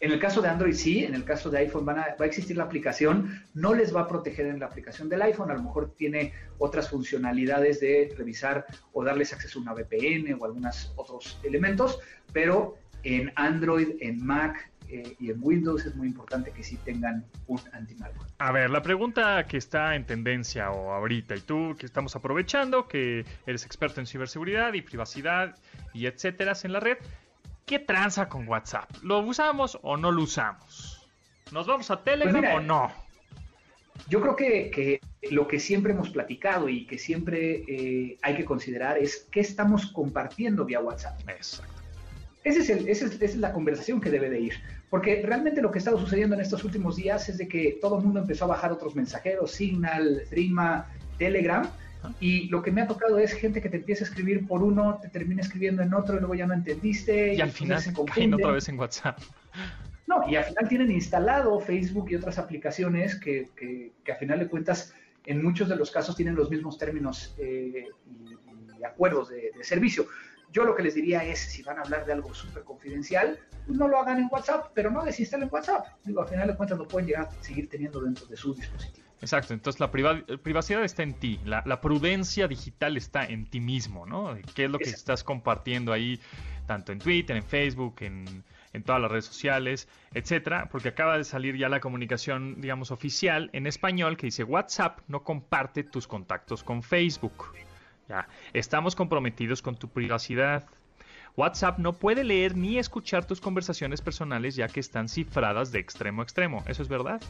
En 0.00 0.10
el 0.10 0.18
caso 0.18 0.40
de 0.40 0.48
Android 0.48 0.72
sí, 0.72 1.04
en 1.04 1.14
el 1.14 1.24
caso 1.24 1.50
de 1.50 1.58
iPhone 1.58 1.86
va 1.86 2.16
a 2.18 2.24
existir 2.24 2.56
la 2.56 2.64
aplicación, 2.64 3.42
no 3.52 3.74
les 3.74 3.94
va 3.94 4.00
a 4.00 4.08
proteger 4.08 4.46
en 4.46 4.58
la 4.58 4.66
aplicación 4.66 5.10
del 5.10 5.20
iPhone, 5.20 5.50
a 5.50 5.54
lo 5.54 5.64
mejor 5.64 5.94
tiene 5.94 6.32
otras 6.56 6.88
funcionalidades 6.88 7.78
de 7.80 8.10
revisar 8.16 8.64
o 8.94 9.04
darles 9.04 9.34
acceso 9.34 9.58
a 9.58 9.62
una 9.62 9.74
VPN 9.74 10.34
o 10.40 10.46
algunos 10.46 10.94
otros 10.96 11.38
elementos, 11.42 11.98
pero 12.32 12.78
en 13.04 13.32
Android, 13.36 13.96
en 14.00 14.24
Mac, 14.24 14.70
eh, 14.88 15.16
y 15.18 15.30
en 15.30 15.38
Windows 15.40 15.84
es 15.86 15.94
muy 15.96 16.08
importante 16.08 16.50
que 16.50 16.62
sí 16.62 16.76
tengan 16.84 17.24
un 17.46 17.60
antimalware. 17.72 18.28
A 18.38 18.52
ver, 18.52 18.70
la 18.70 18.82
pregunta 18.82 19.46
que 19.46 19.56
está 19.56 19.94
en 19.94 20.06
tendencia 20.06 20.70
o 20.70 20.92
ahorita, 20.92 21.36
y 21.36 21.40
tú 21.40 21.74
que 21.78 21.86
estamos 21.86 22.14
aprovechando, 22.16 22.86
que 22.86 23.24
eres 23.46 23.64
experto 23.64 24.00
en 24.00 24.06
ciberseguridad 24.06 24.72
y 24.74 24.82
privacidad 24.82 25.56
y 25.92 26.06
etcétera 26.06 26.54
en 26.62 26.72
la 26.72 26.80
red, 26.80 26.98
¿qué 27.66 27.78
tranza 27.78 28.28
con 28.28 28.46
WhatsApp? 28.46 28.90
¿Lo 29.02 29.20
usamos 29.20 29.78
o 29.82 29.96
no 29.96 30.12
lo 30.12 30.22
usamos? 30.22 31.08
¿Nos 31.52 31.66
vamos 31.66 31.90
a 31.90 32.02
Telegram 32.02 32.40
pues 32.40 32.54
o 32.54 32.60
no? 32.60 32.92
Yo 34.08 34.20
creo 34.20 34.36
que, 34.36 35.00
lo 35.30 35.48
que 35.48 35.58
siempre 35.58 35.92
hemos 35.92 36.10
platicado 36.10 36.68
y 36.68 36.86
que 36.86 36.98
siempre 36.98 37.64
eh, 37.68 38.18
hay 38.22 38.36
que 38.36 38.44
considerar 38.44 38.98
es 38.98 39.26
qué 39.30 39.40
estamos 39.40 39.86
compartiendo 39.86 40.64
vía 40.64 40.80
WhatsApp. 40.80 41.20
Exacto. 41.28 41.73
Ese 42.44 42.60
es 42.60 42.70
el, 42.70 42.88
esa 42.88 43.06
es 43.06 43.36
la 43.36 43.52
conversación 43.52 44.00
que 44.00 44.10
debe 44.10 44.28
de 44.28 44.38
ir. 44.38 44.54
Porque 44.90 45.22
realmente 45.24 45.62
lo 45.62 45.70
que 45.70 45.78
ha 45.78 45.80
estado 45.80 45.98
sucediendo 45.98 46.34
en 46.34 46.42
estos 46.42 46.62
últimos 46.62 46.96
días 46.96 47.28
es 47.28 47.38
de 47.38 47.48
que 47.48 47.78
todo 47.80 47.98
el 47.98 48.04
mundo 48.04 48.20
empezó 48.20 48.44
a 48.44 48.48
bajar 48.48 48.70
otros 48.70 48.94
mensajeros, 48.94 49.50
Signal, 49.50 50.22
Threema, 50.28 50.86
Telegram, 51.18 51.68
y 52.20 52.48
lo 52.48 52.62
que 52.62 52.70
me 52.70 52.82
ha 52.82 52.86
tocado 52.86 53.18
es 53.18 53.32
gente 53.32 53.62
que 53.62 53.68
te 53.68 53.78
empieza 53.78 54.04
a 54.04 54.08
escribir 54.08 54.46
por 54.46 54.62
uno, 54.62 54.98
te 55.00 55.08
termina 55.08 55.40
escribiendo 55.40 55.82
en 55.82 55.94
otro 55.94 56.16
y 56.16 56.18
luego 56.18 56.34
ya 56.34 56.46
no 56.46 56.54
entendiste. 56.54 57.34
Y, 57.34 57.40
al 57.40 57.50
final 57.50 57.80
se 57.80 57.92
caen 57.92 58.34
otra 58.34 58.52
vez 58.52 58.68
en 58.68 58.78
WhatsApp. 58.78 59.18
No, 60.06 60.28
y 60.28 60.36
al 60.36 60.44
final 60.44 60.68
tienen 60.68 60.90
instalado 60.90 61.58
Facebook 61.60 62.10
y 62.10 62.16
otras 62.16 62.38
aplicaciones 62.38 63.14
que, 63.18 63.48
que, 63.56 63.92
que 64.04 64.12
a 64.12 64.16
final 64.16 64.38
de 64.38 64.48
cuentas 64.48 64.92
en 65.24 65.42
muchos 65.42 65.68
de 65.68 65.76
los 65.76 65.90
casos 65.90 66.14
tienen 66.14 66.34
los 66.34 66.50
mismos 66.50 66.76
términos 66.76 67.34
eh, 67.38 67.86
y, 68.78 68.84
acuerdos 68.84 69.30
de, 69.30 69.50
de 69.56 69.64
servicio. 69.64 70.06
Yo 70.54 70.64
lo 70.64 70.76
que 70.76 70.84
les 70.84 70.94
diría 70.94 71.24
es, 71.24 71.40
si 71.40 71.64
van 71.64 71.78
a 71.78 71.82
hablar 71.82 72.06
de 72.06 72.12
algo 72.12 72.32
súper 72.32 72.62
confidencial, 72.62 73.40
pues 73.66 73.76
no 73.76 73.88
lo 73.88 73.98
hagan 73.98 74.18
en 74.18 74.28
WhatsApp, 74.30 74.70
pero 74.72 74.88
no 74.88 75.04
desinstalen 75.04 75.48
WhatsApp. 75.50 75.84
Digo, 76.04 76.22
al 76.22 76.28
final 76.28 76.46
de 76.46 76.54
cuentas 76.54 76.78
lo 76.78 76.86
pueden 76.86 77.08
llegar 77.08 77.26
a 77.26 77.42
seguir 77.42 77.68
teniendo 77.68 78.00
dentro 78.00 78.24
de 78.26 78.36
su 78.36 78.54
dispositivo. 78.54 79.04
Exacto, 79.20 79.52
entonces 79.52 79.80
la 79.80 79.90
privacidad 79.90 80.84
está 80.84 81.02
en 81.02 81.14
ti, 81.14 81.40
la, 81.44 81.80
prudencia 81.80 82.46
digital 82.46 82.96
está 82.96 83.24
en 83.24 83.46
ti 83.46 83.58
mismo, 83.58 84.06
¿no? 84.06 84.36
¿Qué 84.54 84.66
es 84.66 84.70
lo 84.70 84.78
que 84.78 84.90
estás 84.90 85.24
compartiendo 85.24 85.92
ahí, 85.92 86.20
tanto 86.66 86.92
en 86.92 87.00
Twitter, 87.00 87.36
en 87.36 87.42
Facebook, 87.42 87.96
en, 88.00 88.44
en 88.72 88.82
todas 88.84 89.00
las 89.00 89.10
redes 89.10 89.24
sociales, 89.24 89.88
etcétera? 90.12 90.68
Porque 90.70 90.90
acaba 90.90 91.18
de 91.18 91.24
salir 91.24 91.56
ya 91.56 91.68
la 91.68 91.80
comunicación, 91.80 92.60
digamos, 92.60 92.92
oficial 92.92 93.50
en 93.54 93.66
español 93.66 94.16
que 94.16 94.26
dice 94.26 94.44
WhatsApp 94.44 95.00
no 95.08 95.24
comparte 95.24 95.82
tus 95.82 96.06
contactos 96.06 96.62
con 96.62 96.82
Facebook. 96.82 97.54
Ya, 98.08 98.28
estamos 98.52 98.94
comprometidos 98.94 99.62
con 99.62 99.76
tu 99.76 99.88
privacidad. 99.88 100.66
WhatsApp 101.36 101.78
no 101.78 101.94
puede 101.94 102.22
leer 102.22 102.56
ni 102.56 102.78
escuchar 102.78 103.24
tus 103.24 103.40
conversaciones 103.40 104.00
personales 104.00 104.54
ya 104.54 104.68
que 104.68 104.80
están 104.80 105.08
cifradas 105.08 105.72
de 105.72 105.80
extremo 105.80 106.22
a 106.22 106.24
extremo. 106.24 106.62
¿Eso 106.66 106.82
es 106.82 106.88
verdad? 106.88 107.20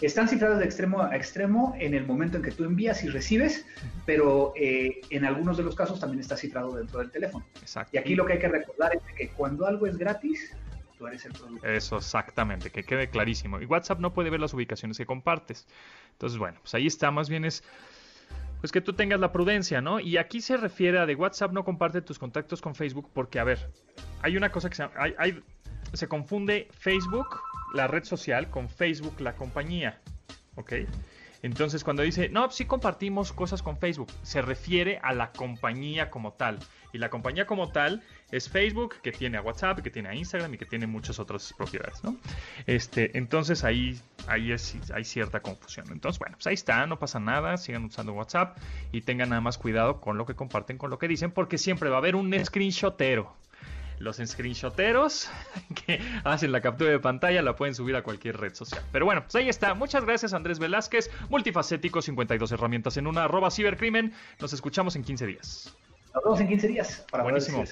Están 0.00 0.28
cifradas 0.28 0.58
de 0.58 0.64
extremo 0.64 1.02
a 1.02 1.16
extremo 1.16 1.74
en 1.78 1.94
el 1.94 2.04
momento 2.04 2.36
en 2.36 2.42
que 2.42 2.50
tú 2.50 2.64
envías 2.64 3.04
y 3.04 3.08
recibes, 3.08 3.64
pero 4.04 4.52
eh, 4.56 5.00
en 5.10 5.24
algunos 5.24 5.56
de 5.56 5.62
los 5.62 5.76
casos 5.76 6.00
también 6.00 6.20
está 6.20 6.36
cifrado 6.36 6.74
dentro 6.74 6.98
del 6.98 7.10
teléfono. 7.10 7.46
Exacto. 7.60 7.90
Y 7.94 7.98
aquí 7.98 8.14
lo 8.14 8.26
que 8.26 8.34
hay 8.34 8.38
que 8.40 8.48
recordar 8.48 8.96
es 8.96 9.14
que 9.14 9.28
cuando 9.30 9.66
algo 9.66 9.86
es 9.86 9.96
gratis, 9.96 10.54
tú 10.98 11.06
eres 11.06 11.24
el 11.24 11.32
producto. 11.32 11.66
Eso, 11.66 11.96
exactamente, 11.96 12.70
que 12.70 12.82
quede 12.82 13.08
clarísimo. 13.08 13.60
Y 13.60 13.66
WhatsApp 13.66 14.00
no 14.00 14.12
puede 14.12 14.30
ver 14.30 14.40
las 14.40 14.52
ubicaciones 14.52 14.98
que 14.98 15.06
compartes. 15.06 15.66
Entonces, 16.12 16.38
bueno, 16.38 16.58
pues 16.60 16.74
ahí 16.74 16.86
está, 16.88 17.10
más 17.12 17.28
bien 17.28 17.44
es 17.44 17.62
pues 18.64 18.72
que 18.72 18.80
tú 18.80 18.94
tengas 18.94 19.20
la 19.20 19.30
prudencia, 19.30 19.82
¿no? 19.82 20.00
Y 20.00 20.16
aquí 20.16 20.40
se 20.40 20.56
refiere 20.56 20.98
a 20.98 21.04
de 21.04 21.14
WhatsApp 21.14 21.52
no 21.52 21.66
comparte 21.66 22.00
tus 22.00 22.18
contactos 22.18 22.62
con 22.62 22.74
Facebook 22.74 23.10
porque, 23.12 23.38
a 23.38 23.44
ver, 23.44 23.70
hay 24.22 24.38
una 24.38 24.50
cosa 24.50 24.70
que 24.70 24.76
se, 24.76 24.88
hay, 25.18 25.42
se 25.92 26.08
confunde 26.08 26.68
Facebook, 26.72 27.26
la 27.74 27.88
red 27.88 28.04
social, 28.04 28.48
con 28.48 28.70
Facebook, 28.70 29.20
la 29.20 29.36
compañía, 29.36 30.00
¿ok? 30.54 30.72
Entonces, 31.42 31.84
cuando 31.84 32.02
dice, 32.02 32.30
no, 32.30 32.50
sí 32.50 32.64
compartimos 32.64 33.34
cosas 33.34 33.62
con 33.62 33.76
Facebook, 33.76 34.10
se 34.22 34.40
refiere 34.40 34.98
a 35.02 35.12
la 35.12 35.32
compañía 35.32 36.08
como 36.08 36.32
tal. 36.32 36.58
Y 36.94 36.96
la 36.96 37.10
compañía 37.10 37.44
como 37.44 37.70
tal 37.70 38.02
es 38.30 38.48
Facebook, 38.48 38.96
que 39.02 39.12
tiene 39.12 39.38
a 39.38 39.42
WhatsApp, 39.42 39.80
que 39.80 39.90
tiene 39.90 40.08
a 40.08 40.14
Instagram 40.14 40.54
y 40.54 40.58
que 40.58 40.66
tiene 40.66 40.86
muchas 40.86 41.18
otras 41.18 41.52
propiedades, 41.56 42.02
¿no? 42.02 42.16
Este, 42.66 43.16
entonces 43.16 43.64
ahí, 43.64 44.00
ahí 44.26 44.52
es, 44.52 44.76
hay 44.92 45.04
cierta 45.04 45.40
confusión. 45.40 45.86
Entonces, 45.90 46.18
bueno, 46.18 46.36
pues 46.36 46.46
ahí 46.46 46.54
está, 46.54 46.86
no 46.86 46.98
pasa 46.98 47.20
nada, 47.20 47.56
sigan 47.56 47.84
usando 47.84 48.12
WhatsApp 48.12 48.58
y 48.92 49.02
tengan 49.02 49.30
nada 49.30 49.40
más 49.40 49.58
cuidado 49.58 50.00
con 50.00 50.18
lo 50.18 50.26
que 50.26 50.34
comparten, 50.34 50.78
con 50.78 50.90
lo 50.90 50.98
que 50.98 51.08
dicen, 51.08 51.30
porque 51.30 51.58
siempre 51.58 51.90
va 51.90 51.96
a 51.96 51.98
haber 51.98 52.16
un 52.16 52.34
screenshotero 52.44 53.34
los 53.98 54.16
screenshoteros 54.16 55.30
que 55.86 56.00
hacen 56.24 56.52
la 56.52 56.60
captura 56.60 56.90
de 56.90 56.98
pantalla 56.98 57.42
la 57.42 57.56
pueden 57.56 57.74
subir 57.74 57.96
a 57.96 58.02
cualquier 58.02 58.36
red 58.36 58.54
social. 58.54 58.82
Pero 58.92 59.04
bueno, 59.04 59.22
pues 59.22 59.34
ahí 59.36 59.48
está. 59.48 59.74
Muchas 59.74 60.04
gracias 60.04 60.34
Andrés 60.34 60.58
Velázquez, 60.58 61.10
multifacético, 61.28 62.02
52 62.02 62.52
herramientas 62.52 62.96
en 62.96 63.06
una, 63.06 63.24
arroba 63.24 63.50
cibercrimen. 63.50 64.12
Nos 64.40 64.52
escuchamos 64.52 64.96
en 64.96 65.04
15 65.04 65.26
días. 65.26 65.76
Nos 66.14 66.22
vemos 66.22 66.40
en 66.40 66.48
15 66.48 66.68
días. 66.68 67.06
Para 67.10 67.24
Buenísimo. 67.24 67.64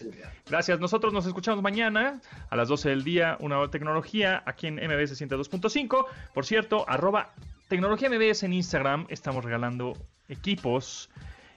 Gracias. 0.49 0.81
Nosotros 0.81 1.13
nos 1.13 1.27
escuchamos 1.27 1.63
mañana 1.63 2.21
a 2.51 2.57
las 2.57 2.69
12 2.69 2.89
del 2.89 3.05
día, 3.05 3.37
una 3.41 3.59
hora 3.59 3.71
tecnología, 3.71 4.43
aquí 4.45 4.67
en 4.67 4.75
MBS 4.75 5.21
102.5. 5.21 6.07
Por 6.35 6.45
cierto, 6.45 6.85
arroba 6.89 7.35
tecnología 7.69 8.11
MBS 8.11 8.43
en 8.43 8.55
Instagram. 8.55 9.07
Estamos 9.09 9.45
regalando 9.45 9.93
equipos 10.29 11.09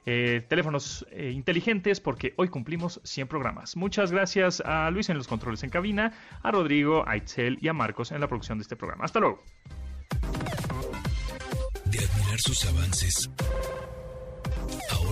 eh, 0.06 0.46
teléfonos 0.48 1.04
eh, 1.10 1.32
inteligentes 1.32 2.00
porque 2.00 2.36
hoy 2.38 2.50
cumplimos 2.50 3.02
100 3.04 3.28
programas. 3.28 3.76
Muchas 3.76 4.12
gracias 4.12 4.62
a 4.64 4.92
Luis 4.92 5.10
en 5.10 5.18
los 5.18 5.28
controles 5.28 5.64
en 5.64 5.72
cabina, 5.72 6.14
a 6.44 6.52
Rodrigo, 6.52 7.04
a 7.08 7.18
Itzel 7.18 7.58
y 7.62 7.68
a 7.68 7.74
Marcos 7.74 8.12
en 8.12 8.22
la 8.22 8.28
producción 8.28 8.60
de 8.60 8.62
este 8.62 8.76
programa. 8.76 9.06
Hasta 9.06 9.20
luego. 9.20 9.44
De 11.86 11.98
admirar 11.98 12.40
sus 12.40 12.64
avances, 12.68 13.32